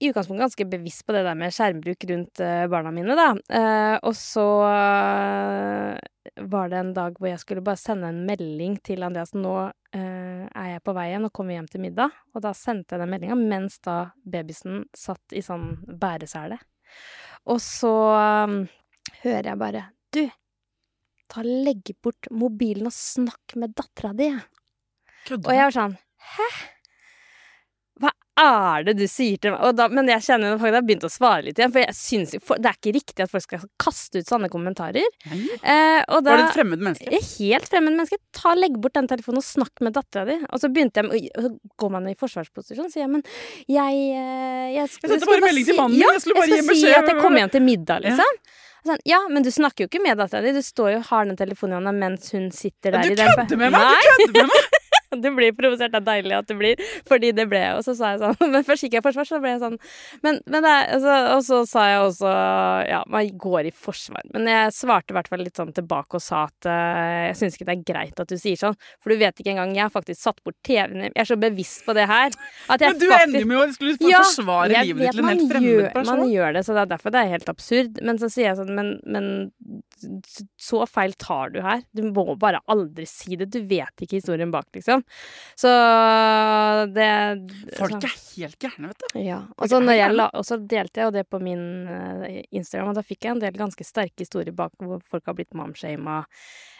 i 0.00 0.08
utgangspunktet 0.08 0.46
ganske 0.46 0.64
bevisst 0.70 1.04
på 1.04 1.12
det 1.12 1.26
der 1.26 1.36
med 1.36 1.52
skjermbruk 1.52 2.06
rundt 2.08 2.40
eh, 2.40 2.62
barna 2.72 2.88
mine, 2.90 3.12
da. 3.12 3.34
Eh, 3.52 3.96
og 4.00 4.14
så 4.16 4.46
var 6.40 6.70
det 6.72 6.78
en 6.80 6.94
dag 6.96 7.18
hvor 7.18 7.28
jeg 7.28 7.42
skulle 7.42 7.60
bare 7.64 7.76
sende 7.76 8.08
en 8.08 8.22
melding 8.24 8.78
til 8.86 9.04
Andreas. 9.04 9.34
Nå 9.36 9.52
eh, 9.92 10.46
er 10.48 10.70
jeg 10.70 10.82
på 10.86 10.94
vei 10.96 11.10
hjem, 11.10 11.26
nå 11.26 11.30
kommer 11.36 11.52
vi 11.52 11.58
hjem 11.58 11.68
til 11.68 11.84
middag. 11.84 12.16
Og 12.32 12.40
da 12.46 12.54
sendte 12.56 12.96
jeg 12.96 13.02
den 13.04 13.12
meldinga 13.12 13.36
mens 13.36 13.76
da 13.84 13.98
babysen 14.24 14.86
satt 14.96 15.36
i 15.36 15.44
sånn 15.44 15.74
bæresele. 16.00 16.56
Og 17.50 17.60
så 17.60 17.92
um, 18.48 18.62
hører 19.24 19.52
jeg 19.52 19.60
bare 19.60 19.84
Du, 20.14 20.24
ta 21.30 21.44
legg 21.46 21.92
bort 22.02 22.30
mobilen 22.34 22.88
og 22.90 22.94
snakk 22.96 23.54
med 23.60 23.74
dattera 23.78 24.12
di. 24.16 24.30
Og 25.36 25.50
jeg 25.54 25.66
var 25.68 25.76
sånn 25.76 25.96
Hæ? 26.34 26.48
Er 28.40 28.84
det 28.86 28.94
du 28.96 29.04
sier 29.10 29.36
til 29.42 29.52
meg? 29.52 29.74
Da, 29.76 29.86
men 29.92 30.08
jeg 30.08 30.22
kjenner 30.24 30.54
at 30.56 30.62
jeg 30.64 30.72
har 30.74 30.84
begynt 30.86 31.04
å 31.04 31.10
svare 31.12 31.42
litt 31.44 31.58
igjen, 31.60 31.72
for 31.74 31.82
jeg 31.84 31.96
synes 31.98 32.32
for, 32.46 32.56
det 32.62 32.70
er 32.70 32.78
ikke 32.78 32.94
riktig 32.96 33.24
at 33.26 33.32
folk 33.34 33.44
skal 33.44 33.66
kaste 33.82 34.22
ut 34.22 34.30
sånne 34.30 34.48
kommentarer. 34.52 35.04
Nei. 35.28 35.40
Eh, 35.60 36.00
da, 36.08 36.20
Var 36.24 36.40
det 36.40 36.46
et 36.46 36.54
fremmed 36.56 36.80
menneske? 36.86 37.10
et 37.12 37.28
helt 37.36 37.68
fremmed 37.68 37.98
menneske. 37.98 38.16
Ta, 38.32 38.54
Legg 38.56 38.78
bort 38.80 38.96
den 38.96 39.10
telefonen 39.10 39.42
og 39.42 39.46
snakk 39.46 39.84
med 39.84 39.92
dattera 39.98 40.24
di. 40.30 40.38
Og 40.48 40.62
så 40.62 40.70
begynte 40.72 41.04
jeg 41.04 41.30
og 41.36 41.44
så 41.44 41.52
går 41.84 41.92
man 41.98 42.08
i 42.08 42.16
forsvarsposisjon 42.16 42.88
sier 42.90 43.04
jeg, 43.04 43.12
men 43.18 43.22
jeg 43.68 44.00
eh, 44.16 44.66
Jeg, 44.78 44.88
sk- 44.88 45.04
Jeg 45.04 45.10
sendte 45.10 45.20
skulle 45.26 45.40
bare 45.40 45.48
melding 45.50 45.66
til 45.68 45.74
si- 45.74 45.80
mannen 45.82 45.96
min, 45.98 46.00
Ja, 46.06 46.10
jeg 46.16 46.24
skulle 46.24 46.40
bare 46.40 46.48
gi 46.48 46.80
si 46.80 46.90
at 46.96 47.12
jeg 47.12 47.20
kommer 47.20 47.44
hjem 47.44 47.52
til 47.58 47.62
middag, 47.68 48.00
Ja. 48.04 48.10
liksom. 48.10 48.42
Sånn, 48.80 49.00
ja, 49.04 49.18
men 49.28 49.44
du 49.44 49.50
snakker 49.52 49.84
jo 49.84 49.88
ikke 49.90 50.00
med 50.00 50.16
dattera 50.16 50.40
di. 50.40 50.54
Du 50.56 50.62
står 50.64 50.94
jo 50.94 50.98
og 51.02 51.08
har 51.10 51.26
den 51.28 51.36
telefonen 51.36 51.74
i 51.74 51.76
hånda 51.82 51.92
mens 51.92 52.30
hun 52.32 52.46
sitter 52.50 52.94
Ja, 52.96 53.02
der 53.02 53.10
du 53.12 53.12
i 53.12 53.26
kødder 53.28 53.58
med 53.60 53.74
meg! 53.74 53.98
Du 54.00 54.32
kødder 54.32 54.40
med 54.40 54.48
meg! 54.54 54.78
Du 55.24 55.30
blir 55.34 55.54
provosert. 55.56 55.92
Det 55.92 56.00
er 56.00 56.06
deilig 56.06 56.36
at 56.38 56.48
du 56.50 56.56
blir, 56.58 56.80
fordi 57.08 57.32
det 57.36 57.46
ble 57.50 57.60
jeg. 57.62 57.78
Og 57.78 57.86
så 57.86 57.96
sa 57.98 58.12
jeg 58.14 58.22
sånn 58.22 58.52
Men 58.54 58.66
først 58.66 58.86
gikk 58.86 58.96
jeg 58.98 59.02
i 59.02 59.06
forsvar, 59.06 59.28
så 59.28 59.40
ble 59.42 59.54
jeg 59.54 59.62
sånn 59.64 59.78
Men, 60.24 60.40
men 60.46 60.66
det 60.66 60.74
altså, 60.96 61.16
Og 61.36 61.44
så 61.46 61.60
sa 61.68 61.86
jeg 61.90 62.02
også 62.04 62.34
Ja, 62.90 63.02
man 63.10 63.32
går 63.40 63.70
i 63.70 63.74
forsvar. 63.74 64.26
Men 64.34 64.48
jeg 64.50 64.76
svarte 64.76 65.14
i 65.14 65.18
hvert 65.18 65.30
fall 65.32 65.44
litt 65.44 65.58
sånn 65.58 65.74
tilbake 65.76 66.18
og 66.18 66.24
sa 66.24 66.44
at 66.48 66.68
uh, 66.68 67.28
jeg 67.30 67.38
syns 67.40 67.58
ikke 67.58 67.68
det 67.68 67.76
er 67.76 67.84
greit 67.92 68.22
at 68.22 68.30
du 68.30 68.36
sier 68.40 68.58
sånn, 68.58 68.76
for 69.02 69.12
du 69.12 69.20
vet 69.20 69.40
ikke 69.40 69.52
engang 69.54 69.74
Jeg 69.76 69.84
har 69.86 69.92
faktisk 69.92 70.20
satt 70.20 70.40
bort 70.46 70.56
TV-en 70.66 71.08
Jeg 71.08 71.16
er 71.22 71.28
så 71.28 71.38
bevisst 71.40 71.84
på 71.86 71.94
det 71.96 72.06
her 72.10 72.30
at 72.70 72.82
jeg 72.82 72.94
Men 72.94 73.00
du 73.00 73.06
faktisk 73.10 73.28
ender 73.28 73.48
med 73.50 73.60
å 73.60 73.66
skulle 73.74 74.10
Ja, 74.10 74.22
forsvare 74.24 74.84
livet 74.84 75.04
ditt 75.04 75.16
til 75.16 75.22
en 75.22 75.30
helt 75.30 75.46
fremmed 75.50 75.70
gjør, 75.70 75.88
person. 75.94 76.20
Man 76.20 76.32
gjør 76.32 76.56
det, 76.56 76.64
så 76.66 76.76
det 76.76 76.82
er 76.82 76.90
derfor 76.94 77.14
det 77.14 77.20
er 77.20 77.32
helt 77.34 77.50
absurd. 77.52 78.00
Men 78.06 78.20
så 78.20 78.30
sier 78.32 78.50
jeg 78.50 78.58
sånn, 78.60 78.72
men, 78.76 78.92
men 79.04 79.28
så 80.60 80.82
feil 80.88 81.14
tar 81.20 81.54
du 81.54 81.60
her. 81.64 81.82
Du 81.96 82.02
må 82.08 82.24
bare 82.40 82.62
aldri 82.70 83.06
si 83.08 83.38
det. 83.40 83.50
Du 83.52 83.60
vet 83.68 84.04
ikke 84.04 84.18
historien 84.20 84.52
bak, 84.52 84.68
liksom. 84.76 84.99
Så 85.58 85.70
det 86.94 87.10
Folk 87.76 87.98
er 87.98 88.16
helt 88.36 88.58
gærne, 88.62 88.92
vet 88.92 89.04
du. 89.04 89.20
ja. 89.24 89.40
Og 89.60 89.70
så 89.70 89.80
er 89.80 90.66
delte 90.70 91.02
jeg 91.02 91.10
jo 91.10 91.14
det 91.18 91.26
på 91.30 91.40
min 91.42 91.62
eh, 91.90 92.42
Instagram, 92.50 92.92
og 92.92 93.00
da 93.00 93.06
fikk 93.06 93.26
jeg 93.26 93.36
en 93.36 93.44
del 93.44 93.60
ganske 93.60 93.86
sterke 93.86 94.24
historier 94.24 94.54
bak 94.56 94.74
hvor 94.80 95.02
folk 95.10 95.30
har 95.30 95.38
blitt 95.38 95.56
momshama. 95.56 96.22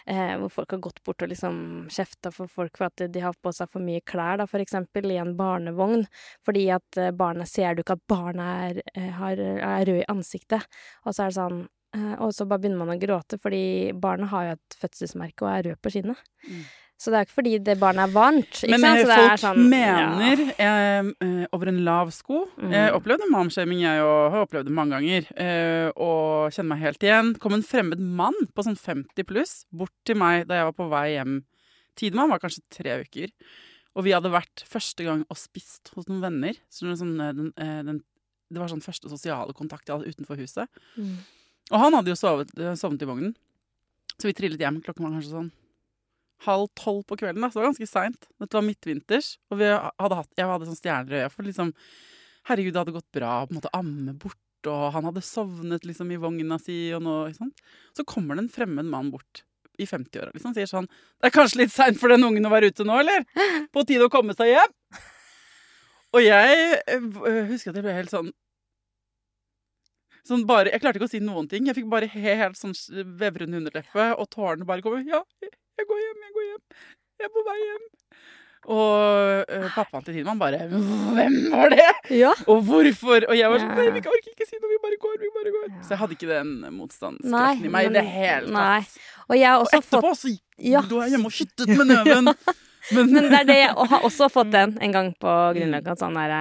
Eh, 0.05 0.33
hvor 0.41 0.49
folk 0.49 0.71
har 0.73 0.81
gått 0.81 1.03
bort 1.05 1.21
og 1.21 1.29
liksom 1.29 1.57
kjefta 1.93 2.31
for 2.33 2.49
folk 2.49 2.79
for 2.79 2.89
at 2.89 3.03
de 3.13 3.21
har 3.21 3.35
på 3.37 3.51
seg 3.53 3.69
for 3.69 3.83
mye 3.85 4.01
klær, 4.01 4.39
da, 4.41 4.47
for 4.49 4.63
eksempel, 4.63 5.11
i 5.13 5.19
en 5.21 5.35
barnevogn. 5.37 6.07
Fordi 6.45 6.67
at 6.73 6.97
eh, 6.97 7.13
barnet 7.15 7.49
Ser 7.51 7.75
du 7.75 7.81
ikke 7.83 7.97
at 7.97 8.07
barnet 8.07 8.47
er, 8.47 8.81
eh, 8.95 9.11
har, 9.17 9.39
er 9.41 9.85
rød 9.89 10.01
i 10.03 10.09
ansiktet? 10.11 10.65
Og 11.05 11.15
så 11.15 11.25
er 11.25 11.31
det 11.31 11.37
sånn 11.37 11.57
eh, 11.97 12.13
Og 12.23 12.31
så 12.35 12.45
bare 12.47 12.63
begynner 12.63 12.85
man 12.85 12.95
å 12.95 13.01
gråte, 13.01 13.39
fordi 13.41 13.91
barnet 13.97 14.31
har 14.31 14.47
jo 14.47 14.53
et 14.55 14.77
fødselsmerke 14.81 15.45
og 15.45 15.51
er 15.51 15.67
rød 15.69 15.81
på 15.83 15.93
skinnet. 15.93 16.21
Mm. 16.47 16.63
Så 17.01 17.09
det 17.09 17.17
er 17.17 17.25
ikke 17.25 17.37
fordi 17.39 17.55
det 17.65 17.79
barnet 17.81 18.03
er 18.03 18.11
varmt. 18.13 18.59
Men 18.69 18.83
sant? 18.83 19.07
folk 19.09 19.39
sånn, 19.41 19.61
mener 19.71 20.43
ja. 20.51 20.65
eh, 21.01 21.07
eh, 21.25 21.45
over 21.55 21.71
en 21.71 21.79
lav 21.87 22.11
sko. 22.13 22.43
Mm. 22.61 22.73
Jeg 22.75 22.91
opplevde 22.93 23.29
momshaming, 23.33 23.79
jeg 23.81 24.03
og 24.05 24.35
har 24.35 24.43
opplevd 24.45 24.67
det 24.69 24.75
mange 24.77 24.99
ganger. 24.99 25.29
Eh, 25.33 25.87
og 25.95 26.53
kjenner 26.53 26.75
meg 26.75 26.83
helt 26.83 27.05
igjen. 27.07 27.31
kom 27.41 27.55
en 27.57 27.65
fremmed 27.65 28.03
mann 28.19 28.37
på 28.53 28.65
sånn 28.67 28.77
50 28.77 29.25
pluss 29.25 29.55
bort 29.73 29.95
til 30.05 30.19
meg 30.21 30.45
da 30.49 30.59
jeg 30.59 30.67
var 30.69 30.75
på 30.77 30.87
vei 30.91 31.07
hjem. 31.15 31.39
Tidemann 31.97 32.29
var 32.29 32.43
kanskje 32.43 32.61
tre 32.69 32.99
uker. 33.01 33.33
Og 33.97 34.05
vi 34.05 34.13
hadde 34.13 34.29
vært 34.31 34.61
første 34.69 35.07
gang 35.07 35.23
og 35.25 35.39
spist 35.41 35.89
hos 35.95 36.05
noen 36.05 36.21
venner. 36.21 36.59
Så 36.69 36.85
det, 36.85 36.99
sånn, 37.01 37.15
eh, 37.17 37.31
den, 37.39 37.49
eh, 37.57 37.79
den, 37.87 38.03
det 38.53 38.61
var 38.61 38.69
sånn 38.69 38.85
første 38.85 39.09
sosiale 39.09 39.57
kontakt 39.57 39.89
jeg 39.89 39.97
hadde 39.97 40.13
utenfor 40.13 40.37
huset. 40.37 40.69
Mm. 41.01 41.17
Og 41.71 41.81
han 41.81 41.97
hadde 41.97 42.13
jo 42.13 42.19
sovet, 42.19 42.53
sovnet 42.77 43.01
i 43.01 43.09
vognen. 43.09 43.33
Så 44.19 44.29
vi 44.29 44.37
trillet 44.37 44.61
hjem. 44.61 44.83
Klokken 44.85 45.07
var 45.07 45.17
kanskje 45.17 45.33
sånn 45.33 45.49
halv 46.45 46.69
tolv 46.77 47.03
på 47.09 47.17
kvelden. 47.21 47.41
Da. 47.43 47.49
Så 47.51 47.59
det 47.59 47.63
var 47.63 47.69
ganske 47.71 47.89
seint. 47.89 48.27
Dette 48.41 48.57
var 48.57 48.65
midtvinters. 48.67 49.33
Og 49.51 49.61
hadde 49.61 50.17
hatt, 50.21 50.31
jeg 50.39 50.49
hadde 50.49 50.69
sånn 50.69 50.79
stjerner 50.79 51.13
i 51.13 51.19
øya. 51.21 51.29
For 51.33 51.45
liksom, 51.47 51.73
herregud, 52.49 52.73
det 52.73 52.81
hadde 52.83 52.95
gått 52.97 53.11
bra 53.17 53.35
på 53.45 53.53
en 53.53 53.59
måte 53.61 53.73
amme 53.77 54.15
bort. 54.17 54.39
Og 54.69 54.83
han 54.93 55.07
hadde 55.09 55.23
sovnet 55.25 55.85
liksom 55.89 56.11
i 56.13 56.19
vogna 56.21 56.57
si. 56.61 56.79
Og 56.97 57.01
noe 57.05 57.31
sånt. 57.37 57.61
Så 57.97 58.05
kommer 58.09 58.37
det 58.37 58.45
en 58.47 58.53
fremmed 58.53 58.89
mann 58.89 59.09
bort 59.13 59.43
i 59.81 59.85
50-åra 59.87 60.33
liksom, 60.35 60.51
sier 60.53 60.67
sånn 60.69 60.85
Det 60.91 61.29
er 61.29 61.33
kanskje 61.33 61.61
litt 61.61 61.71
seint 61.73 61.97
for 61.97 62.11
den 62.11 62.21
ungen 62.27 62.45
å 62.45 62.51
være 62.51 62.67
ute 62.69 62.83
nå, 62.85 62.97
eller? 63.01 63.23
På 63.73 63.81
tide 63.87 64.05
å 64.05 64.11
komme 64.13 64.35
seg 64.37 64.51
hjem? 64.51 64.73
Og 66.11 66.19
jeg 66.21 66.81
øh, 66.91 67.47
husker 67.49 67.71
at 67.71 67.79
jeg 67.79 67.85
ble 67.87 67.95
helt 67.95 68.11
sånn 68.11 68.29
Sånn 70.27 70.43
bare, 70.45 70.69
Jeg 70.69 70.83
klarte 70.83 70.99
ikke 70.99 71.07
å 71.09 71.11
si 71.15 71.21
noen 71.23 71.47
ting. 71.49 71.65
Jeg 71.65 71.79
fikk 71.79 71.87
bare 71.89 72.05
he- 72.11 72.35
helt 72.37 72.59
sånn 72.59 72.75
vevrende 73.17 73.57
underleppe, 73.57 74.11
og 74.21 74.27
tårene 74.29 74.67
bare 74.69 74.83
kom. 74.85 74.99
Ja, 75.07 75.23
jeg 75.81 75.89
går 75.91 76.03
hjem, 76.05 76.21
jeg 76.27 76.35
går 76.37 76.45
hjem. 76.51 76.61
Jeg 77.21 77.29
er 77.29 77.33
på 77.37 77.43
vei 77.49 77.57
hjem. 77.65 77.87
Og 78.71 79.49
uh, 79.49 79.63
pappaen 79.73 80.03
til 80.05 80.13
Tidemann 80.19 80.37
bare 80.37 80.59
Hvem 80.69 81.37
var 81.49 81.71
det? 81.73 81.87
Ja. 82.13 82.29
Og 82.45 82.59
hvorfor? 82.67 83.23
Og 83.25 83.33
jeg 83.33 83.49
var 83.49 83.57
sånn 83.63 83.71
Nei, 83.73 83.87
vi 83.95 84.03
orker 84.05 84.29
ikke 84.35 84.45
si 84.45 84.59
noe, 84.61 84.69
vi 84.69 84.77
bare 84.83 84.99
går, 85.01 85.15
vi 85.23 85.31
bare 85.33 85.53
går. 85.55 85.71
Så 85.81 85.95
jeg 85.95 86.01
hadde 86.03 86.13
ikke 86.17 86.29
den 86.29 86.51
motstandskraften 86.77 87.65
i 87.65 87.71
meg 87.73 87.89
i 87.89 87.93
det 87.97 88.03
hele 88.05 88.45
tatt. 88.45 88.53
nei. 88.53 89.25
Og 89.31 89.39
jeg 89.39 89.49
har 89.49 89.63
Og 89.65 89.73
etterpå 89.79 90.11
fått 90.11 90.21
så 90.21 90.35
Ja. 90.61 90.83
lå 90.91 91.01
jeg 91.01 91.15
hjemme 91.15 91.31
og 91.31 91.33
skyttet 91.39 91.73
med 91.73 91.89
nøven. 91.89 92.29
Men, 92.95 93.11
Men 93.13 93.27
det 93.29 93.39
er 93.41 93.47
det 93.49 93.57
jeg 93.59 93.73
har 93.91 94.05
også 94.07 94.27
fått 94.33 94.51
den 94.53 94.73
en 94.81 94.95
gang 94.95 95.11
på 95.21 95.31
Grünerløkka. 95.55 95.95
Sånn 95.99 96.15
der 96.17 96.33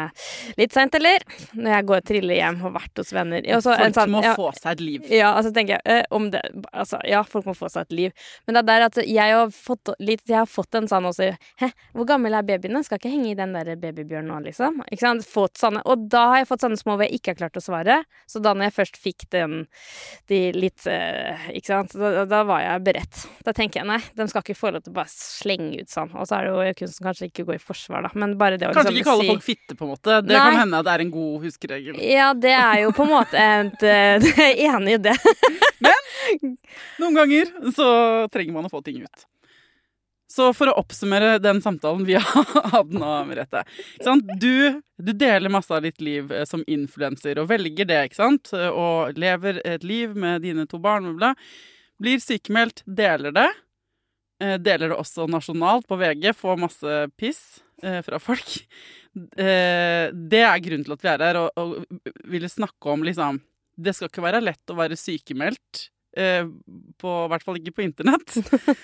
Litt 0.58 0.72
seint, 0.74 0.94
eller? 0.96 1.22
Når 1.52 1.74
jeg 1.74 1.86
går 1.90 2.00
og 2.00 2.06
triller 2.10 2.38
hjem 2.38 2.58
og 2.60 2.66
har 2.68 2.74
vært 2.78 3.02
hos 3.02 3.12
venner. 3.14 3.44
Også, 3.58 3.74
folk 3.76 3.98
sånn- 3.98 4.14
må 4.14 4.22
ja, 4.24 4.34
få 4.38 4.48
seg 4.56 4.72
et 4.72 4.80
liv. 4.86 5.10
Ja, 5.12 5.32
altså 5.36 5.52
tenker 5.54 5.76
jeg 5.78 5.82
eh, 6.00 6.04
om 6.16 6.30
det 6.32 6.40
Altså, 6.72 7.00
ja, 7.08 7.22
folk 7.26 7.46
må 7.48 7.54
få 7.56 7.68
seg 7.72 7.88
et 7.88 7.96
liv. 7.98 8.12
Men 8.46 8.56
det 8.56 8.62
er 8.62 8.68
der 8.70 8.86
at 8.88 9.00
jeg 9.04 9.34
har 9.36 9.50
fått 9.54 9.92
litt 10.00 10.22
Jeg 10.28 10.38
har 10.42 10.48
fått 10.50 10.74
en 10.78 10.88
sånn 10.90 11.08
også 11.10 11.30
Hæ, 11.60 11.70
hvor 11.96 12.06
gammel 12.08 12.34
er 12.36 12.46
babyene? 12.46 12.82
Skal 12.86 13.00
ikke 13.00 13.12
henge 13.12 13.32
i 13.32 13.36
den 13.38 13.52
der 13.56 13.74
babybjørnen 13.80 14.30
nå, 14.30 14.40
liksom? 14.48 14.80
Ikke 14.88 15.04
sant? 15.04 15.26
Fått 15.28 15.60
sånne 15.60 15.82
Og 15.84 16.06
da 16.12 16.24
har 16.32 16.42
jeg 16.42 16.48
fått 16.50 16.64
sånne 16.64 16.78
små 16.80 16.96
hvor 16.96 17.06
jeg 17.06 17.20
ikke 17.20 17.34
har 17.34 17.40
klart 17.42 17.58
å 17.60 17.64
svare. 17.64 18.00
Så 18.30 18.42
da 18.42 18.54
når 18.54 18.68
jeg 18.70 18.76
først 18.78 19.00
fikk 19.00 19.26
den 19.34 19.66
de 20.30 20.40
litt 20.56 20.86
eh, 20.90 21.48
Ikke 21.56 21.72
sant? 21.72 21.94
Da, 21.98 22.24
da 22.28 22.42
var 22.48 22.62
jeg 22.64 22.84
beredt. 22.86 23.24
Da 23.46 23.54
tenker 23.56 23.80
jeg 23.82 23.88
nei, 23.90 24.00
de 24.16 24.26
skal 24.30 24.44
ikke 24.44 24.58
få 24.58 24.72
lov 24.74 24.84
til 24.86 24.94
å 24.94 24.98
bare 25.00 25.12
slenge 25.12 25.82
ut 25.82 25.92
sånn. 25.92 26.12
Og 26.16 26.28
så 26.30 26.38
er 26.38 26.46
det 26.46 26.52
jo 26.52 26.74
kunsten 26.84 27.06
kanskje 27.08 27.28
ikke 27.30 27.44
gå 27.48 27.56
i 27.56 27.62
forsvar, 27.62 28.06
da. 28.06 28.10
Men 28.22 28.36
bare 28.38 28.58
det 28.60 28.68
å 28.68 28.74
Kanskje 28.76 28.94
liksom 28.94 29.00
ikke 29.00 29.10
kalle 29.10 29.26
si 29.26 29.32
folk 29.32 29.46
fitte, 29.46 29.76
på 29.76 29.86
en 29.86 29.92
måte. 29.94 30.20
Det 30.22 30.36
Nei. 30.36 30.44
kan 30.46 30.60
hende 30.62 30.82
at 30.82 30.86
det 30.86 30.92
er 30.92 31.04
en 31.04 31.12
god 31.16 31.46
huskeregel. 31.46 31.98
Ja, 32.06 32.28
det 32.46 32.54
er 32.54 32.76
jo 32.84 32.92
på 32.94 33.06
en 33.06 33.12
måte 33.16 33.48
et 33.48 33.84
eh, 33.96 34.62
enig 34.68 35.00
i 35.00 35.02
det. 35.10 35.16
Noen 37.00 37.18
ganger 37.18 37.50
så 37.74 37.90
trenger 38.30 38.56
man 38.56 38.70
å 38.70 38.72
få 38.72 38.82
ting 38.86 39.02
ut. 39.02 39.26
Så 40.30 40.52
for 40.54 40.70
å 40.70 40.76
oppsummere 40.78 41.40
den 41.42 41.58
samtalen 41.62 42.04
vi 42.06 42.14
har 42.20 42.52
hatt 42.76 42.92
nå, 42.94 43.10
Merete. 43.26 43.64
Du, 44.38 44.78
du 45.02 45.10
deler 45.10 45.50
masse 45.50 45.74
av 45.74 45.82
ditt 45.82 45.98
liv 46.04 46.30
eh, 46.30 46.46
som 46.46 46.62
influenser, 46.70 47.42
og 47.42 47.50
velger 47.50 47.90
det, 47.90 48.04
ikke 48.10 48.20
sant? 48.20 48.54
Og 48.54 49.18
lever 49.18 49.58
et 49.66 49.82
liv 49.82 50.14
med 50.14 50.46
dine 50.46 50.68
to 50.70 50.78
barn, 50.78 51.10
bla, 51.10 51.34
bla. 51.34 51.34
Blir 52.00 52.22
sykemeldt, 52.22 52.84
deler 52.86 53.34
det. 53.36 53.50
Eh, 54.40 54.56
Deler 54.62 54.92
det 54.92 54.98
også 54.98 55.28
nasjonalt 55.30 55.86
på 55.88 55.98
VG, 56.00 56.30
får 56.36 56.60
masse 56.60 56.96
piss 57.20 57.42
eh, 57.84 58.00
fra 58.06 58.20
folk. 58.22 58.56
Eh, 59.36 60.08
Det 60.12 60.42
er 60.46 60.64
grunnen 60.64 60.86
til 60.86 60.96
at 60.96 61.04
vi 61.04 61.12
er 61.12 61.24
her, 61.28 61.40
og, 61.44 61.50
og 61.60 62.30
ville 62.30 62.48
snakke 62.50 62.92
om 62.92 63.02
liksom 63.06 63.40
Det 63.80 63.94
skal 63.96 64.10
ikke 64.10 64.24
være 64.26 64.42
lett 64.44 64.72
å 64.72 64.76
være 64.78 64.98
sykemeldt. 64.98 65.86
Eh, 66.16 66.42
på, 66.98 67.12
I 67.24 67.30
hvert 67.30 67.44
fall 67.46 67.60
ikke 67.60 67.76
på 67.78 67.84
internett. 67.86 68.34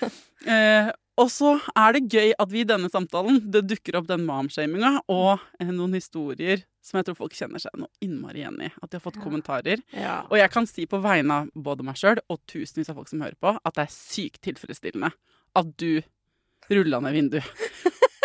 eh, 0.52 0.92
og 1.16 1.30
så 1.32 1.54
er 1.72 1.96
det 1.96 2.12
gøy 2.12 2.32
at 2.36 2.50
vi 2.52 2.61
i 2.62 2.68
denne 2.68 2.90
samtalen 2.92 3.38
det 3.52 3.64
dukker 3.70 3.96
opp 3.98 4.09
den 4.09 4.26
momshaminga 4.28 4.98
og 5.09 5.40
noen 5.64 5.96
historier 5.96 6.61
som 6.84 7.00
jeg 7.00 7.09
tror 7.09 7.16
folk 7.18 7.34
kjenner 7.34 7.62
seg 7.62 7.72
noe 7.80 7.88
innmari 8.04 8.42
igjen 8.42 8.61
i. 8.62 8.68
At 8.84 8.92
de 8.92 8.98
har 8.98 9.04
fått 9.04 9.18
kommentarer. 9.22 9.80
Ja. 9.96 10.20
Og 10.28 10.36
jeg 10.38 10.52
kan 10.52 10.68
si 10.70 10.84
på 10.86 11.00
vegne 11.02 11.40
av 11.40 11.48
både 11.57 11.86
meg 11.88 11.96
sjøl 11.98 12.20
og 12.28 12.42
tusenvis 12.46 12.92
av 12.92 13.00
folk 13.00 13.11
som 13.11 13.24
hører 13.24 13.38
på, 13.42 13.57
at 13.57 13.78
det 13.78 13.86
er 13.86 13.96
sykt 13.96 14.42
tilfredsstillende 14.46 15.11
at 15.57 15.72
du 15.80 16.02
rulla 16.72 17.00
ned 17.04 17.16
vinduet. 17.16 17.46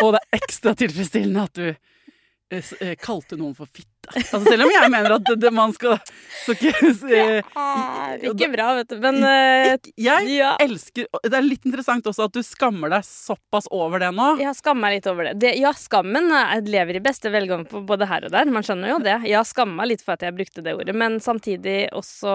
Og 0.01 0.15
det 0.15 0.21
er 0.21 0.39
ekstra 0.41 0.73
tilfredsstillende 0.77 1.45
at 1.45 1.59
du 1.59 1.67
eh, 1.69 2.71
eh, 2.81 2.95
kalte 2.99 3.37
noen 3.39 3.55
for 3.57 3.69
fitte. 3.69 3.90
Altså 4.09 4.39
selv 4.43 4.65
om 4.65 4.71
jeg 4.73 4.89
mener 4.91 5.13
at 5.15 5.25
det, 5.27 5.35
det 5.43 5.51
man 5.53 5.71
skal, 5.75 5.99
så 6.41 6.55
ikke 6.55 6.71
eh, 7.13 7.51
ja, 7.53 8.31
ikke 8.31 8.49
bra, 8.51 8.67
vet 8.79 8.89
du. 8.89 8.97
Men 9.03 9.19
eh, 9.27 9.75
Jeg 10.01 10.27
ja. 10.33 10.55
elsker 10.63 11.05
Det 11.23 11.37
er 11.37 11.45
litt 11.45 11.67
interessant 11.69 12.07
også 12.09 12.25
at 12.27 12.33
du 12.35 12.41
skammer 12.45 12.91
deg 12.91 13.05
såpass 13.07 13.69
over 13.71 14.01
det 14.01 14.09
nå. 14.17 14.33
Jeg 14.41 14.57
skammer 14.57 14.87
meg 14.87 14.97
litt 14.97 15.09
over 15.11 15.29
det. 15.29 15.35
det. 15.43 15.53
Ja, 15.61 15.71
skammen 15.77 16.31
er- 16.33 16.65
lever 16.65 16.97
i 16.97 17.03
beste 17.03 17.29
velgående 17.33 17.69
på 17.69 17.83
både 17.85 18.07
her 18.09 18.25
og 18.25 18.33
der. 18.33 18.49
Man 18.51 18.65
skjønner 18.65 18.95
jo 18.95 18.99
det. 19.05 19.17
Jeg 19.29 19.37
har 19.37 19.47
skamma 19.47 19.85
litt 19.87 20.01
for 20.05 20.15
at 20.17 20.25
jeg 20.25 20.35
brukte 20.35 20.65
det 20.65 20.73
ordet, 20.77 20.95
men 20.97 21.19
samtidig 21.23 21.77
også 21.93 22.33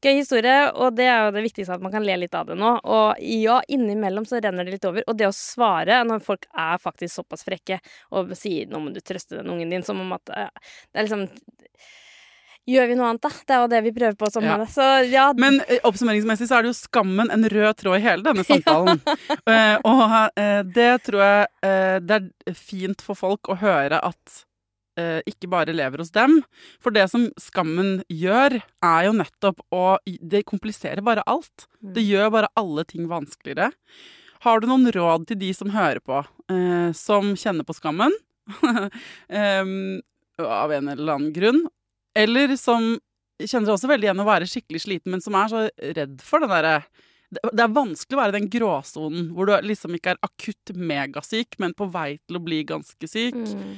gøy 0.00 0.14
historie. 0.16 0.56
Og 0.78 0.94
det 0.96 1.08
er 1.10 1.26
jo 1.26 1.34
det 1.36 1.44
viktigste, 1.48 1.74
at 1.76 1.84
man 1.84 1.92
kan 1.92 2.06
le 2.06 2.16
litt 2.22 2.34
av 2.38 2.48
det 2.48 2.56
nå. 2.60 2.72
Og 2.84 3.20
ja, 3.26 3.58
innimellom 3.68 4.26
så 4.28 4.40
renner 4.40 4.64
det 4.66 4.78
litt 4.78 4.88
over. 4.88 5.04
Og 5.10 5.18
det 5.18 5.28
å 5.28 5.34
svare 5.36 6.00
når 6.06 6.22
folk 6.24 6.46
er 6.54 6.80
faktisk 6.80 7.18
såpass 7.20 7.44
frekke 7.46 7.80
og 8.16 8.32
sier 8.38 8.66
'nå 8.70 8.80
må 8.80 8.94
du 8.94 9.00
trøste 9.00 9.36
den 9.36 9.50
ungen 9.50 9.70
din', 9.70 9.84
som 9.84 10.00
om 10.00 10.12
at 10.12 10.19
eh, 10.28 10.50
det 10.92 11.00
er 11.00 11.08
liksom 11.08 11.28
Gjør 12.70 12.90
vi 12.90 12.96
noe 12.98 13.08
annet, 13.08 13.22
da? 13.24 13.30
Det 13.32 13.54
er 13.54 13.62
jo 13.62 13.70
det 13.72 13.80
vi 13.86 13.92
prøver 13.96 14.18
på 14.20 14.28
som 14.30 14.44
Ja. 14.44 14.58
Så 14.68 14.84
ja, 15.08 15.30
Men 15.36 15.60
eh, 15.66 15.80
oppsummeringsmessig 15.86 16.48
så 16.50 16.58
er 16.58 16.66
det 16.66 16.70
jo 16.74 16.78
skammen 16.78 17.32
en 17.32 17.48
rød 17.48 17.80
tråd 17.80 17.98
i 17.98 18.04
hele 18.04 18.26
denne 18.26 18.44
samtalen. 18.46 19.00
uh, 19.48 19.76
og 19.90 20.04
uh, 20.36 20.60
det 20.68 20.92
tror 21.06 21.24
jeg 21.24 21.48
uh, 21.64 21.96
det 22.04 22.20
er 22.20 22.54
fint 22.54 23.02
for 23.02 23.18
folk 23.18 23.50
å 23.50 23.58
høre 23.60 24.00
at 24.02 24.44
ikke 25.00 25.48
bare 25.48 25.72
lever 25.72 26.02
hos 26.02 26.10
dem. 26.12 26.42
For 26.82 26.92
det 26.92 27.06
som 27.08 27.22
skammen 27.40 28.02
gjør, 28.12 28.58
er 28.84 29.04
jo 29.06 29.14
nettopp 29.16 29.62
å 29.72 29.96
Det 30.04 30.42
kompliserer 30.44 31.00
bare 31.00 31.22
alt. 31.30 31.64
Det 31.80 32.02
gjør 32.04 32.28
bare 32.34 32.50
alle 32.60 32.84
ting 32.84 33.06
vanskeligere. 33.08 33.70
Har 34.44 34.60
du 34.60 34.66
noen 34.68 34.90
råd 34.92 35.24
til 35.30 35.40
de 35.40 35.54
som 35.56 35.72
hører 35.72 36.02
på, 36.04 36.20
som 36.92 37.32
kjenner 37.32 37.64
på 37.64 37.78
skammen? 37.78 38.12
Em, 39.40 40.02
av 40.46 40.72
en 40.72 40.88
eller 40.92 41.14
annen 41.14 41.32
grunn. 41.36 41.62
Eller 42.16 42.56
som 42.60 42.94
kjenner 43.40 43.70
seg 43.70 43.76
også 43.76 43.90
veldig 43.90 44.08
igjen 44.08 44.22
å 44.22 44.28
være 44.28 44.48
skikkelig 44.50 44.82
sliten, 44.84 45.14
men 45.14 45.22
som 45.24 45.36
er 45.38 45.52
så 45.52 45.62
redd 45.96 46.20
for 46.24 46.42
den 46.42 46.52
derre 46.52 46.80
det, 47.30 47.62
er 47.62 47.70
vanskelig 47.70 48.16
å 48.16 48.18
være 48.18 48.32
i 48.34 48.38
den 48.40 48.48
gråsonen 48.50 49.28
hvor 49.36 49.46
du 49.46 49.52
liksom 49.62 49.94
ikke 49.94 50.16
er 50.16 50.24
akutt 50.26 50.72
megasyk, 50.74 51.54
men 51.62 51.76
på 51.78 51.86
vei 51.94 52.16
til 52.26 52.40
å 52.40 52.42
bli 52.42 52.64
ganske 52.66 53.06
syk. 53.06 53.38
Mm. 53.38 53.76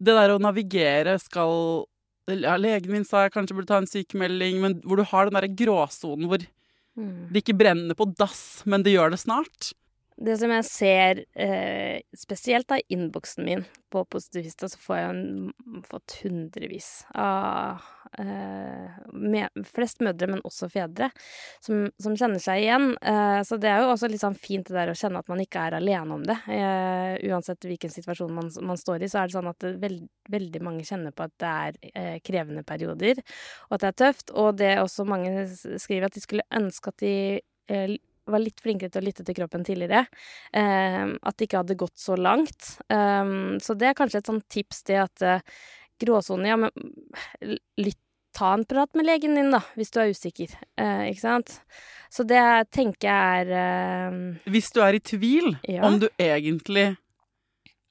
Det 0.00 0.14
der 0.16 0.32
å 0.32 0.40
navigere 0.40 1.18
skal 1.20 1.84
ja, 2.32 2.56
Legen 2.56 2.94
min 2.94 3.04
sa 3.06 3.26
jeg 3.26 3.34
kanskje 3.36 3.54
burde 3.58 3.68
ta 3.68 3.82
en 3.82 3.90
sykemelding, 3.90 4.62
men 4.64 4.78
hvor 4.80 4.98
du 4.98 5.04
har 5.06 5.28
den 5.28 5.36
derre 5.36 5.52
gråsonen 5.52 6.30
hvor 6.30 6.46
Mm. 6.96 7.28
det 7.28 7.42
ikke 7.42 7.58
brenner 7.58 7.92
på 7.92 8.06
dass, 8.16 8.62
men 8.64 8.82
det 8.82 8.94
gjør 8.94 9.12
det 9.12 9.20
snart. 9.20 9.74
Det 10.16 10.32
som 10.40 10.52
jeg 10.54 10.64
ser 10.64 11.18
eh, 11.36 11.98
spesielt 12.16 12.70
av 12.72 12.80
innboksen 12.88 13.44
min 13.44 13.66
på 13.92 14.00
Positivista, 14.08 14.68
så 14.72 14.78
får 14.80 14.96
jeg 14.96 15.10
en, 15.10 15.82
fått 15.84 16.14
hundrevis 16.22 16.88
av 17.12 17.84
eh, 18.16 18.96
med, 19.12 19.60
Flest 19.68 20.00
mødre, 20.00 20.30
men 20.32 20.40
også 20.48 20.70
fedre, 20.72 21.10
som, 21.60 21.90
som 22.00 22.16
kjenner 22.16 22.40
seg 22.40 22.62
igjen. 22.64 22.88
Eh, 22.96 23.42
så 23.44 23.60
det 23.60 23.68
er 23.68 23.84
jo 23.84 23.92
også 23.92 24.08
litt 24.08 24.24
sånn 24.24 24.38
fint 24.40 24.64
det 24.70 24.78
der 24.78 24.94
å 24.94 24.96
kjenne 24.96 25.20
at 25.20 25.28
man 25.28 25.44
ikke 25.44 25.68
er 25.68 25.78
alene 25.82 26.16
om 26.16 26.24
det. 26.24 26.38
Eh, 26.48 27.20
uansett 27.28 27.68
hvilken 27.68 27.92
situasjon 27.92 28.32
man, 28.40 28.50
man 28.72 28.80
står 28.80 29.04
i, 29.04 29.12
så 29.12 29.20
er 29.20 29.28
det 29.28 29.36
sånn 29.36 29.52
at 29.52 29.60
det 29.68 29.76
veld, 29.84 30.08
veldig 30.32 30.64
mange 30.64 30.88
kjenner 30.88 31.12
på 31.12 31.28
at 31.28 31.36
det 31.44 31.54
er 31.68 31.80
eh, 31.92 32.18
krevende 32.24 32.64
perioder, 32.64 33.20
og 33.68 33.76
at 33.76 33.84
det 33.84 33.92
er 33.92 34.02
tøft. 34.06 34.32
Og 34.32 34.56
det 34.64 34.72
er 34.78 34.84
også 34.86 35.04
mange 35.08 35.44
skriver 35.52 36.08
at 36.08 36.16
de 36.16 36.24
skulle 36.24 36.52
ønske 36.56 36.96
at 36.96 37.04
de 37.04 37.16
eh, 37.68 37.98
var 38.26 38.42
litt 38.42 38.60
flinkere 38.62 38.90
til 38.92 39.02
å 39.02 39.06
lytte 39.06 39.24
til 39.26 39.36
kroppen 39.38 39.64
tidligere. 39.66 40.06
Eh, 40.52 41.04
at 41.16 41.36
det 41.36 41.48
ikke 41.48 41.62
hadde 41.62 41.78
gått 41.80 41.98
så 42.00 42.16
langt. 42.18 42.76
Um, 42.90 43.56
så 43.62 43.76
det 43.78 43.90
er 43.90 43.98
kanskje 43.98 44.22
et 44.22 44.30
sånt 44.32 44.46
tips, 44.52 44.82
til 44.86 45.02
at 45.04 45.22
uh, 45.26 45.60
gråsone 46.02 46.50
Ja, 46.50 46.56
men 46.60 46.70
lytt, 47.80 48.00
ta 48.36 48.52
en 48.52 48.66
prat 48.68 48.92
med 48.94 49.06
legen 49.08 49.34
din, 49.38 49.50
da, 49.54 49.62
hvis 49.78 49.92
du 49.94 50.00
er 50.02 50.10
usikker. 50.12 50.50
Eh, 50.76 51.06
ikke 51.08 51.22
sant? 51.22 51.54
Så 52.12 52.24
det 52.28 52.42
tenker 52.74 53.08
jeg 53.08 53.46
er 53.46 53.52
eh, 53.56 54.18
Hvis 54.52 54.68
du 54.76 54.82
er 54.84 54.98
i 54.98 55.00
tvil 55.00 55.54
Ja. 55.64 55.86
om 55.88 55.96
du 56.02 56.08
egentlig 56.20 56.90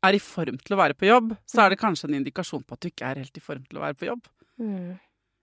er 0.05 0.13
i 0.13 0.21
form 0.21 0.59
til 0.61 0.75
å 0.75 0.79
være 0.83 0.93
på 0.93 1.09
jobb, 1.09 1.33
så 1.49 1.63
er 1.63 1.73
det 1.73 1.81
kanskje 1.81 2.11
en 2.11 2.19
indikasjon 2.19 2.61
på 2.61 2.77
at 2.77 2.83
du 2.85 2.91
ikke 2.91 3.09
er 3.09 3.23
helt 3.23 3.37
i 3.39 3.41
form 3.41 3.63
til 3.65 3.79
å 3.79 3.85
være 3.87 3.97
på 3.97 4.09
jobb. 4.11 4.29
mm, 4.61 4.91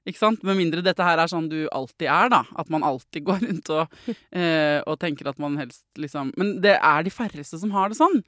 Ikke 0.06 0.18
sant? 0.18 0.42
Med 0.42 0.56
mindre 0.58 0.82
dette 0.82 1.04
her 1.06 1.18
er 1.22 1.30
sånn 1.30 1.48
du 1.48 1.68
alltid 1.70 2.08
er, 2.10 2.28
da. 2.32 2.42
At 2.58 2.68
man 2.74 2.82
alltid 2.82 3.22
går 3.28 3.40
rundt 3.46 3.70
og, 3.70 3.88
eh, 4.34 4.80
og 4.86 4.98
tenker 4.98 5.28
at 5.30 5.38
man 5.38 5.56
helst 5.60 5.84
liksom 5.96 6.32
Men 6.36 6.56
det 6.60 6.78
er 6.80 7.02
de 7.06 7.10
færreste 7.14 7.58
som 7.60 7.70
har 7.70 7.88
det 7.92 7.98
sånn. 8.00 8.22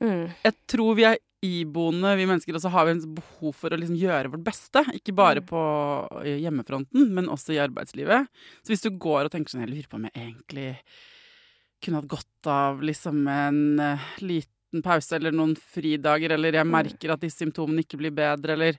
mm, 0.00 0.28
Jeg 0.44 0.54
tror 0.70 0.94
vi 0.98 1.04
er 1.08 1.18
iboende, 1.42 2.16
vi 2.18 2.26
mennesker, 2.26 2.54
og 2.58 2.62
så 2.64 2.70
har 2.74 2.86
vi 2.88 2.96
en 2.96 3.14
behov 3.14 3.52
for 3.54 3.70
å 3.70 3.78
liksom 3.78 3.98
gjøre 3.98 4.30
vårt 4.32 4.42
beste. 4.46 4.82
Ikke 4.94 5.14
bare 5.14 5.38
Mm. 5.40 5.46
på 5.46 5.60
hjemmefronten, 6.26 7.10
men 7.14 7.28
også 7.30 7.54
i 7.54 7.60
arbeidslivet. 7.62 8.26
Så 8.66 8.72
hvis 8.72 8.82
du 8.82 8.90
går 8.90 9.24
og 9.26 9.30
tenker 9.30 9.50
sånn 9.54 9.62
Jeg 9.66 9.70
lurer 9.70 9.88
på 9.88 9.94
om 10.00 10.08
jeg 10.08 10.14
egentlig 10.18 10.76
kunne 11.82 12.00
hatt 12.00 12.08
godt 12.10 12.46
av 12.50 12.80
liksom 12.82 13.26
en 13.30 13.80
eh, 13.80 13.98
liten 14.20 14.82
pause 14.82 15.12
eller 15.14 15.30
noen 15.30 15.54
fridager, 15.56 16.32
eller 16.34 16.52
jeg 16.52 16.66
Mm. 16.66 16.72
merker 16.74 17.12
at 17.12 17.20
disse 17.20 17.38
symptomene 17.38 17.84
ikke 17.86 17.98
blir 17.98 18.10
bedre, 18.10 18.52
eller 18.58 18.78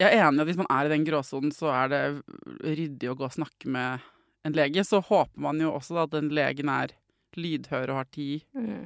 Jeg 0.00 0.12
er 0.12 0.26
enig 0.26 0.40
i 0.40 0.44
at 0.44 0.50
hvis 0.50 0.60
man 0.60 0.68
er 0.72 0.88
i 0.88 0.92
den 0.92 1.06
gråsonen, 1.06 1.52
så 1.54 1.70
er 1.72 1.92
det 1.92 2.02
ryddig 2.64 3.10
å 3.10 3.16
gå 3.16 3.28
og 3.28 3.36
snakke 3.36 3.70
med 3.72 4.04
en 4.46 4.56
lege. 4.56 4.84
Så 4.84 5.00
håper 5.04 5.40
man 5.40 5.60
jo 5.62 5.72
også 5.74 6.02
at 6.04 6.12
den 6.12 6.28
legen 6.36 6.70
er 6.72 6.92
lydhør 7.36 7.92
og 7.92 8.02
har 8.02 8.10
tid 8.12 8.44
mm. 8.56 8.82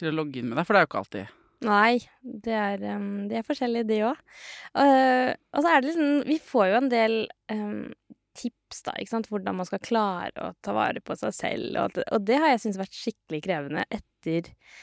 til 0.00 0.10
å 0.10 0.16
logge 0.20 0.40
inn 0.40 0.50
med 0.50 0.60
deg, 0.60 0.68
for 0.68 0.74
det 0.76 0.82
er 0.82 0.86
jo 0.86 0.90
ikke 0.90 1.02
alltid. 1.02 1.38
Nei, 1.62 1.98
det 2.44 2.54
er, 2.58 2.84
um, 2.98 3.10
det 3.30 3.38
er 3.38 3.46
forskjellig, 3.46 3.84
det 3.86 4.00
òg. 4.08 4.18
og 4.74 5.58
så 5.62 5.68
er 5.70 5.82
det 5.82 5.92
liksom 5.92 6.24
Vi 6.26 6.38
får 6.42 6.64
jo 6.72 6.78
en 6.80 6.88
del 6.90 7.14
um, 7.52 7.84
tips, 8.38 8.82
da, 8.86 8.96
ikke 8.98 9.14
sant, 9.14 9.28
hvordan 9.30 9.58
man 9.58 9.68
skal 9.68 9.82
klare 9.84 10.32
å 10.48 10.52
ta 10.64 10.74
vare 10.76 11.02
på 11.04 11.16
seg 11.20 11.36
selv. 11.36 11.78
Og, 11.84 12.00
og 12.08 12.26
det 12.26 12.40
har 12.40 12.52
jeg 12.52 12.64
syntes 12.64 12.80
vært 12.80 12.98
skikkelig 12.98 13.42
krevende 13.44 13.86
etter 13.92 14.50
eh, 14.50 14.82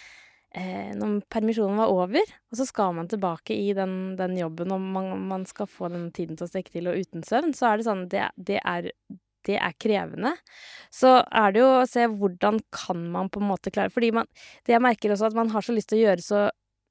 når 0.98 1.20
permisjonen 1.30 1.78
var 1.78 1.92
over. 1.94 2.34
Og 2.50 2.58
så 2.58 2.66
skal 2.66 2.96
man 2.98 3.10
tilbake 3.12 3.54
i 3.54 3.74
den, 3.78 4.16
den 4.18 4.38
jobben, 4.40 4.74
og 4.74 4.82
man, 4.82 5.12
man 5.30 5.46
skal 5.50 5.70
få 5.70 5.92
den 5.94 6.10
tiden 6.16 6.40
til 6.40 6.48
å 6.48 6.50
strekke 6.50 6.74
til, 6.74 6.90
og 6.90 6.98
uten 6.98 7.26
søvn. 7.26 7.54
Så 7.54 7.70
er 7.70 7.78
det 7.78 7.90
sånn 7.90 8.08
Det, 8.10 8.24
det 8.36 8.62
er 8.64 8.92
det 9.48 9.56
er 9.56 9.76
krevende. 9.80 10.34
Så 10.94 11.14
er 11.24 11.54
det 11.56 11.62
jo 11.62 11.70
å 11.80 11.86
se 11.90 12.06
hvordan 12.12 12.60
kan 12.76 13.06
man 13.14 13.30
på 13.32 13.40
en 13.40 13.48
måte 13.48 13.72
klare 13.72 13.94
Fordi 13.94 14.12
man, 14.18 14.28
det 14.68 14.76
jeg 14.76 14.84
merker 14.84 15.14
også, 15.16 15.30
at 15.30 15.38
man 15.38 15.54
har 15.54 15.66
så 15.66 15.76
lyst 15.76 15.92
til 15.94 16.02
å 16.02 16.08
gjøre 16.10 16.26
så 16.26 16.42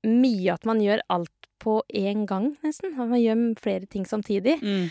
mye 0.08 0.54
at 0.54 0.64
man 0.68 0.80
gjør 0.82 1.02
alt 1.12 1.34
på 1.58 1.80
én 1.98 2.24
gang, 2.28 2.52
nesten. 2.62 2.94
Man 2.96 3.18
gjør 3.18 3.44
flere 3.60 3.88
ting 3.90 4.06
samtidig. 4.06 4.58
Mm. 4.62 4.90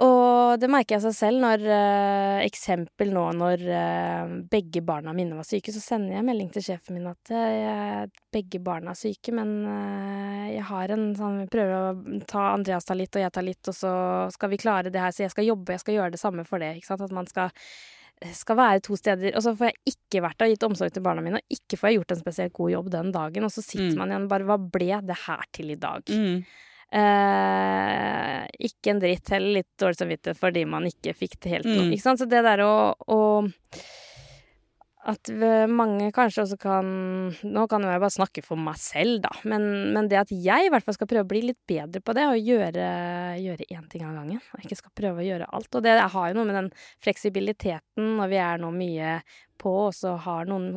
Og 0.00 0.56
det 0.60 0.70
merker 0.72 0.96
jeg 0.96 1.04
seg 1.04 1.12
selv 1.16 1.42
når 1.42 1.64
eh, 1.68 2.38
Eksempel 2.46 3.10
nå 3.12 3.24
når 3.36 3.64
eh, 3.68 4.30
begge 4.50 4.80
barna 4.86 5.12
mine 5.16 5.36
var 5.36 5.44
syke, 5.44 5.74
så 5.74 5.82
sender 5.84 6.16
jeg 6.16 6.24
melding 6.24 6.48
til 6.54 6.64
sjefen 6.64 6.96
min 6.96 7.10
at 7.10 7.32
eh, 7.36 8.06
begge 8.32 8.62
barna 8.64 8.94
er 8.94 9.00
syke, 9.00 9.34
men 9.36 9.52
eh, 9.68 10.46
jeg 10.56 10.64
har 10.70 10.94
en 10.96 11.06
sånn 11.18 11.38
Vi 11.44 11.50
prøver 11.52 11.76
å 11.76 12.18
ta 12.30 12.48
Andreas 12.54 12.88
tar 12.88 12.96
litt, 12.96 13.12
og 13.14 13.26
jeg 13.26 13.34
tar 13.36 13.46
litt, 13.46 13.60
og 13.68 13.76
så 13.76 13.92
skal 14.32 14.52
vi 14.54 14.60
klare 14.64 14.92
det 14.94 15.04
her, 15.04 15.12
så 15.12 15.26
jeg 15.26 15.34
skal 15.36 15.50
jobbe, 15.50 15.76
jeg 15.76 15.84
skal 15.84 15.98
gjøre 15.98 16.16
det 16.16 16.22
samme 16.22 16.46
for 16.48 16.64
det. 16.64 16.72
Ikke 16.80 16.92
sant? 16.94 17.04
At 17.04 17.14
man 17.20 17.28
skal 17.30 17.52
skal 18.36 18.56
være 18.58 18.82
to 18.84 18.96
steder, 19.00 19.32
og 19.32 19.40
så 19.44 19.54
får 19.56 19.70
jeg 19.70 19.94
ikke 19.94 20.20
vært 20.26 20.42
og 20.44 20.50
gitt 20.52 20.64
omsorg 20.66 20.92
til 20.92 21.04
barna 21.06 21.22
mine, 21.24 21.38
og 21.40 21.54
ikke 21.56 21.78
får 21.80 21.88
jeg 21.88 21.96
gjort 22.00 22.12
en 22.12 22.18
spesielt 22.20 22.52
god 22.58 22.72
jobb 22.74 22.90
den 22.92 23.12
dagen, 23.14 23.46
og 23.46 23.52
så 23.54 23.62
sitter 23.64 23.94
Mm. 23.94 24.00
man 24.02 24.10
igjen 24.12 24.26
bare 24.28 24.44
Hva 24.44 24.58
ble 24.60 24.98
det 25.08 25.16
her 25.26 25.46
til 25.56 25.70
i 25.72 25.78
dag? 25.80 26.02
Mm. 26.04 26.44
Eh, 26.90 28.46
ikke 28.66 28.90
en 28.90 28.98
dritt, 28.98 29.30
heller 29.30 29.60
litt 29.60 29.68
dårlig 29.78 30.00
samvittighet 30.00 30.38
fordi 30.40 30.64
man 30.66 30.88
ikke 30.88 31.14
fikk 31.14 31.36
det 31.38 31.52
helt 31.52 31.68
Mm. 31.70 31.92
Ikke 31.94 32.02
sant? 32.02 32.18
Så 32.18 32.26
det 32.26 32.42
der 32.42 32.64
å, 32.64 32.94
å 33.06 33.20
At 35.10 35.30
mange 35.70 36.10
kanskje 36.12 36.42
også 36.42 36.58
kan 36.60 36.88
Nå 37.46 37.62
kan 37.70 37.86
jeg 37.86 38.02
bare 38.02 38.10
snakke 38.12 38.42
for 38.44 38.58
meg 38.60 38.76
selv, 38.76 39.22
da, 39.22 39.30
men, 39.48 39.94
men 39.94 40.10
det 40.10 40.18
at 40.18 40.32
jeg 40.34 40.66
i 40.66 40.72
hvert 40.72 40.84
fall 40.84 40.96
skal 40.98 41.08
prøve 41.08 41.24
å 41.24 41.30
bli 41.30 41.44
litt 41.46 41.60
bedre 41.70 42.02
på 42.02 42.12
det, 42.16 42.26
og 42.26 42.50
gjøre, 42.50 42.88
gjøre 43.40 43.68
én 43.70 43.86
ting 43.88 44.04
av 44.04 44.18
gangen, 44.18 44.42
og 44.52 44.66
ikke 44.66 44.80
skal 44.82 44.92
prøve 44.98 45.22
å 45.22 45.28
gjøre 45.28 45.48
alt. 45.48 45.70
Og 45.72 45.86
det 45.86 45.94
har 46.00 46.28
jo 46.28 46.36
noe 46.36 46.48
med 46.50 46.58
den 46.58 46.72
fleksibiliteten 47.06 48.16
når 48.18 48.34
vi 48.34 48.42
er 48.42 48.60
nå 48.60 48.74
mye 48.74 49.14
på, 49.60 49.72
og 49.88 49.94
så 49.96 50.14
har 50.24 50.48
noen 50.48 50.72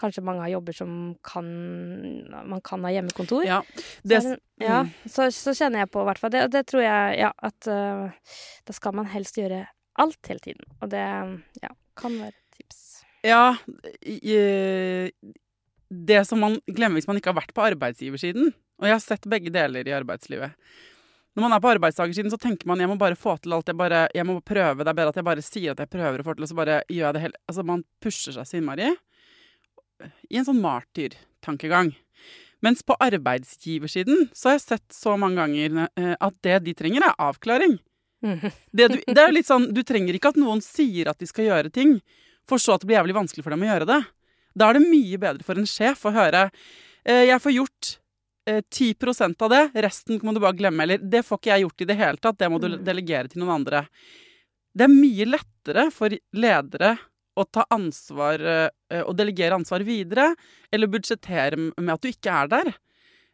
Kanskje 0.00 0.24
mange 0.24 0.44
har 0.44 0.52
jobber 0.54 0.76
som 0.76 0.94
kan 1.26 1.48
Man 2.30 2.62
kan 2.66 2.86
ha 2.86 2.92
hjemmekontor. 2.94 3.44
Ja. 3.48 3.60
Det, 4.02 4.22
så, 4.24 4.36
ja, 4.62 4.84
mm. 4.86 4.94
så, 5.10 5.28
så 5.34 5.54
kjenner 5.56 5.84
jeg 5.84 5.92
på, 5.92 6.04
i 6.04 6.08
hvert 6.08 6.22
fall. 6.22 6.32
Det, 6.34 6.46
det 6.54 6.64
tror 6.70 6.84
jeg, 6.84 7.18
ja, 7.20 7.32
at 7.50 7.70
uh, 7.70 8.38
da 8.66 8.76
skal 8.76 8.96
man 8.96 9.10
helst 9.12 9.38
gjøre 9.40 9.64
alt 10.00 10.30
hele 10.30 10.44
tiden. 10.44 10.64
Og 10.80 10.92
det, 10.92 11.04
ja, 11.62 11.72
kan 11.98 12.16
være 12.20 12.32
et 12.34 12.60
tips. 12.60 12.80
Ja, 13.26 13.44
det 15.90 16.20
som 16.28 16.40
man 16.40 16.60
glemmer 16.70 17.00
hvis 17.00 17.10
man 17.10 17.18
ikke 17.20 17.34
har 17.34 17.40
vært 17.42 17.54
på 17.56 17.66
arbeidsgiversiden, 17.66 18.54
og 18.80 18.88
jeg 18.88 18.96
har 18.96 19.04
sett 19.04 19.28
begge 19.28 19.52
deler 19.52 19.88
i 19.88 19.96
arbeidslivet. 19.96 20.56
Når 21.36 21.44
man 21.44 21.54
er 21.54 21.62
på 21.62 21.70
arbeidstakersiden, 21.70 22.32
så 22.32 22.38
tenker 22.42 22.66
man 22.66 22.80
jeg 22.82 22.90
må 22.90 22.96
bare 22.98 23.18
få 23.18 23.36
til 23.38 23.54
alt. 23.54 23.70
Jeg, 23.70 23.78
bare, 23.78 24.06
jeg 24.14 24.26
må 24.26 24.40
prøve. 24.42 24.82
Det 24.82 24.90
er 24.90 24.98
bedre 24.98 25.12
at 25.14 25.20
jeg 25.20 25.28
bare 25.28 25.44
sier 25.46 25.74
at 25.74 25.82
jeg 25.84 25.92
prøver 25.92 26.22
å 26.22 26.26
få 26.26 26.34
til, 26.34 26.46
og 26.46 26.50
så 26.50 26.58
bare 26.58 26.80
gjør 26.90 27.06
jeg 27.06 27.16
det 27.16 27.24
hele 27.24 27.42
Altså, 27.46 27.64
man 27.66 27.84
pusher 28.02 28.34
seg 28.34 28.48
så 28.48 28.58
innmari. 28.58 28.90
I 30.30 30.40
en 30.40 30.48
sånn 30.48 30.62
martyrtankegang. 30.64 31.92
Mens 32.64 32.82
på 32.84 32.96
arbeidsgiversiden 33.00 34.26
så 34.36 34.50
har 34.50 34.58
jeg 34.58 34.66
sett 34.66 34.92
så 34.92 35.14
mange 35.20 35.40
ganger 35.40 35.86
eh, 35.86 36.16
at 36.18 36.36
det 36.44 36.58
de 36.66 36.74
trenger, 36.76 37.06
er 37.06 37.22
avklaring. 37.30 37.78
Det, 38.76 38.90
du, 38.92 38.98
det 39.00 39.16
er 39.16 39.32
litt 39.32 39.48
sånn, 39.48 39.70
du 39.72 39.80
trenger 39.86 40.12
ikke 40.12 40.34
at 40.34 40.38
noen 40.40 40.58
sier 40.60 41.08
at 41.08 41.16
de 41.22 41.24
skal 41.24 41.46
gjøre 41.46 41.70
ting, 41.72 41.94
for 42.44 42.60
så 42.60 42.74
at 42.74 42.82
det 42.82 42.90
blir 42.90 42.98
jævlig 42.98 43.16
vanskelig 43.16 43.46
for 43.46 43.54
dem 43.54 43.64
å 43.64 43.70
gjøre 43.70 43.88
det. 43.88 43.96
Da 44.60 44.68
er 44.68 44.76
det 44.76 44.90
mye 44.90 45.20
bedre 45.22 45.46
for 45.46 45.56
en 45.56 45.68
sjef 45.68 46.04
å 46.04 46.12
høre 46.12 46.50
eh, 46.50 47.24
'Jeg 47.30 47.40
får 47.40 47.54
gjort 47.56 47.90
10% 48.70 49.44
av 49.46 49.52
det, 49.52 49.62
resten 49.86 50.20
må 50.26 50.34
du 50.34 50.40
bare 50.42 50.56
glemme', 50.58 50.82
eller 50.82 50.98
'Det 50.98 51.22
får 51.26 51.38
ikke 51.38 51.52
jeg 51.52 51.64
gjort 51.64 51.80
i 51.80 51.88
det 51.90 51.96
hele 51.96 52.16
tatt, 52.16 52.38
det 52.38 52.50
må 52.50 52.60
du 52.60 52.68
Mm. 52.68 52.84
delegere 52.84 53.28
til 53.28 53.42
noen 53.42 53.64
andre'. 53.64 53.86
Det 54.76 54.84
er 54.84 54.94
mye 54.94 55.26
lettere 55.26 55.90
for 55.92 56.10
ledere 56.32 56.98
å 57.36 57.44
ta 57.50 57.64
ansvar 57.70 58.40
eh, 58.40 59.02
og 59.02 59.16
delegere 59.16 59.56
ansvar 59.58 59.84
videre, 59.86 60.34
eller 60.72 60.90
budsjettere 60.90 61.56
med 61.56 61.94
at 61.94 62.02
du 62.02 62.08
ikke 62.08 62.30
er 62.30 62.48
der, 62.48 62.74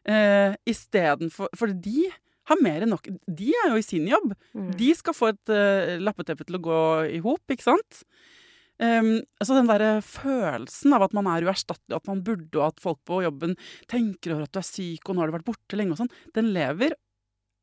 eh, 0.06 0.56
istedenfor 0.66 1.48
For 1.56 1.66
de 1.66 2.12
har 2.46 2.62
mer 2.62 2.82
enn 2.82 2.90
nok 2.90 3.08
De 3.26 3.52
er 3.64 3.70
jo 3.70 3.76
i 3.76 3.82
sin 3.82 4.06
jobb. 4.06 4.34
Mm. 4.54 4.76
De 4.76 4.94
skal 4.94 5.14
få 5.14 5.28
et 5.32 5.50
uh, 5.50 5.98
lappeteppe 5.98 6.46
til 6.46 6.58
å 6.58 6.62
gå 6.62 6.80
i 7.16 7.18
hop, 7.24 7.42
ikke 7.50 7.66
sant? 7.66 8.04
Um, 8.76 9.22
altså 9.40 9.56
den 9.56 9.70
der 9.70 10.02
følelsen 10.04 10.92
av 10.92 11.06
at 11.06 11.14
man 11.16 11.28
er 11.32 11.46
uerstattelig, 11.46 11.96
at 11.96 12.08
man 12.10 12.22
burde, 12.26 12.52
og 12.58 12.66
at 12.66 12.82
folk 12.82 12.98
på 13.08 13.22
jobben 13.24 13.54
tenker 13.88 14.34
over 14.34 14.44
at 14.44 14.52
du 14.52 14.60
er 14.60 14.66
syk, 14.68 15.00
og 15.08 15.16
nå 15.16 15.22
har 15.22 15.30
du 15.30 15.36
vært 15.38 15.46
borte 15.48 15.78
lenge 15.80 15.94
og 15.96 16.02
sånn, 16.02 16.12
den 16.36 16.50
lever 16.52 16.92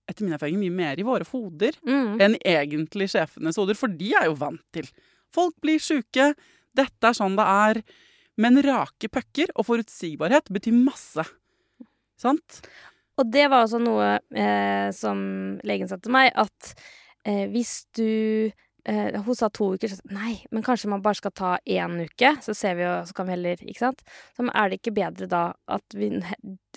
etter 0.09 0.25
min 0.25 0.33
erfaring 0.35 0.57
mye 0.59 0.73
mer 0.73 0.99
i 0.99 1.05
våre 1.07 1.27
hoder 1.29 1.77
Mm. 1.85 2.17
enn 2.19 2.33
egentlig 2.43 3.11
sjefenes 3.13 3.55
hoder, 3.61 3.77
for 3.77 3.87
de 3.87 4.09
er 4.19 4.25
jo 4.25 4.33
vant 4.41 4.63
til. 4.73 4.89
Folk 5.33 5.53
blir 5.61 5.77
sjuke, 5.79 6.33
dette 6.75 7.07
er 7.07 7.13
sånn 7.13 7.37
det 7.37 7.45
er. 7.45 7.83
Men 8.35 8.57
rake 8.65 9.07
pucker 9.13 9.51
og 9.55 9.67
forutsigbarhet 9.69 10.49
betyr 10.49 10.73
masse. 10.73 11.21
Sant? 12.17 12.61
Og 13.21 13.29
det 13.29 13.45
var 13.51 13.67
også 13.67 13.79
noe 13.81 14.15
eh, 14.33 14.89
som 14.91 15.59
legen 15.63 15.87
sa 15.87 15.99
til 16.01 16.11
meg, 16.15 16.31
at 16.33 16.73
eh, 17.29 17.45
hvis 17.53 17.85
du 17.93 18.49
eh, 18.89 19.19
Hun 19.25 19.35
sa 19.35 19.49
to 19.49 19.73
uker, 19.75 19.91
så 19.91 20.13
nei, 20.13 20.37
men 20.51 20.65
kanskje 20.65 20.89
man 20.91 21.03
bare 21.03 21.19
skal 21.19 21.33
ta 21.35 21.51
én 21.65 21.99
uke, 22.03 22.33
så 22.43 22.55
ser 22.57 22.75
vi 22.79 22.85
jo, 22.85 22.95
så 23.07 23.15
kan 23.17 23.29
vi 23.29 23.35
heller 23.35 23.63
Ikke 23.63 23.85
sant? 23.85 24.03
Så 24.37 24.47
er 24.49 24.69
det 24.69 24.81
ikke 24.81 24.95
bedre 24.97 25.29
da 25.29 25.43
at 25.67 25.97
vi 25.97 26.11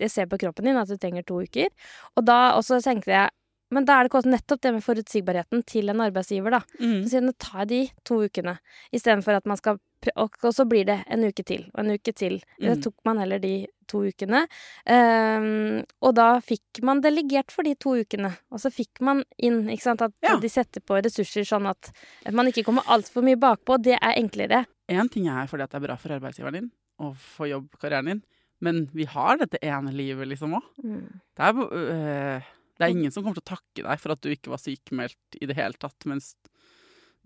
Jeg 0.00 0.12
ser 0.12 0.30
på 0.30 0.38
kroppen 0.40 0.68
din 0.68 0.76
at 0.76 0.88
du 0.88 0.96
trenger 1.00 1.24
to 1.24 1.40
uker. 1.42 1.68
Og 2.16 2.26
da 2.26 2.57
også 2.59 2.82
tenkte 2.84 3.14
jeg 3.14 3.30
men 3.74 3.86
da 3.86 3.96
er 3.98 4.07
det 4.07 4.14
også 4.14 4.30
nettopp 4.30 4.61
det 4.62 4.72
med 4.76 4.84
forutsigbarheten 4.84 5.64
til 5.66 5.90
en 5.90 6.02
arbeidsgiver, 6.04 6.54
da. 6.54 6.61
Mm. 6.78 7.00
Så 7.02 7.11
sier 7.11 7.24
nå 7.24 7.32
tar 7.42 7.66
de 7.66 7.80
to 8.07 8.20
ukene, 8.22 8.54
istedenfor 8.94 9.40
at 9.40 9.48
man 9.50 9.59
skal 9.59 9.80
og, 10.16 10.36
så 10.55 10.66
blir 10.68 10.86
det 10.88 11.01
en 11.11 11.24
uke 11.26 11.44
til, 11.47 11.66
og 11.74 11.82
en 11.82 11.97
uke 11.97 12.12
til. 12.16 12.38
Mm. 12.61 12.66
Det 12.68 12.76
tok 12.84 12.94
man 13.09 13.18
heller 13.22 13.40
de 13.42 13.55
to 13.90 14.03
ukene. 14.07 14.42
Um, 14.90 15.82
og 16.03 16.14
da 16.18 16.28
fikk 16.44 16.82
man 16.86 17.03
delegert 17.05 17.55
for 17.55 17.66
de 17.66 17.74
to 17.78 17.97
ukene. 18.03 18.32
Og 18.51 18.62
så 18.62 18.70
fikk 18.74 19.03
man 19.07 19.24
inn, 19.38 19.64
ikke 19.72 19.86
sant, 19.86 20.03
at 20.03 20.14
Ja. 20.22 20.36
de 20.42 20.49
setter 20.51 20.80
på 20.82 20.99
ressurser 21.03 21.47
sånn 21.47 21.68
at, 21.70 21.92
at 22.26 22.34
man 22.34 22.47
ikke 22.51 22.64
kommer 22.66 22.86
altfor 22.86 23.22
mye 23.26 23.38
bakpå. 23.38 23.78
Det 23.82 23.99
er 24.01 24.16
enklere. 24.18 24.64
Én 24.88 25.11
ting 25.11 25.28
er 25.28 25.47
fordi 25.47 25.62
at 25.66 25.70
det 25.70 25.80
er 25.82 25.86
bra 25.88 25.97
for 25.97 26.14
arbeidsgiveren 26.14 26.61
din 26.61 26.72
og 26.99 27.16
for 27.16 27.47
jobbkarrieren 27.47 28.07
din, 28.07 28.22
men 28.64 28.86
vi 28.94 29.05
har 29.05 29.36
dette 29.36 29.59
ene 29.61 29.92
livet 29.92 30.28
liksom 30.30 30.55
òg. 30.57 30.62
Mm. 30.82 31.20
Det 31.36 31.51
øh, 31.72 32.40
det 32.76 32.84
er 32.84 32.92
ingen 32.92 33.12
som 33.12 33.24
kommer 33.24 33.38
til 33.38 33.44
å 33.47 33.57
takke 33.57 33.84
deg 33.86 34.01
for 34.03 34.12
at 34.12 34.20
du 34.24 34.30
ikke 34.32 34.53
var 34.53 34.61
sykemeldt 34.61 35.38
i 35.40 35.49
det 35.49 35.57
hele 35.57 35.76
tatt 35.80 36.07
mens 36.09 36.34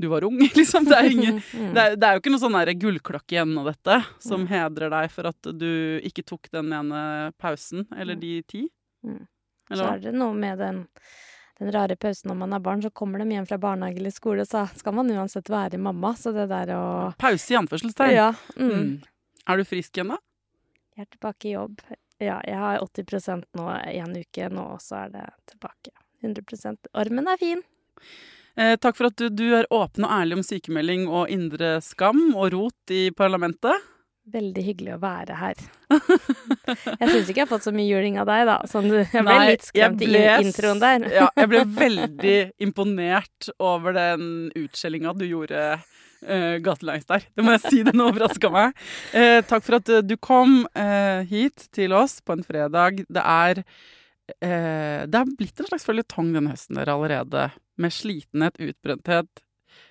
du 0.00 0.08
var 0.12 0.24
ung, 0.26 0.38
liksom. 0.58 0.84
Det 0.88 0.96
er, 0.98 1.08
ingen, 1.10 1.40
Mm. 1.54 1.72
det 1.76 1.82
er, 1.84 1.96
det 2.00 2.08
er 2.08 2.16
jo 2.16 2.22
ikke 2.22 2.32
noe 2.34 2.42
sånn 2.42 2.58
gullklokke 2.84 3.36
igjen 3.36 3.56
av 3.60 3.68
dette 3.70 3.96
som 4.24 4.46
hedrer 4.50 4.90
deg 4.92 5.10
for 5.12 5.28
at 5.30 5.50
du 5.60 5.70
ikke 6.06 6.24
tok 6.26 6.50
den 6.54 6.72
ene 6.76 7.02
pausen, 7.40 7.86
eller 7.96 8.16
de 8.20 8.36
ti. 8.48 8.62
Mm. 9.06 9.24
Så 9.70 9.74
Eller 9.76 9.84
hva? 9.86 9.92
er 9.96 10.04
det 10.08 10.14
noe 10.18 10.34
med 10.34 10.58
den, 10.58 10.80
den 11.60 11.70
rare 11.76 11.96
pausen 12.00 12.32
når 12.32 12.38
man 12.42 12.56
er 12.56 12.64
barn, 12.64 12.82
så 12.82 12.90
kommer 12.90 13.22
de 13.22 13.28
hjem 13.36 13.46
fra 13.46 13.58
barnehage 13.62 14.00
eller 14.02 14.10
skole, 14.14 14.46
så 14.48 14.64
skal 14.74 14.96
man 14.96 15.12
uansett 15.14 15.48
være 15.52 15.78
mamma. 15.78 16.14
Så 16.18 16.32
det 16.34 16.48
der 16.50 16.72
å 16.74 16.82
Pause 17.20 17.54
i 17.54 17.58
anførselstegn. 17.60 18.16
Ja. 18.16 18.32
Mm. 18.56 18.72
Mm. 18.74 18.90
Er 19.46 19.60
du 19.60 19.64
frisk 19.68 19.96
igjen, 19.96 20.10
da? 20.16 20.18
Jeg 20.96 21.06
er 21.06 21.10
tilbake 21.14 21.48
i 21.48 21.54
jobb. 21.54 21.80
Ja, 22.20 22.40
jeg 22.44 22.58
har 22.60 22.82
80% 22.84 23.46
nå 23.56 23.68
en 23.78 24.16
uke, 24.20 24.50
nå 24.52 24.64
så 24.84 25.04
er 25.06 25.14
det 25.14 25.22
tilbake. 25.54 25.94
100% 26.20 26.90
Armen 27.00 27.30
er 27.32 27.38
fin. 27.40 27.62
Eh, 28.60 28.74
takk 28.76 28.98
for 28.98 29.08
at 29.08 29.16
du, 29.16 29.30
du 29.32 29.46
er 29.56 29.68
åpen 29.72 30.04
og 30.04 30.12
ærlig 30.12 30.36
om 30.36 30.44
sykemelding 30.44 31.06
og 31.08 31.30
indre 31.32 31.78
skam 31.84 32.34
og 32.34 32.50
rot 32.52 32.92
i 32.92 33.06
parlamentet. 33.16 33.88
Veldig 34.30 34.62
hyggelig 34.62 34.92
å 34.94 35.00
være 35.02 35.36
her. 35.40 35.62
Jeg 37.00 37.06
syns 37.08 37.30
ikke 37.30 37.40
jeg 37.40 37.46
har 37.46 37.50
fått 37.50 37.64
så 37.64 37.72
mye 37.74 37.88
juling 37.88 38.18
av 38.20 38.28
deg, 38.28 38.44
da. 38.46 38.58
Sånn 38.68 38.90
jeg 38.92 39.08
ble 39.10 39.22
Nei, 39.26 39.46
litt 39.54 39.64
skremt 39.66 40.02
ble 40.02 40.20
i 40.20 40.34
introen 40.44 40.82
der. 40.82 41.06
Ja, 41.10 41.30
jeg 41.40 41.50
ble 41.50 41.62
veldig 41.80 42.36
imponert 42.62 43.48
over 43.56 43.96
den 43.96 44.28
utskjellinga 44.60 45.16
du 45.18 45.24
gjorde 45.26 45.64
uh, 45.80 46.56
gatelangs 46.62 47.08
der. 47.08 47.24
Det 47.34 47.46
må 47.46 47.56
jeg 47.56 47.64
si, 47.64 47.80
den 47.88 48.04
overraska 48.04 48.52
meg. 48.54 48.76
Eh, 49.16 49.40
takk 49.48 49.66
for 49.66 49.80
at 49.80 49.90
eh, 49.90 50.04
du 50.04 50.14
kom 50.20 50.60
eh, 50.78 51.24
hit 51.30 51.66
til 51.74 51.96
oss 51.96 52.20
på 52.22 52.36
en 52.36 52.46
fredag. 52.46 53.02
Det 53.08 53.24
er 53.24 53.64
eh, 53.64 55.08
Det 55.10 55.24
er 55.24 55.34
blitt 55.40 55.64
en 55.64 55.72
slags 55.72 55.88
føljetong 55.88 56.30
denne 56.36 56.54
høsten 56.54 56.78
dere 56.78 56.94
allerede, 56.94 57.48
med 57.80 57.94
slitenhet, 57.94 58.60
utbrenthet. 58.60 59.42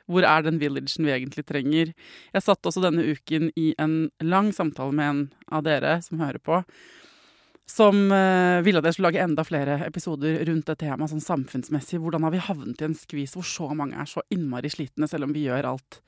Hvor 0.09 0.25
er 0.25 0.45
den 0.45 0.59
villagen 0.61 1.05
vi 1.05 1.13
egentlig 1.13 1.45
trenger? 1.47 1.91
Jeg 2.33 2.45
satt 2.45 2.65
også 2.65 2.83
denne 2.83 3.05
uken 3.05 3.51
i 3.59 3.71
en 3.79 4.09
lang 4.21 4.51
samtale 4.55 4.95
med 4.95 5.09
en 5.11 5.21
av 5.53 5.65
dere 5.67 5.99
som 6.05 6.21
hører 6.21 6.41
på, 6.43 6.63
som 7.69 8.09
eh, 8.11 8.63
ville 8.65 8.81
at 8.81 8.89
jeg 8.89 8.97
skulle 8.97 9.11
lage 9.11 9.23
enda 9.23 9.45
flere 9.45 9.77
episoder 9.85 10.41
rundt 10.49 10.71
det 10.71 10.79
temaet 10.81 11.13
sånn 11.13 11.21
samfunnsmessig. 11.21 11.99
Hvordan 12.01 12.25
har 12.25 12.33
vi 12.33 12.41
havnet 12.41 12.81
i 12.81 12.89
en 12.89 12.97
skvis 12.97 13.37
hvor 13.37 13.45
så 13.45 13.69
mange 13.77 13.97
er 14.01 14.09
så 14.09 14.25
innmari 14.33 14.71
slitne, 14.73 15.09
selv 15.09 15.29
om 15.29 15.35
vi 15.35 15.45
gjør 15.45 15.69
alt 15.75 16.01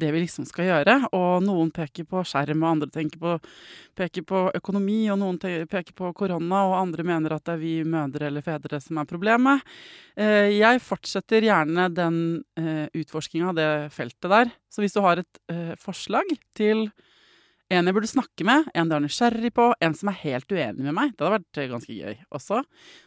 det 0.00 0.10
vi 0.14 0.22
liksom 0.22 0.46
skal 0.48 0.68
gjøre? 0.68 0.96
Og 1.16 1.44
noen 1.44 1.70
peker 1.74 2.06
på 2.08 2.22
skjerm, 2.26 2.64
og 2.64 2.70
andre 2.72 3.04
på, 3.20 3.34
peker 3.98 4.24
på 4.26 4.42
økonomi, 4.56 5.02
og 5.12 5.20
noen 5.20 5.38
peker 5.40 5.92
på 5.96 6.12
korona, 6.16 6.62
og 6.68 6.78
andre 6.78 7.06
mener 7.06 7.36
at 7.36 7.44
det 7.46 7.54
er 7.56 7.62
vi 7.62 7.74
mødre 7.84 8.30
eller 8.30 8.44
fedre 8.44 8.80
som 8.82 9.00
er 9.00 9.10
problemet. 9.10 9.66
Eh, 10.16 10.56
jeg 10.56 10.82
fortsetter 10.84 11.46
gjerne 11.46 11.88
den 11.94 12.18
eh, 12.60 12.86
utforskinga 13.00 13.52
av 13.52 13.60
det 13.60 13.70
feltet 13.94 14.30
der. 14.32 14.52
Så 14.72 14.84
hvis 14.84 14.96
du 14.96 15.02
har 15.04 15.22
et 15.22 15.40
eh, 15.52 15.76
forslag 15.80 16.28
til 16.56 16.88
en 17.70 17.86
jeg 17.86 17.94
burde 17.94 18.10
snakke 18.10 18.42
med, 18.42 18.66
en 18.74 18.88
du 18.90 18.96
er 18.96 19.02
nysgjerrig 19.04 19.52
på, 19.54 19.68
en 19.78 19.94
som 19.94 20.10
er 20.10 20.18
helt 20.24 20.50
uenig 20.50 20.82
med 20.88 20.96
meg. 20.96 21.12
Det 21.14 21.22
hadde 21.22 21.36
vært 21.36 21.60
ganske 21.70 21.94
gøy 21.94 22.16
også. 22.34 22.64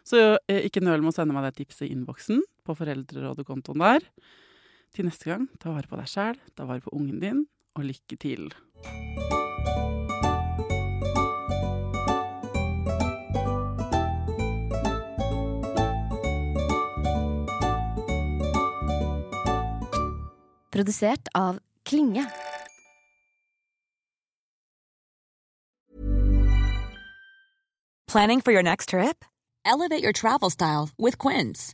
Så 0.08 0.22
ikke 0.48 0.80
nøl 0.80 1.04
med 1.04 1.12
å 1.12 1.16
sende 1.18 1.36
meg 1.36 1.50
det 1.50 1.58
tipset 1.58 1.90
i 1.90 1.92
innboksen 1.92 2.40
på 2.64 2.76
foreldrerådekontoen 2.80 3.84
der. 3.84 4.08
Til 4.94 5.08
neste 5.08 5.26
gang, 5.26 5.48
ta 5.58 5.72
vare 5.74 5.90
på 5.90 5.98
deg 5.98 6.06
sjæl, 6.06 6.38
ta 6.54 6.68
vare 6.70 6.84
på 6.86 6.92
ungen 6.94 7.18
din, 7.18 7.46
og 7.74 7.88
lykke 7.90 8.18
til. 8.22 8.54
Produsert 20.74 21.30
av 21.34 21.58
Klinge. 21.86 22.26
Planning 28.08 28.42
for 28.42 28.52
your 28.52 28.62
next 28.62 28.90
trip? 28.90 29.26
Elevate 29.66 30.04
your 30.04 30.14
travel 30.14 30.52
style 30.52 30.90
with 31.00 31.18
Quince. 31.18 31.74